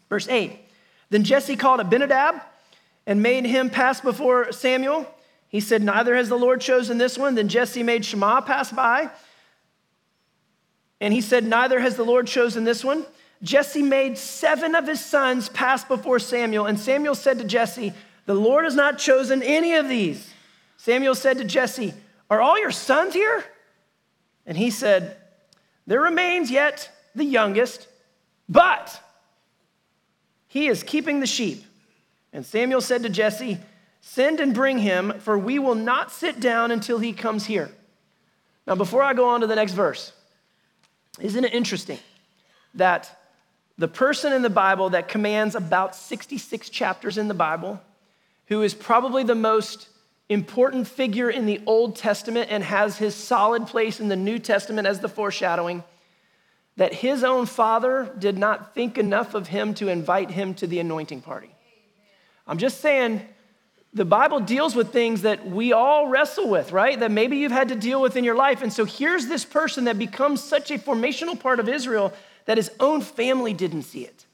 Verse 0.08 0.28
8 0.28 0.58
Then 1.10 1.24
Jesse 1.24 1.56
called 1.56 1.80
Abinadab 1.80 2.40
and 3.06 3.22
made 3.22 3.44
him 3.44 3.70
pass 3.70 4.00
before 4.00 4.50
Samuel. 4.52 5.06
He 5.48 5.60
said, 5.60 5.82
Neither 5.82 6.16
has 6.16 6.28
the 6.28 6.38
Lord 6.38 6.60
chosen 6.60 6.98
this 6.98 7.16
one. 7.16 7.34
Then 7.34 7.48
Jesse 7.48 7.82
made 7.82 8.04
Shema 8.04 8.40
pass 8.40 8.72
by. 8.72 9.10
And 11.04 11.12
he 11.12 11.20
said, 11.20 11.44
Neither 11.44 11.80
has 11.80 11.96
the 11.96 12.02
Lord 12.02 12.26
chosen 12.26 12.64
this 12.64 12.82
one. 12.82 13.04
Jesse 13.42 13.82
made 13.82 14.16
seven 14.16 14.74
of 14.74 14.86
his 14.86 15.04
sons 15.04 15.50
pass 15.50 15.84
before 15.84 16.18
Samuel. 16.18 16.64
And 16.64 16.80
Samuel 16.80 17.14
said 17.14 17.36
to 17.40 17.44
Jesse, 17.44 17.92
The 18.24 18.32
Lord 18.32 18.64
has 18.64 18.74
not 18.74 18.96
chosen 18.96 19.42
any 19.42 19.74
of 19.74 19.86
these. 19.86 20.32
Samuel 20.78 21.14
said 21.14 21.36
to 21.36 21.44
Jesse, 21.44 21.92
Are 22.30 22.40
all 22.40 22.58
your 22.58 22.70
sons 22.70 23.12
here? 23.12 23.44
And 24.46 24.56
he 24.56 24.70
said, 24.70 25.18
There 25.86 26.00
remains 26.00 26.50
yet 26.50 26.88
the 27.14 27.26
youngest, 27.26 27.86
but 28.48 28.98
he 30.48 30.68
is 30.68 30.82
keeping 30.82 31.20
the 31.20 31.26
sheep. 31.26 31.64
And 32.32 32.46
Samuel 32.46 32.80
said 32.80 33.02
to 33.02 33.10
Jesse, 33.10 33.58
Send 34.00 34.40
and 34.40 34.54
bring 34.54 34.78
him, 34.78 35.20
for 35.20 35.36
we 35.36 35.58
will 35.58 35.74
not 35.74 36.10
sit 36.10 36.40
down 36.40 36.70
until 36.70 36.98
he 36.98 37.12
comes 37.12 37.44
here. 37.44 37.70
Now, 38.66 38.74
before 38.74 39.02
I 39.02 39.12
go 39.12 39.28
on 39.28 39.42
to 39.42 39.46
the 39.46 39.56
next 39.56 39.72
verse, 39.72 40.14
isn't 41.20 41.44
it 41.44 41.54
interesting 41.54 41.98
that 42.74 43.20
the 43.78 43.88
person 43.88 44.32
in 44.32 44.42
the 44.42 44.50
Bible 44.50 44.90
that 44.90 45.08
commands 45.08 45.54
about 45.54 45.94
66 45.96 46.68
chapters 46.70 47.18
in 47.18 47.28
the 47.28 47.34
Bible, 47.34 47.80
who 48.46 48.62
is 48.62 48.74
probably 48.74 49.24
the 49.24 49.34
most 49.34 49.88
important 50.28 50.86
figure 50.86 51.28
in 51.28 51.46
the 51.46 51.60
Old 51.66 51.96
Testament 51.96 52.48
and 52.50 52.62
has 52.62 52.98
his 52.98 53.14
solid 53.14 53.66
place 53.66 54.00
in 54.00 54.08
the 54.08 54.16
New 54.16 54.38
Testament 54.38 54.86
as 54.86 55.00
the 55.00 55.08
foreshadowing, 55.08 55.82
that 56.76 56.92
his 56.92 57.22
own 57.22 57.46
father 57.46 58.12
did 58.18 58.38
not 58.38 58.74
think 58.74 58.98
enough 58.98 59.34
of 59.34 59.48
him 59.48 59.74
to 59.74 59.88
invite 59.88 60.30
him 60.30 60.54
to 60.54 60.66
the 60.66 60.78
anointing 60.78 61.20
party. 61.20 61.50
I'm 62.46 62.58
just 62.58 62.80
saying, 62.80 63.22
the 63.94 64.04
Bible 64.04 64.40
deals 64.40 64.74
with 64.74 64.92
things 64.92 65.22
that 65.22 65.46
we 65.46 65.72
all 65.72 66.08
wrestle 66.08 66.48
with, 66.48 66.72
right? 66.72 66.98
That 66.98 67.12
maybe 67.12 67.36
you've 67.36 67.52
had 67.52 67.68
to 67.68 67.76
deal 67.76 68.02
with 68.02 68.16
in 68.16 68.24
your 68.24 68.34
life. 68.34 68.60
And 68.60 68.72
so 68.72 68.84
here's 68.84 69.28
this 69.28 69.44
person 69.44 69.84
that 69.84 69.98
becomes 69.98 70.42
such 70.42 70.72
a 70.72 70.78
formational 70.78 71.38
part 71.38 71.60
of 71.60 71.68
Israel 71.68 72.12
that 72.46 72.56
his 72.56 72.72
own 72.80 73.00
family 73.00 73.52
didn't 73.54 73.82
see 73.82 74.02
it. 74.02 74.26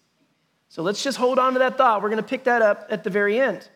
So 0.70 0.82
let's 0.82 1.02
just 1.02 1.18
hold 1.18 1.38
on 1.38 1.52
to 1.52 1.58
that 1.58 1.76
thought. 1.76 2.02
We're 2.02 2.08
going 2.08 2.22
to 2.22 2.28
pick 2.28 2.44
that 2.44 2.62
up 2.62 2.86
at 2.90 3.04
the 3.04 3.10
very 3.10 3.38
end. 3.38 3.68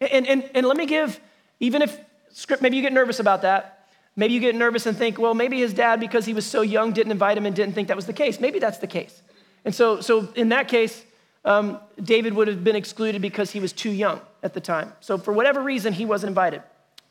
And, 0.00 0.26
and, 0.26 0.50
and 0.54 0.66
let 0.66 0.78
me 0.78 0.86
give, 0.86 1.20
even 1.60 1.82
if 1.82 1.98
script, 2.32 2.62
maybe 2.62 2.76
you 2.76 2.82
get 2.82 2.94
nervous 2.94 3.20
about 3.20 3.42
that. 3.42 3.88
Maybe 4.16 4.32
you 4.32 4.40
get 4.40 4.54
nervous 4.54 4.86
and 4.86 4.96
think, 4.96 5.18
well, 5.18 5.34
maybe 5.34 5.60
his 5.60 5.74
dad, 5.74 6.00
because 6.00 6.24
he 6.24 6.32
was 6.32 6.46
so 6.46 6.62
young, 6.62 6.92
didn't 6.92 7.12
invite 7.12 7.36
him 7.36 7.44
and 7.44 7.54
didn't 7.54 7.74
think 7.74 7.88
that 7.88 7.96
was 7.96 8.06
the 8.06 8.12
case. 8.12 8.40
Maybe 8.40 8.58
that's 8.58 8.78
the 8.78 8.86
case. 8.86 9.22
And 9.66 9.74
so, 9.74 10.00
so 10.00 10.32
in 10.34 10.48
that 10.48 10.68
case, 10.68 11.04
um, 11.44 11.78
David 12.02 12.34
would 12.34 12.48
have 12.48 12.62
been 12.62 12.76
excluded 12.76 13.22
because 13.22 13.50
he 13.50 13.60
was 13.60 13.72
too 13.72 13.90
young 13.90 14.20
at 14.42 14.54
the 14.54 14.60
time. 14.60 14.92
So, 15.00 15.18
for 15.18 15.32
whatever 15.32 15.62
reason, 15.62 15.92
he 15.92 16.04
wasn't 16.04 16.30
invited. 16.30 16.62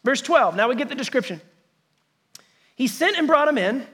Verse 0.03 0.21
12, 0.21 0.55
now 0.55 0.69
we 0.69 0.75
get 0.75 0.89
the 0.89 0.95
description. 0.95 1.41
He 2.75 2.88
sent 2.88 3.17
and 3.17 3.27
brought 3.27 3.47
him 3.47 3.57
in. 3.57 3.86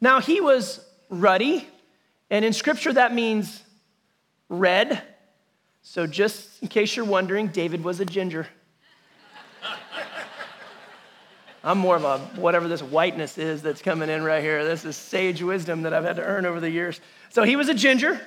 Now, 0.00 0.20
he 0.20 0.40
was 0.40 0.84
ruddy, 1.08 1.66
and 2.30 2.44
in 2.44 2.52
scripture, 2.52 2.92
that 2.92 3.14
means 3.14 3.62
red. 4.48 5.02
So, 5.82 6.06
just 6.06 6.62
in 6.62 6.68
case 6.68 6.94
you're 6.94 7.06
wondering, 7.06 7.48
David 7.48 7.82
was 7.82 8.00
a 8.00 8.04
ginger. 8.04 8.46
I'm 11.64 11.78
more 11.78 11.96
of 11.96 12.04
a 12.04 12.18
whatever 12.40 12.68
this 12.68 12.82
whiteness 12.82 13.38
is 13.38 13.62
that's 13.62 13.82
coming 13.82 14.10
in 14.10 14.22
right 14.22 14.42
here. 14.42 14.64
This 14.64 14.84
is 14.84 14.96
sage 14.96 15.42
wisdom 15.42 15.82
that 15.82 15.94
I've 15.94 16.04
had 16.04 16.16
to 16.16 16.22
earn 16.22 16.44
over 16.44 16.60
the 16.60 16.70
years. 16.70 17.00
So, 17.30 17.42
he 17.42 17.56
was 17.56 17.68
a 17.68 17.74
ginger. 17.74 18.20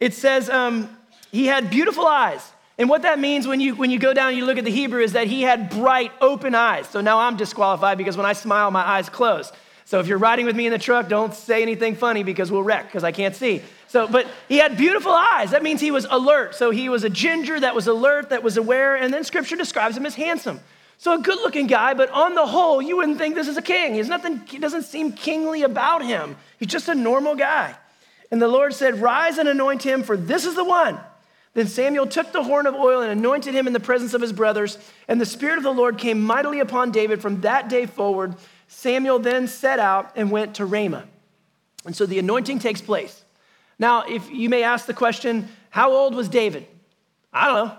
It 0.00 0.14
says 0.14 0.48
um, 0.48 0.88
he 1.30 1.46
had 1.46 1.70
beautiful 1.70 2.06
eyes. 2.06 2.50
And 2.78 2.88
what 2.88 3.02
that 3.02 3.18
means 3.18 3.46
when 3.46 3.60
you, 3.60 3.74
when 3.74 3.90
you 3.90 3.98
go 3.98 4.14
down 4.14 4.30
and 4.30 4.38
you 4.38 4.46
look 4.46 4.56
at 4.56 4.64
the 4.64 4.70
Hebrew 4.70 5.02
is 5.02 5.12
that 5.12 5.26
he 5.26 5.42
had 5.42 5.68
bright, 5.68 6.12
open 6.22 6.54
eyes. 6.54 6.88
So 6.88 7.02
now 7.02 7.18
I'm 7.18 7.36
disqualified 7.36 7.98
because 7.98 8.16
when 8.16 8.24
I 8.24 8.32
smile, 8.32 8.70
my 8.70 8.80
eyes 8.80 9.10
close. 9.10 9.52
So 9.84 10.00
if 10.00 10.06
you're 10.06 10.18
riding 10.18 10.46
with 10.46 10.56
me 10.56 10.66
in 10.66 10.72
the 10.72 10.78
truck, 10.78 11.08
don't 11.08 11.34
say 11.34 11.60
anything 11.60 11.94
funny 11.94 12.22
because 12.22 12.50
we'll 12.50 12.62
wreck 12.62 12.86
because 12.86 13.04
I 13.04 13.12
can't 13.12 13.36
see. 13.36 13.60
So, 13.88 14.08
but 14.08 14.26
he 14.48 14.56
had 14.56 14.78
beautiful 14.78 15.12
eyes. 15.12 15.50
That 15.50 15.62
means 15.62 15.80
he 15.80 15.90
was 15.90 16.06
alert. 16.08 16.54
So 16.54 16.70
he 16.70 16.88
was 16.88 17.04
a 17.04 17.10
ginger 17.10 17.60
that 17.60 17.74
was 17.74 17.86
alert, 17.86 18.30
that 18.30 18.42
was 18.42 18.56
aware. 18.56 18.96
And 18.96 19.12
then 19.12 19.24
scripture 19.24 19.56
describes 19.56 19.96
him 19.96 20.06
as 20.06 20.14
handsome. 20.14 20.60
So 20.96 21.14
a 21.14 21.18
good 21.18 21.38
looking 21.38 21.66
guy, 21.66 21.94
but 21.94 22.08
on 22.10 22.34
the 22.34 22.46
whole, 22.46 22.80
you 22.80 22.96
wouldn't 22.98 23.18
think 23.18 23.34
this 23.34 23.48
is 23.48 23.56
a 23.56 23.62
king. 23.62 23.94
He's 23.94 24.08
nothing, 24.08 24.42
he 24.46 24.58
doesn't 24.58 24.82
seem 24.82 25.12
kingly 25.12 25.64
about 25.64 26.04
him. 26.04 26.36
He's 26.58 26.68
just 26.68 26.88
a 26.88 26.94
normal 26.94 27.34
guy. 27.34 27.74
And 28.30 28.40
the 28.40 28.48
Lord 28.48 28.74
said, 28.74 29.00
Rise 29.00 29.38
and 29.38 29.48
anoint 29.48 29.82
him, 29.82 30.02
for 30.02 30.16
this 30.16 30.44
is 30.44 30.54
the 30.54 30.64
one. 30.64 30.98
Then 31.54 31.66
Samuel 31.66 32.06
took 32.06 32.32
the 32.32 32.44
horn 32.44 32.66
of 32.66 32.74
oil 32.74 33.02
and 33.02 33.10
anointed 33.10 33.54
him 33.54 33.66
in 33.66 33.72
the 33.72 33.80
presence 33.80 34.14
of 34.14 34.20
his 34.20 34.32
brothers. 34.32 34.78
And 35.08 35.20
the 35.20 35.26
Spirit 35.26 35.58
of 35.58 35.64
the 35.64 35.72
Lord 35.72 35.98
came 35.98 36.20
mightily 36.20 36.60
upon 36.60 36.92
David 36.92 37.20
from 37.20 37.40
that 37.40 37.68
day 37.68 37.86
forward. 37.86 38.34
Samuel 38.68 39.18
then 39.18 39.48
set 39.48 39.80
out 39.80 40.12
and 40.14 40.30
went 40.30 40.54
to 40.56 40.64
Ramah. 40.64 41.04
And 41.84 41.96
so 41.96 42.06
the 42.06 42.20
anointing 42.20 42.60
takes 42.60 42.80
place. 42.80 43.24
Now, 43.78 44.04
if 44.08 44.30
you 44.30 44.48
may 44.48 44.62
ask 44.62 44.86
the 44.86 44.94
question, 44.94 45.48
how 45.70 45.92
old 45.92 46.14
was 46.14 46.28
David? 46.28 46.66
I 47.32 47.46
don't 47.46 47.66
know. 47.66 47.76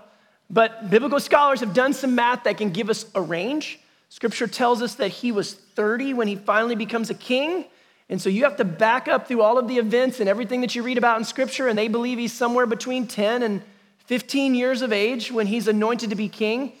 But 0.50 0.90
biblical 0.90 1.20
scholars 1.20 1.60
have 1.60 1.72
done 1.72 1.94
some 1.94 2.14
math 2.14 2.44
that 2.44 2.58
can 2.58 2.70
give 2.70 2.90
us 2.90 3.06
a 3.14 3.22
range. 3.22 3.80
Scripture 4.10 4.46
tells 4.46 4.82
us 4.82 4.96
that 4.96 5.08
he 5.08 5.32
was 5.32 5.54
30 5.54 6.12
when 6.12 6.28
he 6.28 6.36
finally 6.36 6.74
becomes 6.74 7.08
a 7.08 7.14
king. 7.14 7.64
And 8.08 8.20
so 8.20 8.28
you 8.28 8.44
have 8.44 8.56
to 8.56 8.64
back 8.64 9.08
up 9.08 9.28
through 9.28 9.42
all 9.42 9.58
of 9.58 9.68
the 9.68 9.78
events 9.78 10.20
and 10.20 10.28
everything 10.28 10.60
that 10.60 10.74
you 10.74 10.82
read 10.82 10.98
about 10.98 11.18
in 11.18 11.24
Scripture, 11.24 11.68
and 11.68 11.78
they 11.78 11.88
believe 11.88 12.18
he's 12.18 12.32
somewhere 12.32 12.66
between 12.66 13.06
10 13.06 13.42
and 13.42 13.62
15 14.06 14.54
years 14.54 14.82
of 14.82 14.92
age 14.92 15.32
when 15.32 15.46
he's 15.46 15.68
anointed 15.68 16.10
to 16.10 16.16
be 16.16 16.28
king. 16.28 16.72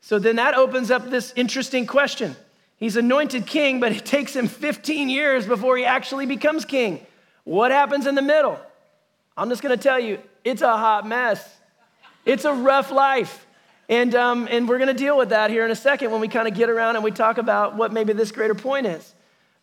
So 0.00 0.18
then 0.18 0.36
that 0.36 0.54
opens 0.54 0.90
up 0.90 1.10
this 1.10 1.32
interesting 1.36 1.86
question. 1.86 2.34
He's 2.76 2.96
anointed 2.96 3.46
king, 3.46 3.78
but 3.78 3.92
it 3.92 4.06
takes 4.06 4.34
him 4.34 4.48
15 4.48 5.10
years 5.10 5.46
before 5.46 5.76
he 5.76 5.84
actually 5.84 6.26
becomes 6.26 6.64
king. 6.64 7.06
What 7.44 7.70
happens 7.70 8.06
in 8.06 8.14
the 8.14 8.22
middle? 8.22 8.58
I'm 9.36 9.50
just 9.50 9.62
gonna 9.62 9.76
tell 9.76 10.00
you, 10.00 10.18
it's 10.44 10.62
a 10.62 10.76
hot 10.76 11.06
mess. 11.06 11.58
It's 12.24 12.44
a 12.44 12.52
rough 12.52 12.90
life. 12.90 13.46
And, 13.88 14.14
um, 14.14 14.48
and 14.50 14.68
we're 14.68 14.78
gonna 14.78 14.94
deal 14.94 15.18
with 15.18 15.28
that 15.28 15.50
here 15.50 15.64
in 15.64 15.70
a 15.70 15.76
second 15.76 16.10
when 16.10 16.20
we 16.20 16.28
kind 16.28 16.48
of 16.48 16.54
get 16.54 16.70
around 16.70 16.96
and 16.96 17.04
we 17.04 17.10
talk 17.10 17.38
about 17.38 17.76
what 17.76 17.92
maybe 17.92 18.12
this 18.12 18.32
greater 18.32 18.54
point 18.54 18.86
is. 18.86 19.14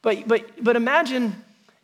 But, 0.02 0.28
but, 0.28 0.64
but 0.64 0.76
imagine 0.76 1.36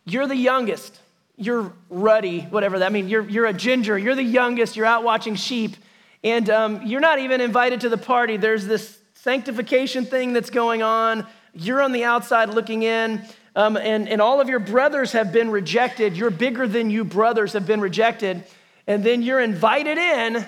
you're 0.06 0.28
the 0.28 0.36
youngest, 0.36 1.00
you're 1.38 1.74
ruddy, 1.90 2.42
whatever 2.42 2.80
that 2.80 2.92
means. 2.92 3.10
You're, 3.10 3.28
you're 3.28 3.46
a 3.46 3.54
ginger, 3.54 3.98
you're 3.98 4.16
the 4.16 4.24
youngest, 4.24 4.76
you're 4.76 4.86
out 4.86 5.04
watching 5.04 5.36
sheep, 5.36 5.76
and 6.24 6.50
um, 6.50 6.86
you're 6.86 7.02
not 7.02 7.20
even 7.20 7.42
invited 7.42 7.82
to 7.82 7.90
the 7.90 7.98
party. 7.98 8.38
There's 8.38 8.66
this 8.66 9.00
sanctification 9.16 10.06
thing 10.06 10.34
that's 10.34 10.50
going 10.50 10.84
on. 10.84 11.26
You're 11.54 11.82
on 11.82 11.92
the 11.92 12.04
outside 12.04 12.50
looking 12.50 12.84
in, 12.84 13.24
um, 13.56 13.78
and, 13.78 14.10
and 14.10 14.22
all 14.22 14.42
of 14.42 14.50
your 14.50 14.60
brothers 14.60 15.12
have 15.14 15.32
been 15.32 15.50
rejected. 15.50 16.18
You're 16.18 16.32
bigger 16.32 16.68
than 16.68 16.90
you 16.90 17.04
brothers 17.04 17.54
have 17.54 17.66
been 17.66 17.82
rejected. 17.82 18.44
And 18.88 19.04
then 19.04 19.22
you're 19.22 19.40
invited 19.40 19.98
in, 19.98 20.46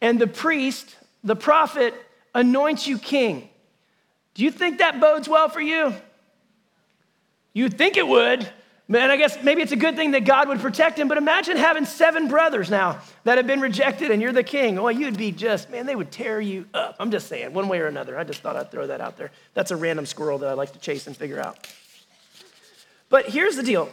and 0.00 0.20
the 0.20 0.26
priest, 0.26 0.96
the 1.22 1.36
prophet, 1.36 1.94
anoints 2.34 2.86
you 2.86 2.98
king. 2.98 3.48
Do 4.34 4.42
you 4.42 4.50
think 4.50 4.78
that 4.78 5.00
bodes 5.00 5.28
well 5.28 5.48
for 5.48 5.60
you? 5.60 5.94
You'd 7.52 7.76
think 7.76 7.96
it 7.96 8.06
would. 8.06 8.48
Man, 8.88 9.10
I 9.10 9.16
guess 9.16 9.42
maybe 9.42 9.62
it's 9.62 9.72
a 9.72 9.76
good 9.76 9.96
thing 9.96 10.10
that 10.10 10.24
God 10.24 10.48
would 10.48 10.60
protect 10.60 10.98
him, 10.98 11.08
but 11.08 11.16
imagine 11.16 11.56
having 11.56 11.84
seven 11.84 12.28
brothers 12.28 12.68
now 12.68 13.00
that 13.24 13.38
have 13.38 13.46
been 13.46 13.60
rejected 13.60 14.10
and 14.10 14.20
you're 14.20 14.32
the 14.32 14.42
king. 14.42 14.78
Oh, 14.78 14.88
you'd 14.88 15.16
be 15.16 15.32
just, 15.32 15.70
man, 15.70 15.86
they 15.86 15.96
would 15.96 16.10
tear 16.10 16.40
you 16.40 16.66
up. 16.74 16.96
I'm 16.98 17.10
just 17.10 17.28
saying, 17.28 17.54
one 17.54 17.68
way 17.68 17.80
or 17.80 17.86
another. 17.86 18.18
I 18.18 18.24
just 18.24 18.40
thought 18.40 18.56
I'd 18.56 18.70
throw 18.70 18.88
that 18.88 19.00
out 19.00 19.16
there. 19.16 19.30
That's 19.54 19.70
a 19.70 19.76
random 19.76 20.04
squirrel 20.04 20.38
that 20.38 20.48
I 20.48 20.52
like 20.54 20.72
to 20.72 20.78
chase 20.78 21.06
and 21.06 21.16
figure 21.16 21.40
out. 21.40 21.66
But 23.08 23.26
here's 23.26 23.56
the 23.56 23.62
deal 23.62 23.90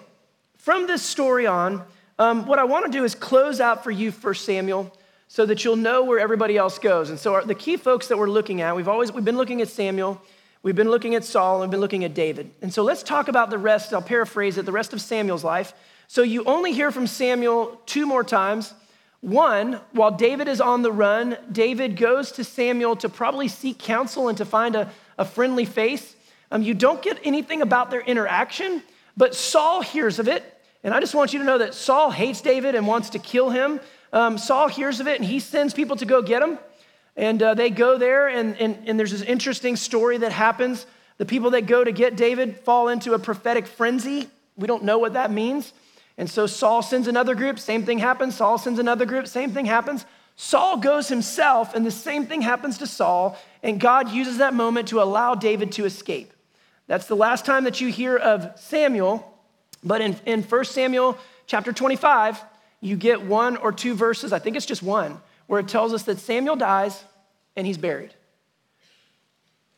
from 0.57 0.87
this 0.87 1.01
story 1.01 1.47
on, 1.47 1.83
um, 2.19 2.45
what 2.45 2.59
I 2.59 2.65
want 2.65 2.85
to 2.85 2.91
do 2.91 3.05
is 3.05 3.15
close 3.15 3.61
out 3.61 3.83
for 3.83 3.91
you, 3.91 4.11
First 4.11 4.43
Samuel, 4.43 4.93
so 5.29 5.45
that 5.45 5.63
you'll 5.63 5.77
know 5.77 6.03
where 6.03 6.19
everybody 6.19 6.57
else 6.57 6.77
goes. 6.77 7.09
And 7.09 7.17
so, 7.17 7.35
our, 7.35 7.45
the 7.45 7.55
key 7.55 7.77
folks 7.77 8.07
that 8.09 8.17
we're 8.17 8.29
looking 8.29 8.59
at, 8.61 8.75
we've 8.75 8.89
always 8.89 9.11
we've 9.11 9.23
been 9.23 9.37
looking 9.37 9.61
at 9.61 9.69
Samuel. 9.69 10.21
We've 10.61 10.75
been 10.75 10.89
looking 10.91 11.15
at 11.15 11.23
Saul 11.23 11.61
and 11.61 11.61
we've 11.61 11.71
been 11.71 11.79
looking 11.79 12.03
at 12.03 12.13
David. 12.13 12.51
And 12.61 12.73
so 12.73 12.83
let's 12.83 13.01
talk 13.01 13.29
about 13.29 13.49
the 13.49 13.57
rest. 13.57 13.93
I'll 13.93 14.01
paraphrase 14.01 14.57
it 14.57 14.65
the 14.65 14.73
rest 14.73 14.91
of 14.91 14.99
Samuel's 14.99 15.43
life. 15.43 15.73
So 16.07 16.21
you 16.21 16.43
only 16.43 16.73
hear 16.73 16.91
from 16.91 17.07
Samuel 17.07 17.79
two 17.85 18.05
more 18.05 18.23
times. 18.23 18.73
One, 19.21 19.79
while 19.91 20.11
David 20.11 20.47
is 20.47 20.59
on 20.59 20.81
the 20.81 20.91
run, 20.91 21.37
David 21.51 21.95
goes 21.95 22.33
to 22.33 22.43
Samuel 22.43 22.95
to 22.97 23.09
probably 23.09 23.47
seek 23.47 23.77
counsel 23.77 24.27
and 24.27 24.37
to 24.37 24.45
find 24.45 24.75
a, 24.75 24.91
a 25.17 25.25
friendly 25.25 25.65
face. 25.65 26.15
Um, 26.51 26.61
you 26.61 26.73
don't 26.73 27.01
get 27.01 27.19
anything 27.23 27.61
about 27.61 27.89
their 27.89 28.01
interaction, 28.01 28.81
but 29.15 29.35
Saul 29.35 29.81
hears 29.81 30.19
of 30.19 30.27
it. 30.27 30.43
And 30.83 30.93
I 30.93 30.99
just 30.99 31.13
want 31.13 31.33
you 31.33 31.39
to 31.39 31.45
know 31.45 31.57
that 31.57 31.73
Saul 31.73 32.11
hates 32.11 32.41
David 32.41 32.75
and 32.75 32.87
wants 32.87 33.11
to 33.11 33.19
kill 33.19 33.49
him. 33.49 33.79
Um, 34.11 34.37
Saul 34.37 34.67
hears 34.67 34.99
of 34.99 35.07
it 35.07 35.19
and 35.19 35.25
he 35.25 35.39
sends 35.39 35.73
people 35.73 35.95
to 35.97 36.05
go 36.05 36.21
get 36.21 36.41
him. 36.41 36.57
And 37.19 37.43
uh, 37.43 37.53
they 37.53 37.69
go 37.69 37.97
there, 37.97 38.29
and, 38.29 38.55
and, 38.61 38.77
and 38.87 38.97
there's 38.97 39.11
this 39.11 39.23
interesting 39.23 39.75
story 39.75 40.19
that 40.19 40.31
happens. 40.31 40.85
The 41.17 41.25
people 41.25 41.49
that 41.49 41.65
go 41.65 41.83
to 41.83 41.91
get 41.91 42.15
David 42.15 42.57
fall 42.61 42.87
into 42.87 43.13
a 43.13 43.19
prophetic 43.19 43.67
frenzy. 43.67 44.29
We 44.55 44.67
don't 44.67 44.85
know 44.85 44.99
what 44.99 45.11
that 45.13 45.29
means. 45.29 45.73
And 46.17 46.29
so 46.29 46.47
Saul 46.47 46.81
sends 46.81 47.09
another 47.09 47.35
group, 47.35 47.59
same 47.59 47.83
thing 47.83 47.99
happens. 47.99 48.35
Saul 48.35 48.57
sends 48.57 48.79
another 48.79 49.05
group, 49.05 49.27
same 49.27 49.51
thing 49.51 49.65
happens. 49.65 50.05
Saul 50.37 50.77
goes 50.77 51.09
himself, 51.09 51.75
and 51.75 51.85
the 51.85 51.91
same 51.91 52.25
thing 52.25 52.41
happens 52.41 52.77
to 52.77 52.87
Saul, 52.87 53.37
and 53.63 53.81
God 53.81 54.09
uses 54.09 54.37
that 54.37 54.53
moment 54.53 54.87
to 54.87 55.01
allow 55.01 55.35
David 55.35 55.73
to 55.73 55.83
escape. 55.83 56.31
That's 56.87 57.07
the 57.07 57.17
last 57.17 57.45
time 57.45 57.65
that 57.65 57.81
you 57.81 57.89
hear 57.89 58.15
of 58.15 58.57
Samuel, 58.57 59.37
but 59.83 59.99
in, 59.99 60.15
in 60.25 60.41
1 60.41 60.63
Samuel 60.63 61.17
chapter 61.47 61.73
25, 61.73 62.41
you 62.79 62.95
get 62.95 63.23
one 63.23 63.57
or 63.57 63.73
two 63.73 63.93
verses, 63.93 64.31
I 64.31 64.39
think 64.39 64.55
it's 64.55 64.65
just 64.65 64.81
one, 64.81 65.19
where 65.49 65.59
it 65.59 65.67
tells 65.67 65.93
us 65.93 66.03
that 66.03 66.19
Samuel 66.19 66.55
dies 66.55 67.03
and 67.55 67.65
he's 67.65 67.79
buried. 67.79 68.13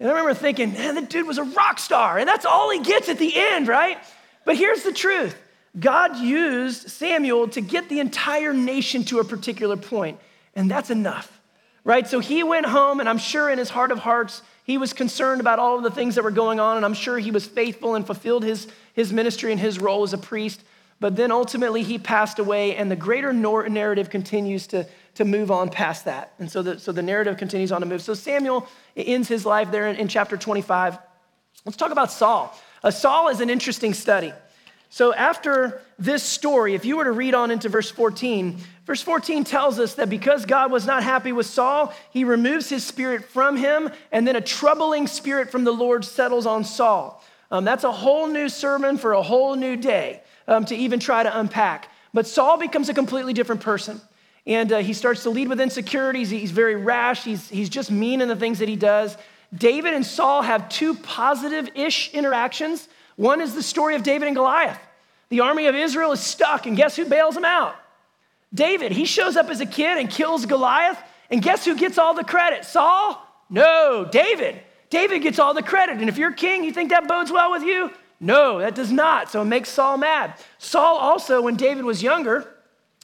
And 0.02 0.10
I 0.10 0.12
remember 0.12 0.34
thinking, 0.34 0.74
man, 0.74 0.96
that 0.96 1.10
dude 1.10 1.26
was 1.26 1.38
a 1.38 1.46
rock 1.46 1.80
star, 1.80 2.18
and 2.18 2.28
that's 2.28 2.46
all 2.46 2.70
he 2.72 2.82
gets 2.82 3.08
at 3.08 3.18
the 3.18 3.32
end, 3.34 3.70
right? 3.70 3.98
But 4.44 4.58
here's 4.58 4.84
the 4.84 4.92
truth 4.92 5.34
God 5.80 6.18
used 6.18 6.90
Samuel 6.90 7.48
to 7.50 7.62
get 7.62 7.88
the 7.88 8.02
entire 8.02 8.54
nation 8.54 9.06
to 9.06 9.20
a 9.20 9.24
particular 9.24 9.78
point, 9.78 10.20
and 10.58 10.70
that's 10.70 10.90
enough, 10.90 11.40
right? 11.86 12.06
So 12.06 12.20
he 12.20 12.44
went 12.44 12.66
home, 12.66 13.00
and 13.00 13.08
I'm 13.08 13.18
sure 13.18 13.50
in 13.50 13.58
his 13.58 13.70
heart 13.70 13.94
of 13.94 14.00
hearts, 14.00 14.42
he 14.66 14.78
was 14.78 14.92
concerned 14.92 15.40
about 15.40 15.58
all 15.58 15.78
of 15.78 15.84
the 15.84 15.92
things 15.92 16.16
that 16.16 16.26
were 16.26 16.32
going 16.32 16.60
on, 16.60 16.76
and 16.76 16.86
I'm 16.86 16.94
sure 16.94 17.18
he 17.18 17.32
was 17.32 17.46
faithful 17.46 17.96
and 17.96 18.06
fulfilled 18.06 18.44
his, 18.44 18.68
his 18.94 19.14
ministry 19.14 19.54
and 19.54 19.62
his 19.62 19.80
role 19.80 20.04
as 20.04 20.12
a 20.12 20.18
priest. 20.18 20.62
But 21.00 21.16
then 21.16 21.32
ultimately 21.32 21.82
he 21.82 21.98
passed 21.98 22.40
away, 22.40 22.76
and 22.76 22.92
the 22.92 22.98
greater 22.98 23.32
narrative 23.32 24.10
continues 24.10 24.68
to, 24.68 24.86
to 25.16 25.26
move 25.26 25.52
on 25.52 25.70
past 25.70 26.06
that. 26.06 26.34
And 26.40 26.52
so 26.52 26.62
the, 26.62 26.80
so 26.80 26.92
the 26.92 27.02
narrative 27.02 27.38
continues 27.38 27.72
on 27.72 27.82
to 27.82 27.88
move. 27.88 28.02
So 28.02 28.14
Samuel 28.14 28.68
ends 28.96 29.28
his 29.28 29.46
life 29.46 29.72
there 29.72 29.88
in, 29.88 29.96
in 29.98 30.08
chapter 30.08 30.38
25. 30.38 30.98
Let's 31.66 31.78
talk 31.78 31.92
about 31.92 32.12
Saul. 32.12 32.58
Uh, 32.84 32.92
Saul 32.92 33.28
is 33.28 33.42
an 33.42 33.50
interesting 33.50 33.94
study. 33.94 34.34
So 34.90 35.14
after 35.14 35.82
this 35.98 36.22
story, 36.22 36.76
if 36.76 36.84
you 36.84 36.98
were 36.98 37.06
to 37.06 37.12
read 37.12 37.34
on 37.34 37.50
into 37.50 37.70
verse 37.70 37.90
14, 37.90 38.58
verse 38.86 39.02
14 39.02 39.46
tells 39.46 39.80
us 39.80 39.94
that 39.96 40.10
because 40.10 40.46
God 40.46 40.70
was 40.70 40.86
not 40.86 41.02
happy 41.02 41.32
with 41.32 41.46
Saul, 41.46 41.94
he 42.12 42.26
removes 42.26 42.68
his 42.68 42.86
spirit 42.86 43.24
from 43.24 43.56
him, 43.56 43.90
and 44.12 44.28
then 44.28 44.36
a 44.36 44.42
troubling 44.42 45.08
spirit 45.08 45.50
from 45.50 45.64
the 45.64 45.72
Lord 45.72 46.04
settles 46.04 46.46
on 46.46 46.66
Saul. 46.66 47.24
Um, 47.52 47.64
that's 47.64 47.86
a 47.86 47.92
whole 47.92 48.28
new 48.28 48.50
sermon 48.50 48.98
for 48.98 49.14
a 49.14 49.22
whole 49.22 49.56
new 49.56 49.78
day 49.78 50.24
um, 50.48 50.66
to 50.66 50.76
even 50.76 51.00
try 51.00 51.24
to 51.24 51.40
unpack. 51.40 51.90
But 52.14 52.28
Saul 52.28 52.58
becomes 52.58 52.90
a 52.90 52.94
completely 52.94 53.32
different 53.34 53.62
person. 53.62 54.02
And 54.48 54.72
uh, 54.72 54.80
he 54.80 54.94
starts 54.94 55.24
to 55.24 55.30
lead 55.30 55.48
with 55.48 55.62
insecurities. 55.62 56.30
He's 56.30 56.52
very 56.52 56.76
rash. 56.76 57.24
He's, 57.24 57.48
he's 57.50 57.70
just 57.70 57.92
mean 57.92 58.22
in 58.22 58.28
the 58.28 58.36
things 58.36 58.60
that 58.60 58.70
he 58.70 58.76
does. 58.76 59.18
David 59.56 59.94
and 59.94 60.06
Saul 60.06 60.42
have 60.42 60.70
two 60.70 60.96
positive 60.96 61.70
ish 61.76 62.14
interactions. 62.14 62.88
One 63.18 63.42
is 63.42 63.54
the 63.54 63.64
story 63.64 63.96
of 63.96 64.04
David 64.04 64.28
and 64.28 64.36
Goliath. 64.36 64.80
The 65.30 65.42
army 65.42 65.68
of 65.68 65.76
Israel 65.76 66.12
is 66.12 66.20
stuck, 66.20 66.66
and 66.66 66.76
guess 66.76 66.96
who 66.96 67.06
bails 67.06 67.36
them 67.36 67.46
out? 67.46 67.76
David. 68.54 68.92
He 68.92 69.06
shows 69.06 69.38
up 69.38 69.50
as 69.50 69.62
a 69.62 69.66
kid 69.66 69.98
and 69.98 70.10
kills 70.10 70.46
Goliath, 70.46 71.02
and 71.30 71.42
guess 71.42 71.64
who 71.64 71.76
gets 71.76 71.98
all 71.98 72.14
the 72.14 72.24
credit? 72.24 72.66
Saul? 72.66 73.26
No, 73.50 74.08
David. 74.12 74.62
David 74.90 75.22
gets 75.22 75.40
all 75.40 75.54
the 75.54 75.64
credit. 75.64 75.98
And 76.00 76.10
if 76.10 76.18
you're 76.18 76.34
king, 76.34 76.64
you 76.64 76.74
think 76.74 76.90
that 76.90 77.08
bodes 77.08 77.32
well 77.32 77.52
with 77.52 77.64
you? 77.64 77.92
No, 78.20 78.60
that 78.60 78.76
does 78.76 78.92
not. 78.92 79.32
So 79.32 79.42
it 79.42 79.46
makes 79.46 79.70
Saul 79.70 79.98
mad. 79.98 80.36
Saul 80.58 80.98
also, 80.98 81.42
when 81.42 81.56
David 81.56 81.86
was 81.86 82.04
younger, 82.04 82.54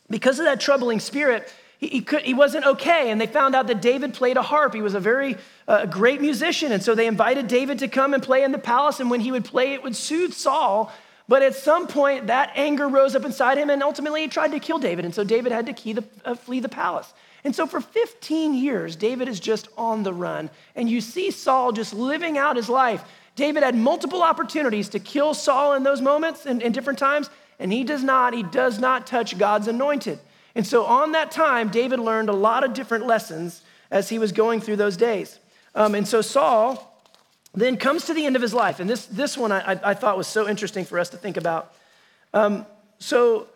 because 0.10 0.40
of 0.40 0.46
that 0.46 0.60
troubling 0.60 1.00
spirit, 1.00 1.52
he, 1.80 1.88
he, 1.88 2.02
could, 2.02 2.22
he 2.24 2.34
wasn't 2.34 2.66
okay. 2.66 3.12
And 3.12 3.20
they 3.20 3.28
found 3.28 3.56
out 3.56 3.68
that 3.68 3.82
David 3.82 4.14
played 4.14 4.38
a 4.38 4.42
harp. 4.42 4.74
He 4.74 4.82
was 4.82 4.94
a 4.94 5.00
very 5.00 5.38
uh, 5.68 5.86
great 5.86 6.22
musician. 6.22 6.72
And 6.72 6.82
so 6.82 6.96
they 6.96 7.08
invited 7.08 7.48
David 7.48 7.80
to 7.80 7.88
come 7.88 8.14
and 8.14 8.24
play 8.24 8.44
in 8.44 8.52
the 8.52 8.58
palace. 8.58 9.00
And 9.00 9.10
when 9.10 9.20
he 9.20 9.32
would 9.32 9.46
play, 9.46 9.74
it 9.74 9.84
would 9.84 9.96
soothe 9.96 10.34
Saul. 10.34 10.92
But 11.28 11.42
at 11.42 11.56
some 11.56 11.88
point, 11.88 12.28
that 12.28 12.52
anger 12.56 12.88
rose 12.88 13.14
up 13.14 13.26
inside 13.26 13.58
him, 13.58 13.70
and 13.70 13.84
ultimately 13.84 14.22
he 14.22 14.28
tried 14.30 14.52
to 14.52 14.60
kill 14.60 14.80
David. 14.80 15.04
And 15.04 15.14
so 15.14 15.26
David 15.26 15.52
had 15.52 15.66
to 15.66 15.94
the, 15.94 16.04
uh, 16.24 16.36
flee 16.36 16.62
the 16.62 16.70
palace. 16.70 17.14
And 17.44 17.56
so 17.56 17.68
for 17.68 17.82
15 17.82 18.54
years, 18.54 18.96
David 18.96 19.28
is 19.28 19.40
just 19.40 19.68
on 19.78 20.04
the 20.04 20.14
run. 20.14 20.50
And 20.76 20.90
you 20.90 21.02
see 21.02 21.32
Saul 21.32 21.74
just 21.74 21.94
living 21.94 22.38
out 22.38 22.56
his 22.56 22.70
life. 22.70 23.04
David 23.36 23.64
had 23.64 23.76
multiple 23.76 24.24
opportunities 24.24 24.90
to 24.90 25.00
kill 25.00 25.34
Saul 25.34 25.74
in 25.74 25.84
those 25.84 26.02
moments 26.02 26.46
and 26.46 26.62
in 26.62 26.72
different 26.72 26.98
times, 26.98 27.30
and 27.60 27.72
he 27.72 27.84
does 27.84 28.04
not. 28.04 28.34
He 28.34 28.44
does 28.44 28.80
not 28.80 29.08
touch 29.08 29.38
God's 29.38 29.68
anointed. 29.68 30.20
And 30.56 30.66
so 30.66 30.86
on 30.86 31.12
that 31.12 31.32
time, 31.32 31.70
David 31.70 32.00
learned 32.00 32.30
a 32.30 32.34
lot 32.34 32.64
of 32.64 32.74
different 32.74 33.06
lessons 33.06 33.62
as 33.92 34.10
he 34.10 34.20
was 34.20 34.32
going 34.32 34.60
through 34.60 34.78
those 34.78 34.98
days. 34.98 35.40
Um, 35.76 35.96
and 35.96 36.08
so 36.08 36.22
Saul 36.22 37.02
then 37.54 37.78
comes 37.78 38.06
to 38.06 38.14
the 38.14 38.26
end 38.26 38.36
of 38.36 38.42
his 38.42 38.54
life. 38.54 38.80
And 38.80 38.90
this, 38.90 39.06
this 39.06 39.38
one 39.38 39.52
I, 39.52 39.80
I 39.84 39.94
thought 39.94 40.18
was 40.18 40.28
so 40.28 40.48
interesting 40.48 40.86
for 40.86 41.00
us 41.00 41.10
to 41.10 41.18
think 41.18 41.38
about. 41.38 41.74
Um, 42.34 42.66
so 43.00 43.48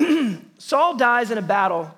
Saul 0.58 0.96
dies 0.96 1.30
in 1.30 1.38
a 1.38 1.42
battle 1.42 1.94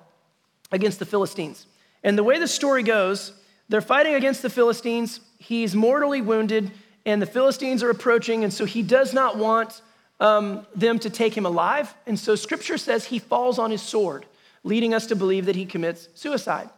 against 0.71 0.99
the 0.99 1.05
Philistines. 1.05 1.65
And 2.03 2.17
the 2.17 2.23
way 2.23 2.39
the 2.39 2.47
story 2.47 2.83
goes, 2.83 3.33
they're 3.69 3.81
fighting 3.81 4.15
against 4.15 4.41
the 4.41 4.49
Philistines. 4.49 5.21
He's 5.37 5.75
mortally 5.75 6.21
wounded, 6.21 6.71
and 7.05 7.21
the 7.21 7.25
Philistines 7.25 7.83
are 7.83 7.89
approaching, 7.89 8.43
and 8.43 8.53
so 8.53 8.65
he 8.65 8.81
does 8.81 9.13
not 9.13 9.37
want 9.37 9.81
um, 10.21 10.65
them 10.75 10.99
to 10.99 11.09
take 11.09 11.35
him 11.35 11.45
alive. 11.45 11.93
And 12.05 12.17
so 12.17 12.35
scripture 12.35 12.77
says 12.77 13.03
he 13.03 13.19
falls 13.19 13.59
on 13.59 13.71
his 13.71 13.81
sword, 13.81 14.25
leading 14.63 14.93
us 14.93 15.07
to 15.07 15.15
believe 15.15 15.47
that 15.47 15.55
he 15.55 15.65
commits 15.65 16.07
suicide. 16.13 16.69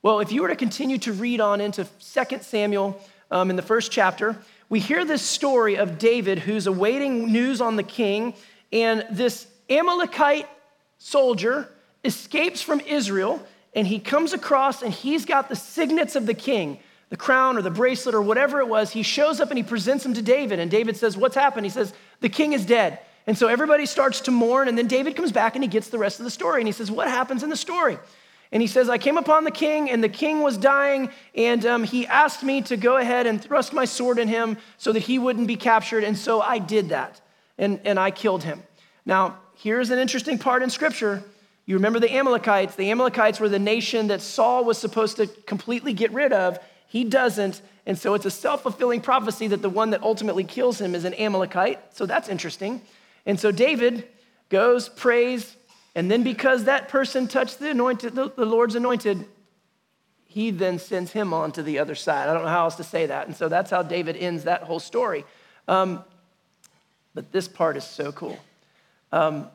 Well, 0.00 0.20
if 0.20 0.32
you 0.32 0.40
were 0.40 0.48
to 0.48 0.56
continue 0.56 0.98
to 0.98 1.12
read 1.12 1.40
on 1.40 1.60
into 1.60 1.84
2 1.84 2.38
Samuel 2.40 2.98
um, 3.30 3.50
in 3.50 3.56
the 3.56 3.62
first 3.62 3.92
chapter, 3.92 4.38
we 4.68 4.80
hear 4.80 5.04
this 5.04 5.22
story 5.22 5.76
of 5.76 5.98
David 5.98 6.38
who's 6.38 6.66
awaiting 6.66 7.30
news 7.30 7.60
on 7.60 7.76
the 7.76 7.82
king, 7.82 8.34
and 8.72 9.04
this 9.10 9.46
Amalekite 9.68 10.48
soldier 10.98 11.68
escapes 12.04 12.62
from 12.62 12.80
Israel, 12.80 13.44
and 13.74 13.86
he 13.86 13.98
comes 13.98 14.32
across 14.32 14.82
and 14.82 14.92
he's 14.92 15.24
got 15.24 15.48
the 15.48 15.56
signets 15.56 16.14
of 16.14 16.26
the 16.26 16.34
king 16.34 16.78
the 17.12 17.16
crown 17.18 17.58
or 17.58 17.62
the 17.62 17.70
bracelet 17.70 18.14
or 18.14 18.22
whatever 18.22 18.60
it 18.60 18.68
was, 18.68 18.90
he 18.90 19.02
shows 19.02 19.38
up 19.38 19.50
and 19.50 19.58
he 19.58 19.62
presents 19.62 20.02
them 20.02 20.14
to 20.14 20.22
David. 20.22 20.58
And 20.58 20.70
David 20.70 20.96
says, 20.96 21.14
What's 21.14 21.34
happened? 21.34 21.66
He 21.66 21.70
says, 21.70 21.92
The 22.22 22.28
king 22.28 22.54
is 22.54 22.64
dead. 22.64 22.98
And 23.26 23.38
so 23.38 23.46
everybody 23.46 23.86
starts 23.86 24.22
to 24.22 24.30
mourn. 24.30 24.68
And 24.68 24.76
then 24.76 24.88
David 24.88 25.14
comes 25.14 25.30
back 25.30 25.54
and 25.54 25.62
he 25.62 25.68
gets 25.68 25.90
the 25.90 25.98
rest 25.98 26.18
of 26.18 26.24
the 26.24 26.30
story. 26.30 26.60
And 26.60 26.66
he 26.66 26.72
says, 26.72 26.90
What 26.90 27.08
happens 27.08 27.42
in 27.42 27.50
the 27.50 27.56
story? 27.56 27.98
And 28.52 28.60
he 28.60 28.68
says, 28.68 28.90
I 28.90 28.98
came 28.98 29.16
upon 29.16 29.44
the 29.44 29.50
king, 29.50 29.90
and 29.90 30.04
the 30.04 30.10
king 30.10 30.42
was 30.42 30.58
dying, 30.58 31.08
and 31.34 31.64
um, 31.64 31.84
he 31.84 32.06
asked 32.06 32.42
me 32.42 32.60
to 32.62 32.76
go 32.76 32.98
ahead 32.98 33.26
and 33.26 33.42
thrust 33.42 33.72
my 33.72 33.86
sword 33.86 34.18
in 34.18 34.28
him 34.28 34.58
so 34.76 34.92
that 34.92 35.00
he 35.00 35.18
wouldn't 35.18 35.46
be 35.46 35.56
captured. 35.56 36.04
And 36.04 36.18
so 36.18 36.42
I 36.42 36.58
did 36.58 36.90
that, 36.90 37.18
and, 37.56 37.80
and 37.86 37.98
I 37.98 38.10
killed 38.10 38.44
him. 38.44 38.62
Now, 39.06 39.38
here's 39.54 39.88
an 39.88 39.98
interesting 39.98 40.38
part 40.38 40.62
in 40.62 40.68
scripture. 40.68 41.24
You 41.64 41.76
remember 41.76 41.98
the 41.98 42.12
Amalekites. 42.12 42.74
The 42.74 42.90
Amalekites 42.90 43.40
were 43.40 43.48
the 43.48 43.58
nation 43.58 44.08
that 44.08 44.20
Saul 44.20 44.66
was 44.66 44.76
supposed 44.76 45.16
to 45.16 45.26
completely 45.26 45.94
get 45.94 46.12
rid 46.12 46.34
of, 46.34 46.58
he 46.92 47.04
doesn't. 47.04 47.62
And 47.86 47.98
so 47.98 48.12
it's 48.12 48.26
a 48.26 48.30
self 48.30 48.64
fulfilling 48.64 49.00
prophecy 49.00 49.46
that 49.46 49.62
the 49.62 49.70
one 49.70 49.90
that 49.90 50.02
ultimately 50.02 50.44
kills 50.44 50.78
him 50.78 50.94
is 50.94 51.06
an 51.06 51.14
Amalekite. 51.14 51.96
So 51.96 52.04
that's 52.04 52.28
interesting. 52.28 52.82
And 53.24 53.40
so 53.40 53.50
David 53.50 54.06
goes, 54.50 54.90
prays, 54.90 55.56
and 55.94 56.10
then 56.10 56.22
because 56.22 56.64
that 56.64 56.90
person 56.90 57.28
touched 57.28 57.60
the 57.60 57.70
anointed, 57.70 58.14
the, 58.14 58.30
the 58.36 58.44
Lord's 58.44 58.74
anointed, 58.74 59.24
he 60.26 60.50
then 60.50 60.78
sends 60.78 61.12
him 61.12 61.32
on 61.32 61.50
to 61.52 61.62
the 61.62 61.78
other 61.78 61.94
side. 61.94 62.28
I 62.28 62.34
don't 62.34 62.42
know 62.42 62.50
how 62.50 62.64
else 62.64 62.74
to 62.74 62.84
say 62.84 63.06
that. 63.06 63.26
And 63.26 63.34
so 63.34 63.48
that's 63.48 63.70
how 63.70 63.82
David 63.82 64.18
ends 64.18 64.44
that 64.44 64.64
whole 64.64 64.80
story. 64.80 65.24
Um, 65.68 66.04
but 67.14 67.32
this 67.32 67.48
part 67.48 67.78
is 67.78 67.84
so 67.84 68.12
cool. 68.12 68.38
Um, 69.12 69.48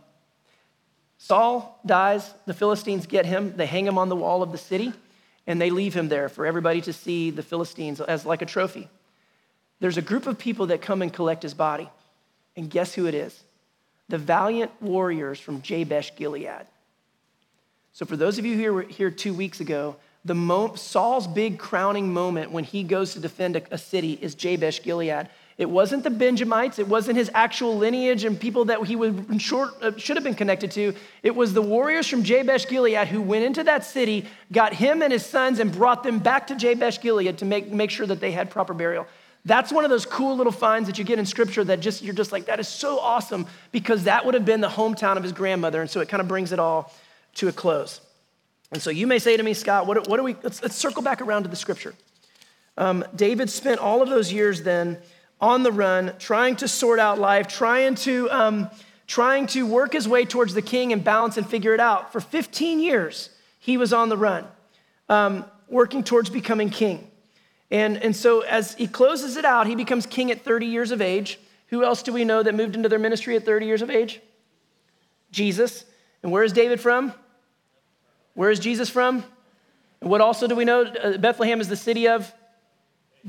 Saul 1.20 1.80
dies, 1.86 2.34
the 2.48 2.56
Philistines 2.56 3.06
get 3.06 3.28
him, 3.28 3.56
they 3.56 3.68
hang 3.68 3.86
him 3.86 4.00
on 4.00 4.10
the 4.10 4.16
wall 4.16 4.42
of 4.42 4.52
the 4.52 4.58
city 4.58 4.92
and 5.48 5.62
they 5.62 5.70
leave 5.70 5.94
him 5.94 6.10
there 6.10 6.28
for 6.28 6.46
everybody 6.46 6.82
to 6.82 6.94
see 6.94 7.32
the 7.32 7.42
Philistines 7.42 8.02
as 8.02 8.26
like 8.26 8.42
a 8.42 8.46
trophy. 8.46 8.90
There's 9.80 9.98
a 9.98 10.02
group 10.02 10.28
of 10.28 10.38
people 10.38 10.68
that 10.68 10.82
come 10.82 11.02
and 11.02 11.12
collect 11.12 11.42
his 11.42 11.54
body. 11.54 11.90
And 12.56 12.70
guess 12.70 12.94
who 12.94 13.06
it 13.06 13.14
is? 13.14 13.44
The 14.10 14.18
valiant 14.18 14.72
warriors 14.82 15.40
from 15.40 15.62
Jabesh 15.62 16.16
Gilead. 16.16 16.66
So, 17.94 18.06
for 18.06 18.18
those 18.18 18.38
of 18.38 18.46
you 18.46 18.56
who 18.56 18.74
were 18.74 18.82
here 18.84 19.10
two 19.10 19.34
weeks 19.34 19.60
ago, 19.60 19.96
the 20.26 20.36
Mo- 20.36 20.76
Saul's 20.76 21.28
big 21.28 21.58
crowning 21.58 22.14
moment 22.14 22.52
when 22.52 22.64
he 22.64 22.84
goes 22.84 23.14
to 23.14 23.20
defend 23.20 23.56
a, 23.56 23.74
a 23.74 23.78
city 23.78 24.18
is 24.22 24.36
Jabesh 24.36 24.84
Gilead. 24.84 25.30
It 25.58 25.70
wasn't 25.70 26.04
the 26.04 26.12
Benjamites, 26.12 26.78
it 26.78 26.88
wasn't 26.88 27.18
his 27.18 27.32
actual 27.34 27.78
lineage 27.78 28.24
and 28.24 28.40
people 28.40 28.66
that 28.66 28.86
he 28.86 28.96
would 28.96 29.42
short, 29.42 29.82
uh, 29.82 29.98
should 29.98 30.16
have 30.16 30.24
been 30.24 30.36
connected 30.36 30.70
to. 30.72 30.94
It 31.24 31.36
was 31.36 31.54
the 31.54 31.64
warriors 31.64 32.08
from 32.08 32.22
Jabesh 32.22 32.68
Gilead 32.68 33.08
who 33.08 33.24
went 33.24 33.44
into 33.44 33.64
that 33.64 33.84
city, 33.84 34.28
got 34.52 34.74
him 34.74 35.02
and 35.02 35.12
his 35.12 35.26
sons, 35.26 35.60
and 35.60 35.72
brought 35.72 36.04
them 36.04 36.20
back 36.20 36.48
to 36.48 36.56
Jabesh 36.56 37.02
Gilead 37.02 37.40
to 37.40 37.46
make, 37.46 37.72
make 37.72 37.90
sure 37.90 38.06
that 38.06 38.20
they 38.20 38.32
had 38.32 38.52
proper 38.52 38.76
burial. 38.76 39.08
That's 39.46 39.72
one 39.72 39.84
of 39.84 39.90
those 39.90 40.06
cool 40.06 40.36
little 40.36 40.52
finds 40.52 40.88
that 40.90 41.00
you 41.00 41.06
get 41.06 41.18
in 41.18 41.26
scripture 41.26 41.64
that 41.64 41.80
just 41.80 42.04
you're 42.04 42.14
just 42.14 42.32
like, 42.32 42.46
that 42.46 42.60
is 42.60 42.68
so 42.68 43.00
awesome 43.00 43.48
because 43.72 44.04
that 44.04 44.26
would 44.26 44.36
have 44.36 44.46
been 44.46 44.62
the 44.62 44.68
hometown 44.68 45.18
of 45.18 45.24
his 45.24 45.32
grandmother. 45.32 45.82
And 45.82 45.90
so 45.90 46.02
it 46.02 46.10
kind 46.10 46.22
of 46.22 46.28
brings 46.28 46.52
it 46.52 46.60
all 46.60 46.94
to 47.36 47.48
a 47.48 47.52
close. 47.52 48.02
And 48.72 48.82
so 48.82 48.90
you 48.90 49.08
may 49.08 49.18
say 49.18 49.38
to 49.38 49.44
me, 49.44 49.54
Scott, 49.54 49.88
what, 49.88 50.08
what 50.08 50.18
do 50.18 50.24
we, 50.24 50.36
let's, 50.44 50.62
let's 50.62 50.76
circle 50.76 51.02
back 51.02 51.22
around 51.22 51.44
to 51.44 51.50
the 51.50 51.56
scripture. 51.56 51.96
Um, 52.78 53.06
David 53.16 53.50
spent 53.50 53.80
all 53.80 54.02
of 54.02 54.10
those 54.10 54.32
years 54.32 54.62
then 54.64 55.00
on 55.40 55.64
the 55.64 55.72
run, 55.72 56.14
trying 56.20 56.56
to 56.58 56.68
sort 56.68 57.00
out 57.00 57.20
life, 57.20 57.48
trying 57.48 57.96
to, 57.96 58.30
um, 58.32 58.70
trying 59.06 59.48
to 59.48 59.66
work 59.66 59.94
his 59.94 60.08
way 60.08 60.26
towards 60.26 60.54
the 60.54 60.62
king 60.62 60.92
and 60.92 61.04
balance 61.04 61.38
and 61.38 61.48
figure 61.48 61.74
it 61.74 61.80
out. 61.80 62.12
For 62.12 62.20
15 62.20 62.80
years, 62.80 63.30
he 63.60 63.78
was 63.78 63.94
on 63.94 64.10
the 64.10 64.18
run, 64.18 64.46
um, 65.10 65.46
working 65.68 66.04
towards 66.04 66.30
becoming 66.30 66.70
king. 66.70 67.10
And, 67.70 67.98
and 67.98 68.16
so 68.16 68.42
as 68.42 68.76
he 68.76 68.88
closes 68.88 69.36
it 69.36 69.46
out, 69.46 69.68
he 69.68 69.76
becomes 69.76 70.06
king 70.06 70.32
at 70.32 70.42
30 70.42 70.66
years 70.66 70.92
of 70.92 71.02
age. 71.02 71.40
Who 71.68 71.84
else 71.84 72.02
do 72.02 72.14
we 72.14 72.24
know 72.24 72.42
that 72.42 72.56
moved 72.56 72.76
into 72.76 72.90
their 72.90 73.00
ministry 73.00 73.36
at 73.36 73.46
30 73.46 73.66
years 73.66 73.82
of 73.82 73.90
age? 73.90 74.22
Jesus. 75.32 75.86
And 76.24 76.32
where 76.32 76.44
is 76.44 76.54
David 76.54 76.80
from? 76.80 77.14
Where 78.34 78.50
is 78.50 78.60
Jesus 78.60 78.90
from? 78.90 79.24
And 80.02 80.10
what 80.10 80.22
also 80.22 80.48
do 80.48 80.56
we 80.56 80.64
know? 80.64 80.84
Uh, 80.84 81.18
Bethlehem 81.18 81.60
is 81.60 81.68
the 81.68 81.76
city 81.76 82.08
of 82.08 82.32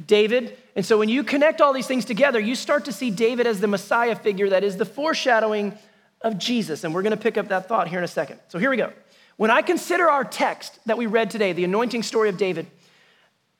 David. 0.06 0.56
And 0.78 0.86
so 0.86 0.96
when 0.96 1.08
you 1.08 1.24
connect 1.24 1.60
all 1.60 1.72
these 1.72 1.88
things 1.88 2.04
together, 2.04 2.38
you 2.38 2.54
start 2.54 2.84
to 2.84 2.92
see 2.92 3.10
David 3.10 3.48
as 3.48 3.58
the 3.58 3.66
Messiah 3.66 4.14
figure 4.14 4.50
that 4.50 4.62
is 4.62 4.76
the 4.76 4.84
foreshadowing 4.84 5.76
of 6.20 6.38
Jesus. 6.38 6.84
And 6.84 6.94
we're 6.94 7.02
going 7.02 7.10
to 7.10 7.16
pick 7.16 7.36
up 7.36 7.48
that 7.48 7.66
thought 7.66 7.88
here 7.88 7.98
in 7.98 8.04
a 8.04 8.06
second. 8.06 8.38
So 8.46 8.60
here 8.60 8.70
we 8.70 8.76
go. 8.76 8.92
When 9.38 9.50
I 9.50 9.60
consider 9.60 10.08
our 10.08 10.22
text 10.22 10.78
that 10.86 10.96
we 10.96 11.06
read 11.06 11.32
today, 11.32 11.52
the 11.52 11.64
anointing 11.64 12.04
story 12.04 12.28
of 12.28 12.36
David, 12.36 12.68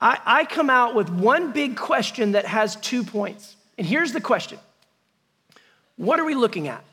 I, 0.01 0.21
I 0.25 0.45
come 0.45 0.71
out 0.71 0.95
with 0.95 1.11
one 1.11 1.51
big 1.51 1.77
question 1.77 2.33
that 2.33 2.47
has 2.47 2.77
two 2.77 3.03
points. 3.03 3.57
And 3.77 3.85
here's 3.85 4.13
the 4.13 4.21
question 4.21 4.61
What 5.97 6.21
are 6.21 6.25
we 6.25 6.37
looking 6.37 6.69
at? 6.69 6.85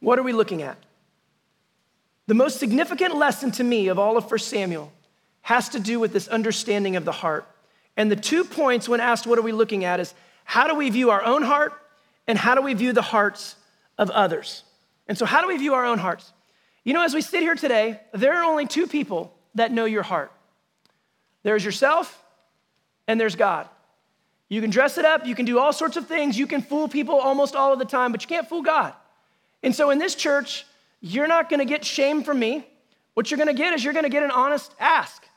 What 0.00 0.18
are 0.18 0.22
we 0.22 0.32
looking 0.32 0.62
at? 0.62 0.78
The 2.28 2.34
most 2.34 2.58
significant 2.58 3.14
lesson 3.14 3.50
to 3.50 3.62
me 3.62 3.88
of 3.88 3.98
all 3.98 4.16
of 4.16 4.24
1 4.24 4.38
Samuel 4.38 4.90
has 5.42 5.68
to 5.68 5.80
do 5.80 6.00
with 6.00 6.14
this 6.14 6.28
understanding 6.28 6.96
of 6.96 7.04
the 7.04 7.12
heart. 7.12 7.46
And 7.98 8.10
the 8.10 8.16
two 8.16 8.44
points 8.44 8.88
when 8.88 9.00
asked, 9.00 9.26
What 9.26 9.38
are 9.38 9.42
we 9.42 9.52
looking 9.52 9.84
at? 9.84 10.00
is 10.00 10.14
how 10.44 10.66
do 10.66 10.74
we 10.74 10.88
view 10.88 11.10
our 11.10 11.22
own 11.22 11.42
heart 11.42 11.74
and 12.26 12.38
how 12.38 12.54
do 12.54 12.62
we 12.62 12.72
view 12.72 12.94
the 12.94 13.02
hearts 13.02 13.56
of 13.98 14.08
others? 14.08 14.62
And 15.08 15.18
so, 15.18 15.26
how 15.26 15.42
do 15.42 15.48
we 15.48 15.58
view 15.58 15.74
our 15.74 15.84
own 15.84 15.98
hearts? 15.98 16.32
You 16.84 16.94
know, 16.94 17.02
as 17.02 17.12
we 17.12 17.20
sit 17.20 17.40
here 17.40 17.56
today, 17.56 18.00
there 18.14 18.34
are 18.38 18.44
only 18.44 18.66
two 18.66 18.86
people 18.86 19.34
that 19.56 19.72
know 19.72 19.84
your 19.84 20.02
heart 20.04 20.32
there's 21.42 21.64
yourself 21.64 22.22
and 23.06 23.20
there's 23.20 23.36
God. 23.36 23.68
You 24.48 24.60
can 24.60 24.70
dress 24.70 24.96
it 24.98 25.04
up, 25.04 25.26
you 25.26 25.34
can 25.34 25.44
do 25.44 25.58
all 25.58 25.72
sorts 25.72 25.96
of 25.96 26.06
things, 26.06 26.38
you 26.38 26.46
can 26.46 26.62
fool 26.62 26.88
people 26.88 27.16
almost 27.16 27.54
all 27.54 27.72
of 27.72 27.78
the 27.78 27.84
time, 27.84 28.12
but 28.12 28.22
you 28.22 28.28
can't 28.28 28.48
fool 28.48 28.62
God. 28.62 28.94
And 29.62 29.74
so 29.74 29.90
in 29.90 29.98
this 29.98 30.14
church, 30.14 30.66
you're 31.00 31.26
not 31.26 31.50
gonna 31.50 31.64
get 31.64 31.84
shame 31.84 32.22
from 32.22 32.38
me. 32.38 32.66
What 33.14 33.30
you're 33.30 33.38
gonna 33.38 33.54
get 33.54 33.74
is 33.74 33.84
you're 33.84 33.92
gonna 33.92 34.08
get 34.08 34.22
an 34.22 34.30
honest 34.30 34.74
ask. 34.78 35.27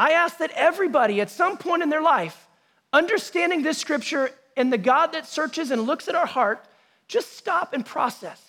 I 0.00 0.12
ask 0.12 0.38
that 0.38 0.50
everybody 0.52 1.20
at 1.20 1.28
some 1.28 1.58
point 1.58 1.82
in 1.82 1.90
their 1.90 2.00
life, 2.00 2.48
understanding 2.90 3.60
this 3.60 3.76
scripture 3.76 4.30
and 4.56 4.72
the 4.72 4.78
God 4.78 5.08
that 5.08 5.26
searches 5.26 5.70
and 5.70 5.82
looks 5.82 6.08
at 6.08 6.14
our 6.14 6.24
heart, 6.24 6.64
just 7.06 7.36
stop 7.36 7.74
and 7.74 7.84
process. 7.84 8.42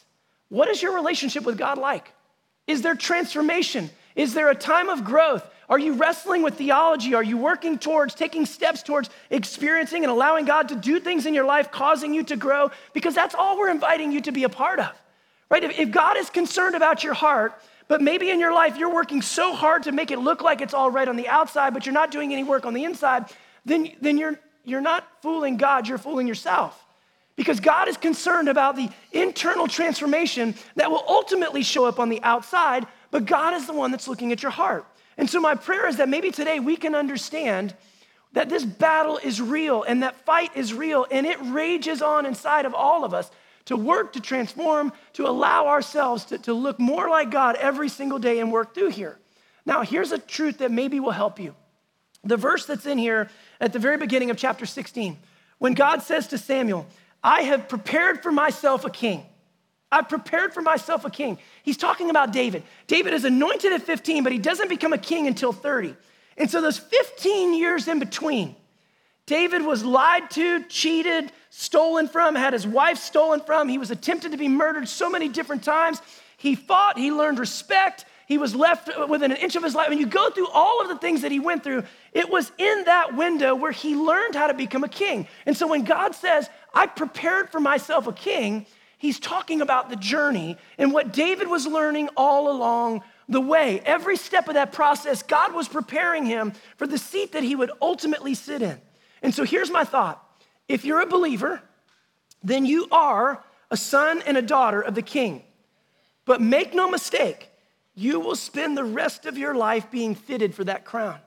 What 0.47 0.70
is 0.70 0.82
your 0.82 0.95
relationship 0.95 1.43
with 1.43 1.58
God 1.58 1.78
like? 1.78 2.14
Is 2.68 2.84
there 2.84 2.95
transformation? 2.95 3.89
Is 4.16 4.34
there 4.34 4.49
a 4.49 4.56
time 4.56 4.88
of 4.88 5.04
growth? 5.04 5.45
Are 5.68 5.78
you 5.78 5.95
wrestling 5.95 6.41
with 6.41 6.54
theology? 6.54 7.16
Are 7.16 7.24
you 7.24 7.36
working 7.36 7.78
towards 7.78 8.16
taking 8.16 8.45
steps 8.45 8.82
towards 8.82 9.10
experiencing 9.30 10.06
and 10.06 10.12
allowing 10.12 10.45
God 10.45 10.70
to 10.70 10.76
do 10.78 11.02
things 11.02 11.26
in 11.26 11.34
your 11.34 11.45
life, 11.45 11.70
causing 11.70 12.14
you 12.14 12.24
to 12.24 12.38
grow? 12.38 12.72
Because 12.93 13.14
that's 13.14 13.36
all 13.36 13.60
we're 13.60 13.72
inviting 13.72 14.14
you 14.14 14.22
to 14.22 14.32
be 14.32 14.45
a 14.45 14.49
part 14.49 14.80
of, 14.80 14.93
right? 15.49 15.66
If, 15.66 15.91
God 15.91 16.16
is 16.16 16.30
concerned 16.30 16.76
about 16.76 17.04
your 17.04 17.14
heart, 17.14 17.62
but 17.88 18.02
maybe 18.02 18.30
in 18.30 18.40
your 18.40 18.54
life 18.54 18.78
you're 18.78 18.94
working 18.94 19.22
so 19.22 19.54
hard 19.54 19.84
to 19.84 19.92
make 19.92 20.12
it 20.12 20.20
look 20.20 20.42
like 20.42 20.62
it's 20.62 20.74
all 20.74 20.92
right 20.92 21.08
on 21.08 21.16
the 21.16 21.28
outside, 21.28 21.74
but 21.74 21.86
you're 21.86 21.94
not 21.94 22.12
doing 22.12 22.32
any 22.34 22.44
work 22.44 22.66
on 22.66 22.74
the 22.74 22.84
inside, 22.84 23.26
then, 23.66 23.92
then 24.02 24.18
you're, 24.18 24.40
you're 24.64 24.82
not 24.82 25.08
fooling 25.22 25.58
God, 25.58 25.88
you're 25.88 25.98
fooling 25.98 26.28
yourself. 26.28 26.86
Because 27.36 27.60
God 27.60 27.88
is 27.88 27.98
concerned 27.98 28.50
about 28.50 28.76
the 28.76 28.90
internal 29.12 29.68
transformation 29.68 30.54
that 30.76 30.92
will 30.92 31.04
ultimately 31.08 31.64
show 31.64 31.86
up 31.86 32.00
on 32.00 32.10
the 32.10 32.22
outside, 32.24 32.86
but 33.10 33.26
God 33.26 33.54
is 33.54 33.66
the 33.68 33.74
one 33.74 33.92
that's 33.92 34.08
looking 34.08 34.32
at 34.32 34.44
your 34.44 34.52
heart. 34.52 34.86
And 35.18 35.30
so, 35.30 35.40
my 35.40 35.56
prayer 35.56 35.88
is 35.88 35.98
that 35.98 36.10
maybe 36.10 36.32
today 36.32 36.60
we 36.60 36.76
can 36.76 36.96
understand 36.96 37.74
that 38.34 38.50
this 38.50 38.64
battle 38.64 39.18
is 39.18 39.42
real 39.42 39.84
and 39.84 40.04
that 40.04 40.16
fight 40.26 40.52
is 40.56 40.74
real 40.74 41.06
and 41.12 41.26
it 41.26 41.38
rages 41.42 42.02
on 42.02 42.26
inside 42.26 42.66
of 42.66 42.74
all 42.74 43.04
of 43.04 43.14
us 43.14 43.30
to 43.66 43.76
work, 43.76 44.14
to 44.14 44.20
transform, 44.20 44.91
to 45.14 45.28
allow 45.28 45.68
ourselves 45.68 46.26
to, 46.26 46.38
to 46.39 46.53
look 46.53 46.80
more 46.80 47.09
like 47.09 47.32
God 47.32 47.55
every 47.55 47.89
single 47.89 48.20
day 48.20 48.39
and 48.39 48.51
work 48.51 48.74
through 48.74 48.89
here. 48.89 49.18
Now, 49.66 49.84
here's 49.84 50.12
a 50.12 50.18
truth 50.18 50.59
that 50.59 50.72
maybe 50.72 50.99
will 50.99 51.12
help 51.12 51.39
you. 51.39 51.55
The 52.24 52.38
verse 52.38 52.66
that's 52.66 52.86
in 52.86 52.97
here 52.97 53.30
at 53.59 53.74
the 53.74 53.80
very 53.80 53.97
beginning 53.97 54.30
of 54.30 54.38
chapter 54.38 54.66
16, 54.66 55.18
when 55.59 55.74
God 55.74 56.01
says 56.01 56.28
to 56.28 56.38
Samuel, 56.38 56.88
I 57.24 57.43
have 57.43 57.70
prepared 57.70 58.24
for 58.24 58.32
myself 58.32 58.86
a 58.86 58.89
king. 58.89 59.26
I've 59.91 60.07
prepared 60.07 60.53
for 60.53 60.62
myself 60.62 61.03
a 61.03 61.09
king. 61.09 61.38
He's 61.64 61.78
talking 61.78 62.09
about 62.09 62.32
David. 62.32 62.64
David 62.88 63.14
is 63.14 63.26
anointed 63.26 63.74
at 63.74 63.82
15, 63.82 64.24
but 64.24 64.32
he 64.32 64.39
doesn't 64.39 64.70
become 64.70 64.93
a 64.93 64.97
king 64.97 65.28
until 65.28 65.51
30. 65.51 65.95
And 66.38 66.49
so, 66.49 66.62
those 66.62 66.80
15 66.80 67.53
years 67.53 67.88
in 67.88 67.99
between, 67.99 68.55
David 69.26 69.64
was 69.64 69.84
lied 69.84 70.30
to, 70.32 70.64
cheated, 70.64 71.32
stolen 71.50 72.08
from, 72.08 72.36
had 72.36 72.54
his 72.54 72.66
wife 72.68 72.98
stolen 72.98 73.40
from. 73.42 73.70
He 73.70 73.78
was 73.78 73.92
attempted 73.92 74.32
to 74.32 74.38
be 74.38 74.48
murdered 74.48 74.88
so 74.88 75.10
many 75.10 75.30
different 75.30 75.64
times. 75.64 76.02
He 76.38 76.56
fought, 76.56 76.98
he 76.98 77.12
learned 77.12 77.40
respect, 77.40 78.06
he 78.28 78.38
was 78.38 78.56
left 78.56 78.90
within 79.10 79.32
an 79.32 79.38
inch 79.38 79.58
of 79.58 79.64
his 79.64 79.76
life. 79.76 79.90
When 79.90 80.00
you 80.00 80.06
go 80.06 80.30
through 80.30 80.48
all 80.50 80.82
of 80.82 80.88
the 80.88 80.98
things 80.98 81.22
that 81.22 81.32
he 81.32 81.40
went 81.40 81.66
through, 81.66 81.84
it 82.14 82.30
was 82.30 82.50
in 82.58 82.86
that 82.86 83.16
window 83.16 83.54
where 83.56 83.74
he 83.74 83.94
learned 83.94 84.36
how 84.36 84.48
to 84.48 84.54
become 84.54 84.86
a 84.86 84.90
king. 84.90 85.28
And 85.46 85.56
so 85.56 85.68
when 85.68 85.84
God 85.84 86.16
says, 86.16 86.50
I 86.74 86.88
prepared 86.88 87.50
for 87.50 87.60
myself 87.60 88.08
a 88.08 88.14
king, 88.14 88.66
he's 88.98 89.20
talking 89.20 89.60
about 89.60 89.90
the 89.90 89.98
journey 89.98 90.58
and 90.78 90.94
what 90.94 91.12
David 91.12 91.50
was 91.50 91.68
learning 91.68 92.08
all 92.16 92.50
along 92.50 93.04
the 93.28 93.42
way. 93.42 93.82
Every 93.82 94.16
step 94.16 94.48
of 94.48 94.54
that 94.54 94.72
process, 94.72 95.24
God 95.24 95.54
was 95.54 95.68
preparing 95.68 96.26
him 96.26 96.54
for 96.78 96.88
the 96.88 96.98
seat 96.98 97.34
that 97.34 97.44
he 97.44 97.56
would 97.56 97.72
ultimately 97.82 98.34
sit 98.34 98.62
in. 98.62 98.80
And 99.22 99.34
so 99.34 99.44
here's 99.44 99.72
my 99.72 99.84
thought 99.84 100.24
if 100.68 100.86
you're 100.86 101.02
a 101.02 101.06
believer, 101.06 101.62
then 102.44 102.66
you 102.66 102.88
are 102.92 103.44
a 103.70 103.78
son 103.78 104.22
and 104.26 104.38
a 104.38 104.42
daughter 104.42 104.82
of 104.82 104.96
the 104.96 105.02
king. 105.02 105.44
But 106.26 106.42
make 106.42 106.74
no 106.74 106.90
mistake, 106.90 107.50
you 107.96 108.20
will 108.20 108.36
spend 108.36 108.78
the 108.78 108.84
rest 108.84 109.26
of 109.26 109.38
your 109.38 109.54
life 109.54 109.92
being 109.92 110.16
fitted 110.16 110.56
for 110.56 110.64
that 110.64 110.86
crown. 110.86 111.20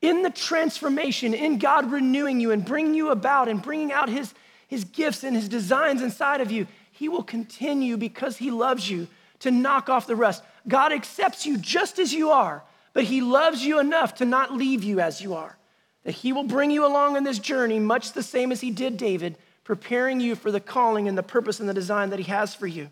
In 0.00 0.22
the 0.22 0.30
transformation, 0.30 1.34
in 1.34 1.58
God 1.58 1.90
renewing 1.90 2.40
you 2.40 2.52
and 2.52 2.64
bringing 2.64 2.94
you 2.94 3.10
about 3.10 3.48
and 3.48 3.60
bringing 3.60 3.92
out 3.92 4.08
his, 4.08 4.32
his 4.66 4.84
gifts 4.84 5.24
and 5.24 5.36
his 5.36 5.48
designs 5.48 6.02
inside 6.02 6.40
of 6.40 6.50
you, 6.50 6.66
he 6.92 7.08
will 7.08 7.22
continue 7.22 7.96
because 7.96 8.36
he 8.36 8.50
loves 8.50 8.88
you 8.88 9.08
to 9.40 9.50
knock 9.50 9.88
off 9.88 10.06
the 10.06 10.16
rust. 10.16 10.42
God 10.68 10.92
accepts 10.92 11.44
you 11.44 11.58
just 11.58 11.98
as 11.98 12.14
you 12.14 12.30
are, 12.30 12.62
but 12.92 13.04
he 13.04 13.20
loves 13.20 13.64
you 13.64 13.78
enough 13.78 14.14
to 14.16 14.24
not 14.24 14.52
leave 14.52 14.84
you 14.84 15.00
as 15.00 15.20
you 15.20 15.34
are. 15.34 15.56
That 16.04 16.12
he 16.12 16.32
will 16.32 16.44
bring 16.44 16.70
you 16.70 16.86
along 16.86 17.16
in 17.16 17.24
this 17.24 17.38
journey, 17.38 17.78
much 17.78 18.12
the 18.12 18.22
same 18.22 18.52
as 18.52 18.60
he 18.60 18.70
did 18.70 18.96
David, 18.96 19.36
preparing 19.64 20.20
you 20.20 20.34
for 20.34 20.50
the 20.50 20.60
calling 20.60 21.08
and 21.08 21.16
the 21.16 21.22
purpose 21.22 21.60
and 21.60 21.68
the 21.68 21.74
design 21.74 22.10
that 22.10 22.18
he 22.18 22.30
has 22.30 22.54
for 22.54 22.66
you. 22.66 22.88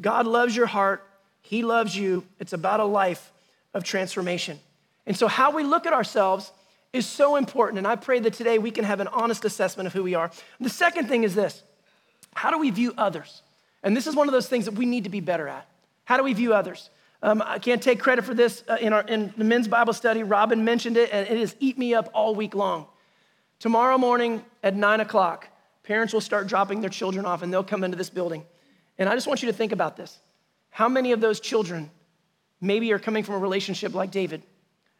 God 0.00 0.26
loves 0.26 0.54
your 0.54 0.66
heart. 0.66 1.02
He 1.40 1.62
loves 1.62 1.96
you. 1.96 2.24
It's 2.38 2.52
about 2.52 2.80
a 2.80 2.84
life 2.84 3.32
of 3.72 3.84
transformation. 3.84 4.58
And 5.06 5.16
so, 5.16 5.28
how 5.28 5.52
we 5.52 5.62
look 5.62 5.86
at 5.86 5.92
ourselves 5.92 6.52
is 6.92 7.06
so 7.06 7.36
important. 7.36 7.78
And 7.78 7.86
I 7.86 7.96
pray 7.96 8.20
that 8.20 8.32
today 8.32 8.58
we 8.58 8.70
can 8.70 8.84
have 8.84 9.00
an 9.00 9.08
honest 9.08 9.44
assessment 9.44 9.86
of 9.86 9.92
who 9.92 10.02
we 10.02 10.14
are. 10.14 10.30
The 10.60 10.68
second 10.68 11.08
thing 11.08 11.24
is 11.24 11.34
this 11.34 11.62
how 12.34 12.50
do 12.50 12.58
we 12.58 12.70
view 12.70 12.92
others? 12.98 13.42
And 13.82 13.96
this 13.96 14.06
is 14.06 14.16
one 14.16 14.28
of 14.28 14.32
those 14.32 14.48
things 14.48 14.64
that 14.64 14.74
we 14.74 14.86
need 14.86 15.04
to 15.04 15.10
be 15.10 15.20
better 15.20 15.46
at. 15.48 15.66
How 16.04 16.16
do 16.16 16.24
we 16.24 16.32
view 16.32 16.52
others? 16.52 16.90
Um, 17.26 17.42
I 17.44 17.58
can't 17.58 17.82
take 17.82 17.98
credit 17.98 18.24
for 18.24 18.34
this 18.34 18.62
uh, 18.68 18.76
in, 18.80 18.92
our, 18.92 19.02
in 19.02 19.34
the 19.36 19.42
men's 19.42 19.66
Bible 19.66 19.92
study. 19.92 20.22
Robin 20.22 20.64
mentioned 20.64 20.96
it, 20.96 21.10
and 21.12 21.26
it 21.26 21.36
has 21.36 21.56
eat 21.58 21.76
me 21.76 21.92
up 21.92 22.08
all 22.14 22.36
week 22.36 22.54
long. 22.54 22.86
Tomorrow 23.58 23.98
morning 23.98 24.44
at 24.62 24.76
nine 24.76 25.00
o'clock, 25.00 25.48
parents 25.82 26.14
will 26.14 26.20
start 26.20 26.46
dropping 26.46 26.82
their 26.82 26.88
children 26.88 27.26
off, 27.26 27.42
and 27.42 27.52
they'll 27.52 27.64
come 27.64 27.82
into 27.82 27.96
this 27.96 28.10
building. 28.10 28.44
And 28.96 29.08
I 29.08 29.14
just 29.16 29.26
want 29.26 29.42
you 29.42 29.50
to 29.50 29.52
think 29.52 29.72
about 29.72 29.96
this. 29.96 30.20
How 30.70 30.88
many 30.88 31.10
of 31.10 31.20
those 31.20 31.40
children 31.40 31.90
maybe 32.60 32.92
are 32.92 32.98
coming 33.00 33.24
from 33.24 33.34
a 33.34 33.38
relationship 33.38 33.92
like 33.92 34.12
David, 34.12 34.44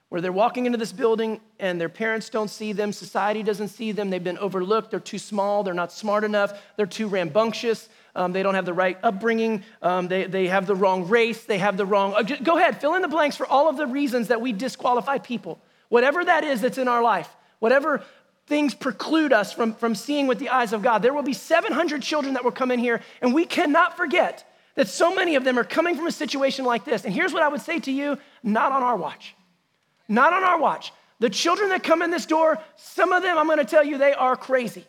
where 0.09 0.21
they're 0.21 0.33
walking 0.33 0.67
into 0.67 0.79
this 0.79 0.93
building 0.93 1.41
and 1.59 1.81
their 1.81 1.89
parents 1.89 2.29
don't 2.29 2.49
see 2.49 2.73
them, 2.73 2.93
society 2.93 3.43
doesn't 3.43 3.69
see 3.69 3.91
them, 3.91 4.09
they've 4.11 4.23
been 4.23 4.39
overlooked, 4.39 4.91
they're 4.91 5.01
too 5.01 5.19
small, 5.19 5.63
they're 5.63 5.75
not 5.75 5.91
smart 5.91 6.23
enough, 6.23 6.61
they're 6.77 6.87
too 6.87 7.09
rambunctious, 7.09 7.89
um, 8.15 8.33
they 8.33 8.43
don't 8.43 8.55
have 8.55 8.65
the 8.65 8.73
right 8.73 8.99
upbringing, 9.03 9.65
um, 9.83 10.07
they, 10.07 10.25
they 10.25 10.47
have 10.47 10.67
the 10.67 10.75
wrong 10.75 11.09
race, 11.09 11.45
they 11.45 11.59
have 11.59 11.77
the 11.77 11.85
wrong. 11.85 12.15
Uh, 12.15 12.23
go 12.23 12.57
ahead, 12.57 12.81
fill 12.81 12.95
in 12.95 13.03
the 13.03 13.09
blanks 13.09 13.37
for 13.37 13.47
all 13.47 13.69
of 13.69 13.77
the 13.77 13.87
reasons 13.87 14.29
that 14.29 14.41
we 14.41 14.53
disqualify 14.53 15.19
people. 15.19 15.59
Whatever 15.89 16.25
that 16.25 16.45
is 16.45 16.61
that's 16.61 16.79
in 16.79 16.89
our 16.89 17.03
life, 17.03 17.29
whatever 17.59 18.03
things 18.47 18.75
preclude 18.75 19.33
us 19.33 19.53
from, 19.53 19.75
from 19.75 19.95
seeing 19.95 20.27
with 20.27 20.39
the 20.39 20.51
eyes 20.51 20.73
of 20.73 20.83
God. 20.83 21.03
There 21.03 21.13
will 21.13 21.23
be 21.23 21.33
700 21.33 22.01
children 22.01 22.35
that 22.35 22.45
will 22.45 22.53
come 22.53 22.71
in 22.71 22.79
here, 22.79 23.03
and 23.21 23.35
we 23.35 23.45
cannot 23.45 23.97
forget 23.97 24.49
that 24.77 24.89
so 24.89 25.15
many 25.15 25.35
of 25.35 25.45
them 25.45 25.59
are 25.59 25.65
coming 25.65 25.97
from 25.97 26.07
a 26.07 26.13
situation 26.13 26.65
like 26.65 26.85
this. 26.85 27.05
And 27.05 27.13
here's 27.13 27.33
what 27.33 27.43
I 27.43 27.49
would 27.49 27.63
say 27.63 27.81
to 27.81 27.91
you 27.91 28.19
not 28.43 28.73
on 28.73 28.83
our 28.83 28.97
watch. 28.97 29.36
Not 30.09 30.33
on 30.33 30.45
our 30.45 30.59
watch. 30.59 30.93
The 31.19 31.31
children 31.31 31.71
that 31.71 31.83
come 31.83 32.03
in 32.03 32.11
this 32.11 32.27
door, 32.27 32.59
some 32.77 33.13
of 33.13 33.23
them, 33.23 33.39
I'm 33.39 33.49
gonna 33.49 33.65
tell 33.65 33.85
you, 33.85 33.99
they 33.99 34.13
are 34.13 34.37
crazy. 34.37 34.85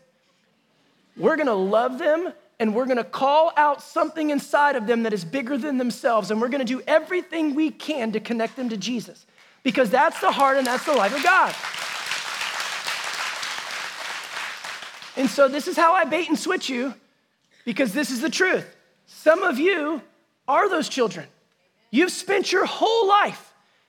We're 1.15 1.37
gonna 1.37 1.53
love 1.53 1.97
them 1.97 2.33
and 2.59 2.75
we're 2.75 2.85
gonna 2.85 3.03
call 3.03 3.53
out 3.55 3.81
something 3.81 4.29
inside 4.29 4.75
of 4.75 4.87
them 4.87 5.03
that 5.03 5.13
is 5.13 5.23
bigger 5.23 5.57
than 5.57 5.77
themselves, 5.77 6.31
and 6.31 6.41
we're 6.41 6.49
gonna 6.49 6.65
do 6.65 6.81
everything 6.87 7.55
we 7.55 7.69
can 7.69 8.11
to 8.11 8.19
connect 8.19 8.55
them 8.55 8.69
to 8.69 8.77
Jesus. 8.77 9.25
Because 9.63 9.89
that's 9.89 10.19
the 10.21 10.31
heart 10.31 10.57
and 10.57 10.65
that's 10.65 10.85
the 10.85 10.93
life 10.93 11.15
of 11.15 11.23
God. 11.23 11.53
And 15.15 15.29
so, 15.29 15.47
this 15.47 15.67
is 15.67 15.75
how 15.75 15.93
I 15.93 16.05
bait 16.05 16.29
and 16.29 16.37
switch 16.37 16.69
you, 16.69 16.93
because 17.65 17.91
this 17.93 18.11
is 18.11 18.21
the 18.21 18.29
truth. 18.29 18.65
Some 19.07 19.43
of 19.43 19.57
you 19.59 20.01
are 20.47 20.69
those 20.69 20.89
children. 20.89 21.27
You've 21.91 22.11
spent 22.11 22.51
your 22.51 22.65
whole 22.65 23.07
life 23.07 23.46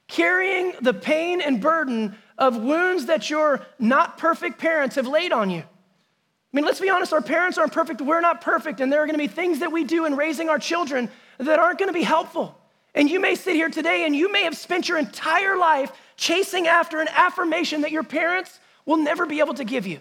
carrying 0.08 0.72
the 0.80 0.94
pain 0.94 1.40
and 1.40 1.60
burden 1.60 2.16
of 2.36 2.56
wounds 2.56 3.06
that 3.06 3.30
your 3.30 3.64
not 3.78 4.18
perfect 4.18 4.58
parents 4.58 4.96
have 4.96 5.06
laid 5.06 5.32
on 5.32 5.50
you. 5.50 5.60
I 5.60 6.56
mean, 6.56 6.64
let's 6.64 6.80
be 6.80 6.88
honest, 6.88 7.12
our 7.12 7.20
parents 7.20 7.58
aren't 7.58 7.72
perfect, 7.72 8.00
we're 8.00 8.22
not 8.22 8.40
perfect, 8.40 8.80
and 8.80 8.90
there 8.90 9.02
are 9.02 9.06
gonna 9.06 9.18
be 9.18 9.28
things 9.28 9.58
that 9.58 9.70
we 9.70 9.84
do 9.84 10.06
in 10.06 10.16
raising 10.16 10.48
our 10.48 10.58
children 10.58 11.10
that 11.36 11.58
aren't 11.58 11.78
gonna 11.78 11.92
be 11.92 12.02
helpful. 12.02 12.58
And 12.94 13.10
you 13.10 13.20
may 13.20 13.34
sit 13.34 13.54
here 13.54 13.68
today 13.68 14.06
and 14.06 14.16
you 14.16 14.32
may 14.32 14.44
have 14.44 14.56
spent 14.56 14.88
your 14.88 14.98
entire 14.98 15.58
life 15.58 15.92
chasing 16.16 16.66
after 16.66 17.00
an 17.00 17.08
affirmation 17.08 17.82
that 17.82 17.92
your 17.92 18.02
parents 18.02 18.58
will 18.86 18.96
never 18.96 19.26
be 19.26 19.40
able 19.40 19.54
to 19.54 19.64
give 19.64 19.86
you. 19.86 20.00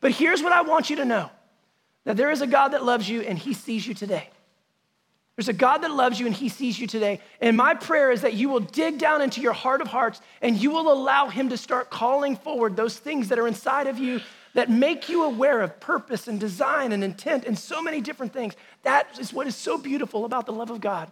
But 0.00 0.12
here's 0.12 0.42
what 0.42 0.52
I 0.52 0.62
want 0.62 0.90
you 0.90 0.96
to 0.96 1.04
know 1.04 1.30
that 2.04 2.16
there 2.16 2.30
is 2.30 2.40
a 2.40 2.46
God 2.46 2.68
that 2.68 2.84
loves 2.84 3.08
you 3.08 3.20
and 3.20 3.38
he 3.38 3.54
sees 3.54 3.86
you 3.86 3.94
today. 3.94 4.28
There's 5.36 5.48
a 5.48 5.54
God 5.54 5.78
that 5.78 5.90
loves 5.90 6.20
you 6.20 6.26
and 6.26 6.34
he 6.34 6.48
sees 6.48 6.78
you 6.78 6.86
today. 6.86 7.20
And 7.40 7.56
my 7.56 7.74
prayer 7.74 8.10
is 8.10 8.20
that 8.20 8.34
you 8.34 8.48
will 8.48 8.60
dig 8.60 8.98
down 8.98 9.22
into 9.22 9.40
your 9.40 9.54
heart 9.54 9.80
of 9.80 9.88
hearts 9.88 10.20
and 10.42 10.56
you 10.60 10.70
will 10.70 10.92
allow 10.92 11.28
him 11.28 11.48
to 11.48 11.56
start 11.56 11.90
calling 11.90 12.36
forward 12.36 12.76
those 12.76 12.98
things 12.98 13.28
that 13.28 13.38
are 13.38 13.48
inside 13.48 13.86
of 13.86 13.98
you 13.98 14.20
that 14.54 14.70
make 14.70 15.08
you 15.08 15.24
aware 15.24 15.62
of 15.62 15.80
purpose 15.80 16.28
and 16.28 16.38
design 16.38 16.92
and 16.92 17.02
intent 17.02 17.46
and 17.46 17.58
so 17.58 17.80
many 17.80 18.02
different 18.02 18.34
things. 18.34 18.54
That 18.82 19.18
is 19.18 19.32
what 19.32 19.46
is 19.46 19.56
so 19.56 19.78
beautiful 19.78 20.26
about 20.26 20.44
the 20.44 20.52
love 20.52 20.70
of 20.70 20.82
God. 20.82 21.10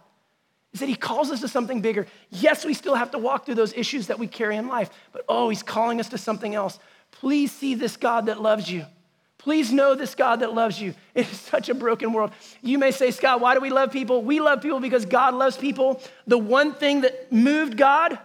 Is 0.73 0.79
that 0.79 0.89
he 0.89 0.95
calls 0.95 1.31
us 1.31 1.41
to 1.41 1.47
something 1.47 1.81
bigger. 1.81 2.05
Yes, 2.29 2.63
we 2.63 2.75
still 2.75 2.95
have 2.95 3.11
to 3.11 3.17
walk 3.17 3.45
through 3.45 3.55
those 3.55 3.73
issues 3.73 4.07
that 4.07 4.19
we 4.19 4.27
carry 4.27 4.55
in 4.55 4.67
life, 4.67 4.91
but 5.11 5.25
oh, 5.27 5.49
he's 5.49 5.63
calling 5.63 5.99
us 5.99 6.09
to 6.09 6.17
something 6.17 6.53
else. 6.53 6.79
Please 7.11 7.51
see 7.51 7.73
this 7.75 7.97
God 7.97 8.27
that 8.27 8.39
loves 8.39 8.71
you. 8.71 8.85
Please 9.43 9.71
know 9.71 9.95
this 9.95 10.13
God 10.13 10.41
that 10.41 10.53
loves 10.53 10.79
you. 10.79 10.93
It 11.15 11.31
is 11.31 11.39
such 11.39 11.69
a 11.69 11.73
broken 11.73 12.13
world. 12.13 12.31
You 12.61 12.77
may 12.77 12.91
say, 12.91 13.09
Scott, 13.09 13.41
why 13.41 13.55
do 13.55 13.59
we 13.59 13.71
love 13.71 13.91
people? 13.91 14.21
We 14.21 14.39
love 14.39 14.61
people 14.61 14.79
because 14.79 15.05
God 15.05 15.33
loves 15.33 15.57
people. 15.57 16.01
The 16.27 16.37
one 16.37 16.73
thing 16.73 17.01
that 17.01 17.31
moved 17.31 17.75
God 17.75 18.19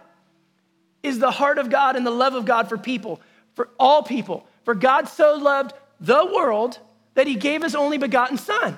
is 1.01 1.17
the 1.17 1.31
heart 1.31 1.57
of 1.57 1.69
God 1.69 1.95
and 1.95 2.05
the 2.05 2.11
love 2.11 2.35
of 2.35 2.45
God 2.45 2.69
for 2.69 2.77
people, 2.77 3.19
for 3.55 3.69
all 3.79 4.03
people. 4.03 4.45
For 4.63 4.75
God 4.75 5.07
so 5.07 5.35
loved 5.35 5.73
the 5.99 6.31
world 6.35 6.77
that 7.15 7.25
he 7.25 7.35
gave 7.35 7.63
his 7.63 7.73
only 7.73 7.97
begotten 7.97 8.37
Son. 8.37 8.77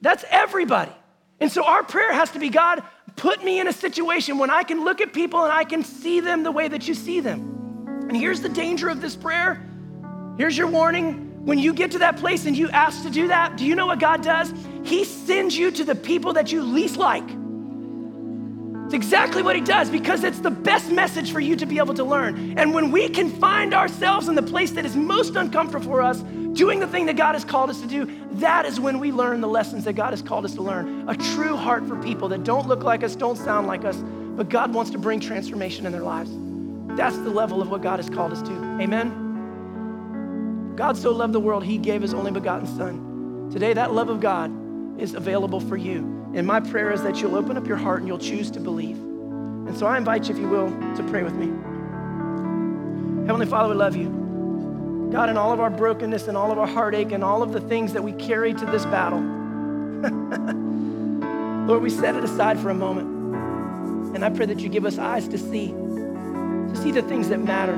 That's 0.00 0.24
everybody. 0.30 0.92
And 1.40 1.52
so 1.52 1.64
our 1.64 1.82
prayer 1.82 2.12
has 2.12 2.30
to 2.30 2.38
be 2.38 2.48
God, 2.48 2.82
put 3.16 3.44
me 3.44 3.60
in 3.60 3.68
a 3.68 3.72
situation 3.72 4.38
when 4.38 4.48
I 4.48 4.62
can 4.62 4.84
look 4.84 5.02
at 5.02 5.12
people 5.12 5.42
and 5.44 5.52
I 5.52 5.64
can 5.64 5.82
see 5.82 6.20
them 6.20 6.42
the 6.42 6.52
way 6.52 6.68
that 6.68 6.88
you 6.88 6.94
see 6.94 7.20
them. 7.20 8.06
And 8.08 8.16
here's 8.16 8.40
the 8.40 8.48
danger 8.48 8.88
of 8.88 9.02
this 9.02 9.14
prayer 9.14 9.68
Here's 10.42 10.58
your 10.58 10.66
warning. 10.66 11.46
When 11.46 11.56
you 11.56 11.72
get 11.72 11.92
to 11.92 12.00
that 12.00 12.16
place 12.16 12.46
and 12.46 12.58
you 12.58 12.68
ask 12.70 13.04
to 13.04 13.10
do 13.10 13.28
that, 13.28 13.56
do 13.56 13.64
you 13.64 13.76
know 13.76 13.86
what 13.86 14.00
God 14.00 14.24
does? 14.24 14.52
He 14.82 15.04
sends 15.04 15.56
you 15.56 15.70
to 15.70 15.84
the 15.84 15.94
people 15.94 16.32
that 16.32 16.50
you 16.50 16.62
least 16.62 16.96
like. 16.96 17.22
It's 18.86 18.92
exactly 18.92 19.44
what 19.44 19.54
He 19.54 19.62
does 19.62 19.88
because 19.88 20.24
it's 20.24 20.40
the 20.40 20.50
best 20.50 20.90
message 20.90 21.30
for 21.30 21.38
you 21.38 21.54
to 21.54 21.64
be 21.64 21.78
able 21.78 21.94
to 21.94 22.02
learn. 22.02 22.58
And 22.58 22.74
when 22.74 22.90
we 22.90 23.08
can 23.08 23.30
find 23.30 23.72
ourselves 23.72 24.26
in 24.26 24.34
the 24.34 24.42
place 24.42 24.72
that 24.72 24.84
is 24.84 24.96
most 24.96 25.36
uncomfortable 25.36 25.84
for 25.84 26.02
us, 26.02 26.22
doing 26.54 26.80
the 26.80 26.88
thing 26.88 27.06
that 27.06 27.16
God 27.16 27.36
has 27.36 27.44
called 27.44 27.70
us 27.70 27.80
to 27.80 27.86
do, 27.86 28.10
that 28.32 28.66
is 28.66 28.80
when 28.80 28.98
we 28.98 29.12
learn 29.12 29.40
the 29.42 29.46
lessons 29.46 29.84
that 29.84 29.92
God 29.92 30.10
has 30.10 30.22
called 30.22 30.44
us 30.44 30.54
to 30.54 30.62
learn. 30.62 31.08
A 31.08 31.14
true 31.14 31.54
heart 31.54 31.86
for 31.86 31.94
people 32.02 32.28
that 32.30 32.42
don't 32.42 32.66
look 32.66 32.82
like 32.82 33.04
us, 33.04 33.14
don't 33.14 33.38
sound 33.38 33.68
like 33.68 33.84
us, 33.84 33.98
but 34.34 34.48
God 34.48 34.74
wants 34.74 34.90
to 34.90 34.98
bring 34.98 35.20
transformation 35.20 35.86
in 35.86 35.92
their 35.92 36.02
lives. 36.02 36.32
That's 36.96 37.16
the 37.18 37.30
level 37.30 37.62
of 37.62 37.70
what 37.70 37.80
God 37.80 38.00
has 38.00 38.10
called 38.10 38.32
us 38.32 38.42
to. 38.42 38.52
Amen. 38.80 39.21
God 40.82 40.96
so 40.96 41.12
loved 41.12 41.32
the 41.32 41.38
world, 41.38 41.62
he 41.62 41.78
gave 41.78 42.02
his 42.02 42.12
only 42.12 42.32
begotten 42.32 42.66
Son. 42.66 43.48
Today, 43.52 43.72
that 43.72 43.94
love 43.94 44.08
of 44.08 44.18
God 44.18 44.50
is 45.00 45.14
available 45.14 45.60
for 45.60 45.76
you. 45.76 45.98
And 46.34 46.44
my 46.44 46.58
prayer 46.58 46.90
is 46.90 47.04
that 47.04 47.20
you'll 47.20 47.36
open 47.36 47.56
up 47.56 47.68
your 47.68 47.76
heart 47.76 48.00
and 48.00 48.08
you'll 48.08 48.18
choose 48.18 48.50
to 48.50 48.58
believe. 48.58 48.96
And 48.96 49.78
so 49.78 49.86
I 49.86 49.96
invite 49.96 50.28
you, 50.28 50.34
if 50.34 50.40
you 50.40 50.48
will, 50.48 50.70
to 50.96 51.06
pray 51.08 51.22
with 51.22 51.34
me. 51.34 51.46
Heavenly 53.28 53.46
Father, 53.46 53.68
we 53.68 53.76
love 53.76 53.94
you. 53.94 54.08
God, 55.12 55.30
in 55.30 55.36
all 55.36 55.52
of 55.52 55.60
our 55.60 55.70
brokenness 55.70 56.26
and 56.26 56.36
all 56.36 56.50
of 56.50 56.58
our 56.58 56.66
heartache 56.66 57.12
and 57.12 57.22
all 57.22 57.44
of 57.44 57.52
the 57.52 57.60
things 57.60 57.92
that 57.92 58.02
we 58.02 58.10
carry 58.14 58.52
to 58.52 58.66
this 58.66 58.84
battle, 58.86 59.20
Lord, 61.68 61.80
we 61.80 61.90
set 61.90 62.16
it 62.16 62.24
aside 62.24 62.58
for 62.58 62.70
a 62.70 62.74
moment. 62.74 64.16
And 64.16 64.24
I 64.24 64.30
pray 64.30 64.46
that 64.46 64.58
you 64.58 64.68
give 64.68 64.84
us 64.84 64.98
eyes 64.98 65.28
to 65.28 65.38
see, 65.38 65.68
to 65.68 66.74
see 66.74 66.90
the 66.90 67.02
things 67.02 67.28
that 67.28 67.38
matter, 67.38 67.76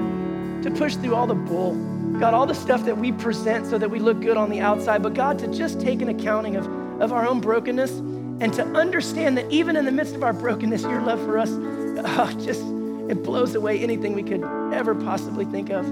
to 0.63 0.71
push 0.71 0.97
through 0.97 1.15
all 1.15 1.27
the 1.27 1.35
bull 1.35 1.75
God, 2.19 2.33
all 2.33 2.47
the 2.47 2.55
stuff 2.55 2.85
that 2.85 2.97
we 2.97 3.11
present 3.11 3.67
so 3.67 3.77
that 3.77 3.91
we 3.91 3.99
look 3.99 4.21
good 4.21 4.37
on 4.37 4.49
the 4.49 4.61
outside, 4.61 5.03
but 5.03 5.15
God, 5.15 5.37
to 5.41 5.49
just 5.49 5.81
take 5.81 6.01
an 6.01 6.09
accounting 6.09 6.55
of, 6.55 6.67
of 7.01 7.13
our 7.13 7.27
own 7.27 7.41
brokenness 7.41 7.91
and 7.91 8.53
to 8.55 8.65
understand 8.67 9.37
that 9.37 9.51
even 9.51 9.77
in 9.77 9.85
the 9.85 9.91
midst 9.91 10.15
of 10.15 10.23
our 10.23 10.33
brokenness, 10.33 10.83
your 10.83 11.01
love 11.01 11.19
for 11.25 11.39
us, 11.39 11.51
oh, 11.53 12.41
just, 12.45 12.63
it 13.11 13.25
blows 13.25 13.57
away 13.57 13.81
anything 13.81 14.15
we 14.15 14.23
could 14.23 14.45
ever 14.73 14.95
possibly 14.95 15.45
think 15.45 15.71
of. 15.71 15.85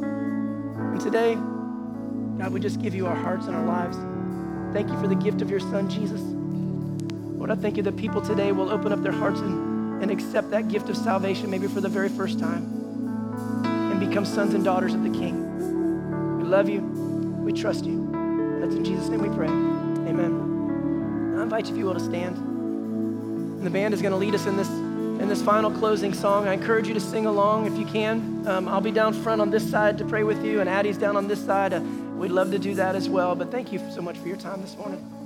And 0.00 1.00
today, 1.00 1.34
God, 1.34 2.52
we 2.52 2.60
just 2.60 2.80
give 2.80 2.94
you 2.94 3.08
our 3.08 3.16
hearts 3.16 3.46
and 3.46 3.56
our 3.56 3.66
lives. 3.66 3.96
Thank 4.72 4.90
you 4.90 5.00
for 5.00 5.08
the 5.08 5.16
gift 5.16 5.42
of 5.42 5.50
your 5.50 5.60
son, 5.60 5.90
Jesus. 5.90 6.20
Lord, 6.20 7.50
I 7.50 7.56
thank 7.56 7.76
you 7.76 7.82
that 7.82 7.96
people 7.96 8.22
today 8.22 8.52
will 8.52 8.70
open 8.70 8.92
up 8.92 9.02
their 9.02 9.12
hearts 9.12 9.40
and, 9.40 10.02
and 10.02 10.10
accept 10.12 10.50
that 10.50 10.68
gift 10.68 10.88
of 10.88 10.96
salvation, 10.96 11.50
maybe 11.50 11.66
for 11.66 11.80
the 11.80 11.88
very 11.88 12.08
first 12.08 12.38
time 12.38 12.76
become 14.16 14.24
sons 14.24 14.54
and 14.54 14.64
daughters 14.64 14.94
of 14.94 15.02
the 15.02 15.10
King. 15.10 16.38
We 16.38 16.44
love 16.44 16.70
you. 16.70 16.80
We 16.80 17.52
trust 17.52 17.84
you. 17.84 18.08
That's 18.62 18.74
in 18.74 18.82
Jesus' 18.82 19.10
name 19.10 19.20
we 19.20 19.28
pray. 19.28 19.46
Amen. 19.46 21.36
I 21.38 21.42
invite 21.42 21.66
you, 21.66 21.72
if 21.72 21.78
you 21.78 21.84
will, 21.84 21.92
to 21.92 22.00
stand. 22.00 22.38
And 22.38 23.60
the 23.60 23.68
band 23.68 23.92
is 23.92 24.00
going 24.00 24.12
to 24.12 24.16
lead 24.16 24.34
us 24.34 24.46
in 24.46 24.56
this 24.56 24.70
in 24.70 25.28
this 25.28 25.42
final 25.42 25.70
closing 25.70 26.14
song. 26.14 26.48
I 26.48 26.54
encourage 26.54 26.88
you 26.88 26.94
to 26.94 27.00
sing 27.00 27.26
along 27.26 27.66
if 27.66 27.78
you 27.78 27.84
can. 27.84 28.42
Um, 28.48 28.68
I'll 28.68 28.80
be 28.80 28.90
down 28.90 29.12
front 29.12 29.42
on 29.42 29.50
this 29.50 29.70
side 29.70 29.98
to 29.98 30.06
pray 30.06 30.22
with 30.22 30.42
you, 30.42 30.62
and 30.62 30.70
Addie's 30.70 30.96
down 30.96 31.18
on 31.18 31.28
this 31.28 31.44
side. 31.44 31.74
Uh, 31.74 31.80
we'd 32.16 32.30
love 32.30 32.50
to 32.52 32.58
do 32.58 32.74
that 32.76 32.96
as 32.96 33.10
well. 33.10 33.34
But 33.34 33.50
thank 33.50 33.70
you 33.70 33.82
so 33.92 34.00
much 34.00 34.16
for 34.16 34.28
your 34.28 34.38
time 34.38 34.62
this 34.62 34.78
morning. 34.78 35.25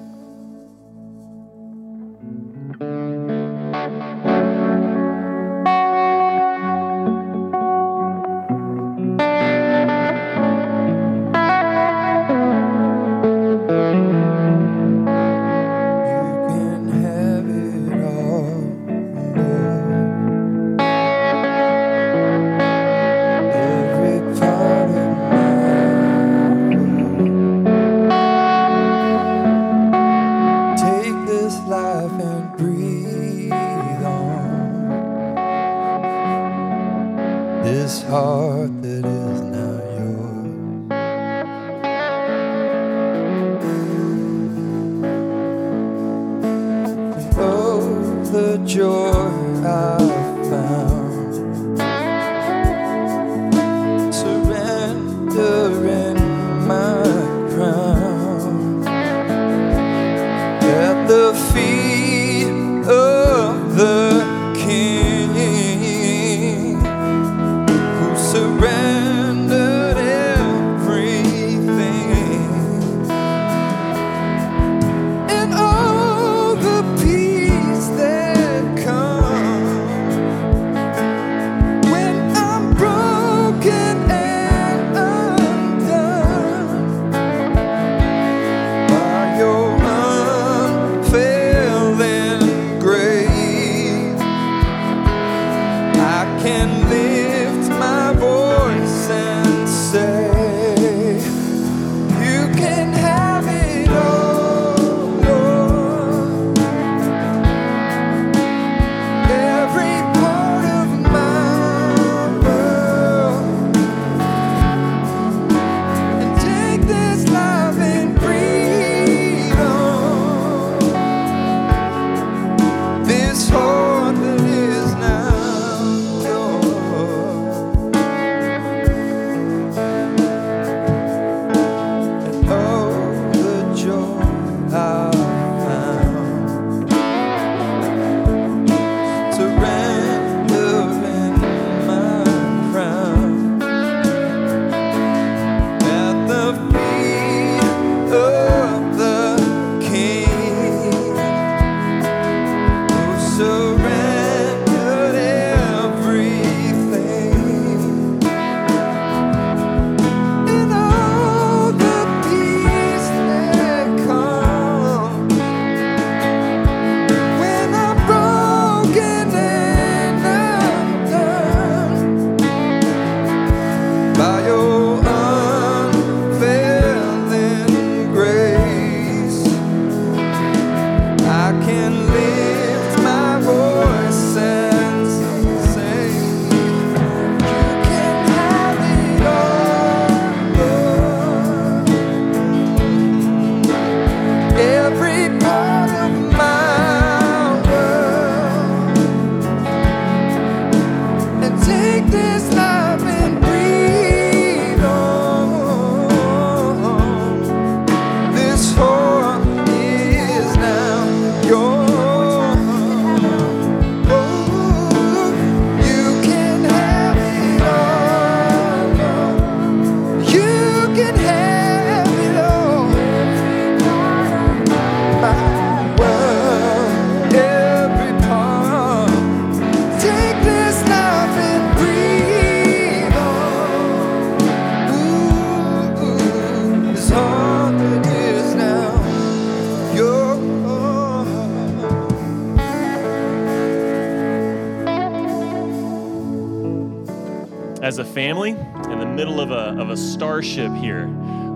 Starship 250.41 250.73
here, 250.77 251.07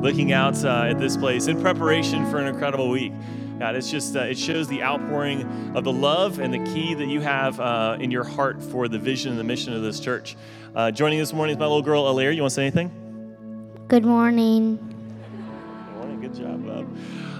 looking 0.03 0.32
out 0.32 0.62
uh, 0.62 0.82
at 0.91 0.99
this 0.99 1.16
place 1.16 1.47
in 1.47 1.59
preparation 1.59 2.30
for 2.30 2.39
an 2.39 2.47
incredible 2.47 2.91
week. 2.91 3.14
God, 3.59 3.76
it's 3.76 3.91
just, 3.91 4.14
uh, 4.14 4.24
it 4.24 4.37
shows 4.37 4.68
the 4.68 4.82
outpouring 4.82 5.74
of 5.74 5.85
the 5.85 5.93
love 5.93 6.39
and 6.39 6.53
the 6.53 6.59
key 6.74 6.93
that 6.93 7.09
you 7.09 7.22
have 7.22 7.59
uh, 7.61 7.97
in 7.99 8.11
your 8.11 8.24
heart 8.24 8.62
for 8.62 8.87
the 8.87 8.99
vision 8.99 9.30
and 9.30 9.41
the 9.41 9.45
mission 9.45 9.72
of 9.72 9.80
this 9.80 10.01
church. 10.01 10.37
Uh, 10.74 10.91
joining 10.91 11.18
this 11.18 11.32
morning 11.32 11.55
is 11.55 11.59
my 11.59 11.64
little 11.64 11.80
girl, 11.80 12.05
Alaire. 12.05 12.35
You 12.35 12.43
want 12.43 12.51
to 12.51 12.55
say 12.57 12.62
anything? 12.66 12.91
Good 13.89 14.05
morning. 14.05 14.76
Good 14.76 15.95
morning. 15.97 16.20
Good 16.20 16.35
job, 16.35 16.66
bub. 16.66 16.97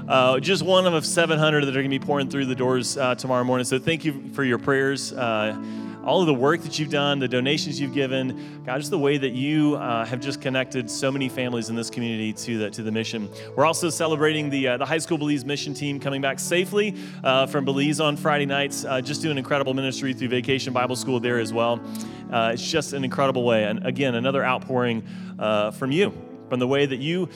Uh, 0.09 0.41
just 0.41 0.63
one 0.63 0.87
of 0.87 1.05
700 1.05 1.67
that 1.67 1.69
are 1.69 1.73
going 1.75 1.91
to 1.91 1.99
be 1.99 2.03
pouring 2.03 2.31
through 2.31 2.47
the 2.47 2.55
doors 2.55 2.97
uh, 2.97 3.17
tomorrow 3.17 3.45
morning. 3.45 3.67
So 3.67 3.79
thank 3.79 4.07
you 4.07 4.31
for 4.33 4.45
your 4.45 4.59
prayers. 4.59 5.13
Uh, 5.13 5.63
all 6.05 6.21
of 6.21 6.27
the 6.27 6.35
work 6.35 6.63
that 6.63 6.79
you've 6.79 6.91
done, 6.91 7.19
the 7.19 7.29
donations 7.29 7.81
you've 7.81 7.95
given, 7.95 8.63
God, 8.65 8.79
just 8.79 8.91
the 8.91 8.99
way 8.99 9.17
that 9.17 9.33
you 9.33 9.77
uh, 9.77 10.05
have 10.05 10.21
just 10.21 10.41
connected 10.41 10.91
so 10.91 11.11
many 11.11 11.29
families 11.29 11.71
in 11.71 11.77
this 11.77 11.89
community 11.89 12.33
to 12.33 12.59
the, 12.59 12.71
to 12.71 12.83
the 12.83 12.93
mission. 12.93 13.29
We're 13.57 13.65
also 13.65 13.89
celebrating 13.89 14.51
the, 14.51 14.69
uh, 14.69 14.77
the 14.77 14.85
High 14.85 14.99
School 14.99 15.17
Belize 15.17 15.45
mission 15.45 15.73
team 15.73 15.99
coming 15.99 16.21
back 16.21 16.39
safely 16.39 16.95
uh, 17.23 17.47
from 17.47 17.65
Belize 17.65 18.01
on 18.01 18.17
Friday 18.17 18.47
nights, 18.47 18.85
uh, 18.85 19.01
just 19.01 19.23
doing 19.23 19.39
incredible 19.39 19.73
ministry 19.73 20.13
through 20.13 20.29
Vacation 20.29 20.73
Bible 20.73 20.97
School 20.97 21.21
there 21.21 21.39
as 21.39 21.53
well. 21.53 21.81
Uh, 22.31 22.51
it's 22.53 22.71
just 22.71 22.93
an 22.93 23.03
incredible 23.03 23.45
way. 23.45 23.65
And 23.65 23.87
again, 23.87 24.15
another 24.15 24.45
outpouring 24.45 25.05
uh, 25.39 25.71
from 25.71 25.91
you 25.91 26.13
from 26.49 26.61
the 26.61 26.69
way 26.69 26.85
that 26.85 26.99
you 26.99 27.29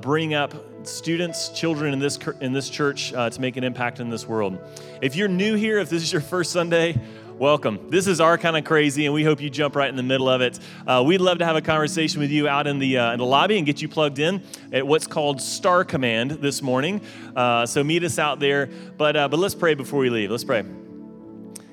bring 0.00 0.34
up 0.34 0.54
students, 0.84 1.48
children 1.48 1.92
in 1.92 1.98
this 1.98 2.16
in 2.40 2.52
this 2.52 2.70
church 2.70 3.10
to 3.10 3.36
make 3.40 3.56
an 3.56 3.64
impact 3.64 3.98
in 3.98 4.08
this 4.08 4.26
world. 4.26 4.56
If 5.02 5.16
you're 5.16 5.28
new 5.28 5.56
here, 5.56 5.78
if 5.78 5.90
this 5.90 6.02
is 6.02 6.12
your 6.12 6.22
first 6.22 6.52
Sunday, 6.52 6.98
welcome. 7.38 7.90
This 7.90 8.06
is 8.06 8.20
our 8.20 8.38
kind 8.38 8.56
of 8.56 8.64
crazy, 8.64 9.06
and 9.06 9.14
we 9.14 9.24
hope 9.24 9.40
you 9.40 9.50
jump 9.50 9.76
right 9.76 9.88
in 9.88 9.96
the 9.96 10.02
middle 10.02 10.28
of 10.28 10.40
it. 10.40 10.58
Uh, 10.86 11.02
we'd 11.04 11.20
love 11.20 11.38
to 11.38 11.44
have 11.44 11.56
a 11.56 11.62
conversation 11.62 12.20
with 12.20 12.30
you 12.30 12.48
out 12.48 12.66
in 12.66 12.78
the 12.78 12.98
uh, 12.98 13.12
in 13.12 13.18
the 13.18 13.24
lobby 13.24 13.56
and 13.56 13.66
get 13.66 13.82
you 13.82 13.88
plugged 13.88 14.18
in 14.18 14.42
at 14.72 14.86
what's 14.86 15.06
called 15.06 15.40
Star 15.40 15.84
Command 15.84 16.32
this 16.32 16.62
morning. 16.62 17.00
Uh, 17.34 17.66
so 17.66 17.82
meet 17.82 18.04
us 18.04 18.18
out 18.18 18.40
there. 18.40 18.68
But 18.96 19.16
uh, 19.16 19.28
but 19.28 19.38
let's 19.38 19.54
pray 19.54 19.74
before 19.74 20.00
we 20.00 20.10
leave. 20.10 20.30
Let's 20.30 20.44
pray. 20.44 20.64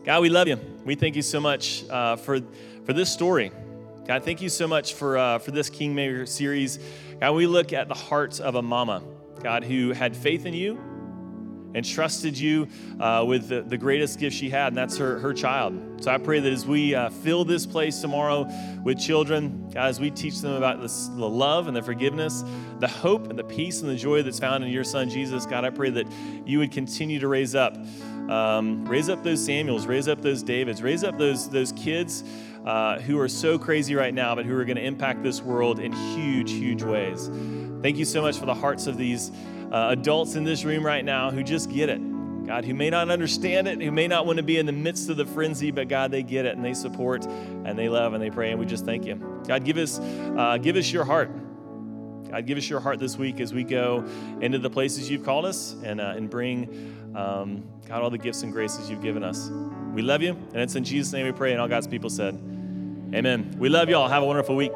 God, 0.05 0.21
we 0.21 0.29
love 0.29 0.47
you. 0.47 0.59
We 0.85 0.95
thank 0.95 1.15
you 1.15 1.21
so 1.21 1.39
much 1.39 1.87
uh, 1.89 2.15
for 2.15 2.39
for 2.85 2.93
this 2.93 3.11
story. 3.11 3.51
God, 4.07 4.23
thank 4.23 4.41
you 4.41 4.49
so 4.49 4.67
much 4.67 4.95
for, 4.95 5.19
uh, 5.19 5.37
for 5.37 5.51
this 5.51 5.69
Kingmaker 5.69 6.25
series. 6.25 6.79
God, 7.19 7.33
we 7.33 7.45
look 7.45 7.73
at 7.73 7.87
the 7.87 7.93
hearts 7.93 8.39
of 8.39 8.55
a 8.55 8.61
mama, 8.63 9.03
God, 9.43 9.63
who 9.63 9.91
had 9.91 10.17
faith 10.17 10.47
in 10.47 10.55
you 10.55 10.79
and 11.73 11.85
trusted 11.85 12.37
you 12.37 12.67
uh, 12.99 13.23
with 13.27 13.47
the, 13.47 13.61
the, 13.61 13.77
greatest 13.77 14.19
gift 14.19 14.35
she 14.35 14.49
had, 14.49 14.67
and 14.67 14.77
that's 14.77 14.97
her, 14.97 15.19
her 15.19 15.33
child. 15.33 16.03
So 16.03 16.11
I 16.11 16.17
pray 16.17 16.39
that 16.39 16.51
as 16.51 16.65
we 16.65 16.95
uh, 16.95 17.09
fill 17.09 17.45
this 17.45 17.65
place 17.65 17.99
tomorrow 17.99 18.47
with 18.83 18.99
children, 18.99 19.69
God, 19.73 19.87
as 19.87 19.99
we 19.99 20.09
teach 20.09 20.39
them 20.39 20.53
about 20.53 20.81
this, 20.81 21.07
the 21.07 21.29
love 21.29 21.67
and 21.67 21.75
the 21.75 21.81
forgiveness, 21.81 22.43
the 22.79 22.87
hope 22.87 23.29
and 23.29 23.37
the 23.37 23.43
peace 23.43 23.81
and 23.81 23.89
the 23.89 23.95
joy 23.95 24.23
that's 24.23 24.39
found 24.39 24.63
in 24.63 24.71
your 24.71 24.83
son, 24.83 25.09
Jesus, 25.09 25.45
God, 25.45 25.65
I 25.65 25.69
pray 25.69 25.89
that 25.91 26.07
you 26.45 26.59
would 26.59 26.71
continue 26.71 27.19
to 27.19 27.27
raise 27.27 27.55
up. 27.55 27.77
Um, 28.29 28.85
raise 28.85 29.09
up 29.09 29.23
those 29.23 29.43
Samuels, 29.43 29.87
raise 29.87 30.07
up 30.07 30.21
those 30.21 30.43
Davids, 30.43 30.83
raise 30.83 31.03
up 31.03 31.17
those, 31.17 31.49
those 31.49 31.71
kids 31.71 32.23
uh, 32.63 32.99
who 32.99 33.19
are 33.19 33.27
so 33.27 33.57
crazy 33.57 33.95
right 33.95 34.13
now, 34.13 34.35
but 34.35 34.45
who 34.45 34.55
are 34.55 34.65
going 34.65 34.77
to 34.77 34.85
impact 34.85 35.23
this 35.23 35.41
world 35.41 35.79
in 35.79 35.91
huge, 35.91 36.51
huge 36.51 36.83
ways. 36.83 37.27
Thank 37.81 37.97
you 37.97 38.05
so 38.05 38.21
much 38.21 38.37
for 38.37 38.45
the 38.45 38.53
hearts 38.53 38.85
of 38.85 38.97
these 38.97 39.31
uh, 39.71 39.89
adults 39.91 40.35
in 40.35 40.43
this 40.43 40.63
room 40.63 40.85
right 40.85 41.03
now 41.03 41.31
who 41.31 41.43
just 41.43 41.71
get 41.71 41.89
it. 41.89 42.01
God, 42.45 42.65
who 42.65 42.73
may 42.73 42.89
not 42.89 43.11
understand 43.11 43.67
it, 43.67 43.79
who 43.79 43.91
may 43.91 44.07
not 44.07 44.25
want 44.25 44.37
to 44.37 44.43
be 44.43 44.57
in 44.57 44.65
the 44.65 44.71
midst 44.71 45.09
of 45.09 45.17
the 45.17 45.25
frenzy, 45.25 45.69
but 45.69 45.87
God, 45.87 46.09
they 46.09 46.23
get 46.23 46.45
it 46.45 46.55
and 46.55 46.65
they 46.65 46.73
support 46.73 47.23
and 47.25 47.77
they 47.77 47.89
love 47.89 48.13
and 48.13 48.23
they 48.23 48.31
pray, 48.31 48.49
and 48.49 48.59
we 48.59 48.65
just 48.65 48.85
thank 48.85 49.05
you. 49.05 49.41
God, 49.47 49.63
give 49.63 49.77
us, 49.77 49.99
uh, 49.99 50.57
give 50.59 50.75
us 50.75 50.91
your 50.91 51.05
heart. 51.05 51.29
God, 52.29 52.45
give 52.45 52.57
us 52.57 52.69
your 52.69 52.79
heart 52.79 52.99
this 52.99 53.17
week 53.17 53.39
as 53.39 53.53
we 53.53 53.63
go 53.63 54.03
into 54.41 54.57
the 54.57 54.69
places 54.69 55.09
you've 55.09 55.23
called 55.23 55.45
us 55.45 55.75
and, 55.83 56.01
uh, 56.01 56.13
and 56.15 56.29
bring, 56.29 57.13
um, 57.15 57.63
God, 57.87 58.01
all 58.01 58.09
the 58.09 58.17
gifts 58.17 58.41
and 58.43 58.51
graces 58.51 58.89
you've 58.89 59.01
given 59.01 59.23
us. 59.23 59.49
We 59.93 60.01
love 60.01 60.21
you, 60.21 60.31
and 60.31 60.57
it's 60.57 60.75
in 60.75 60.83
Jesus' 60.83 61.13
name 61.13 61.25
we 61.25 61.31
pray, 61.31 61.51
and 61.51 61.61
all 61.61 61.67
God's 61.67 61.87
people 61.87 62.09
said, 62.09 62.35
Amen. 63.13 63.55
We 63.57 63.69
love 63.69 63.89
y'all. 63.89 64.07
Have 64.07 64.21
a 64.21 64.25
wonderful 64.25 64.55
week. 64.55 64.71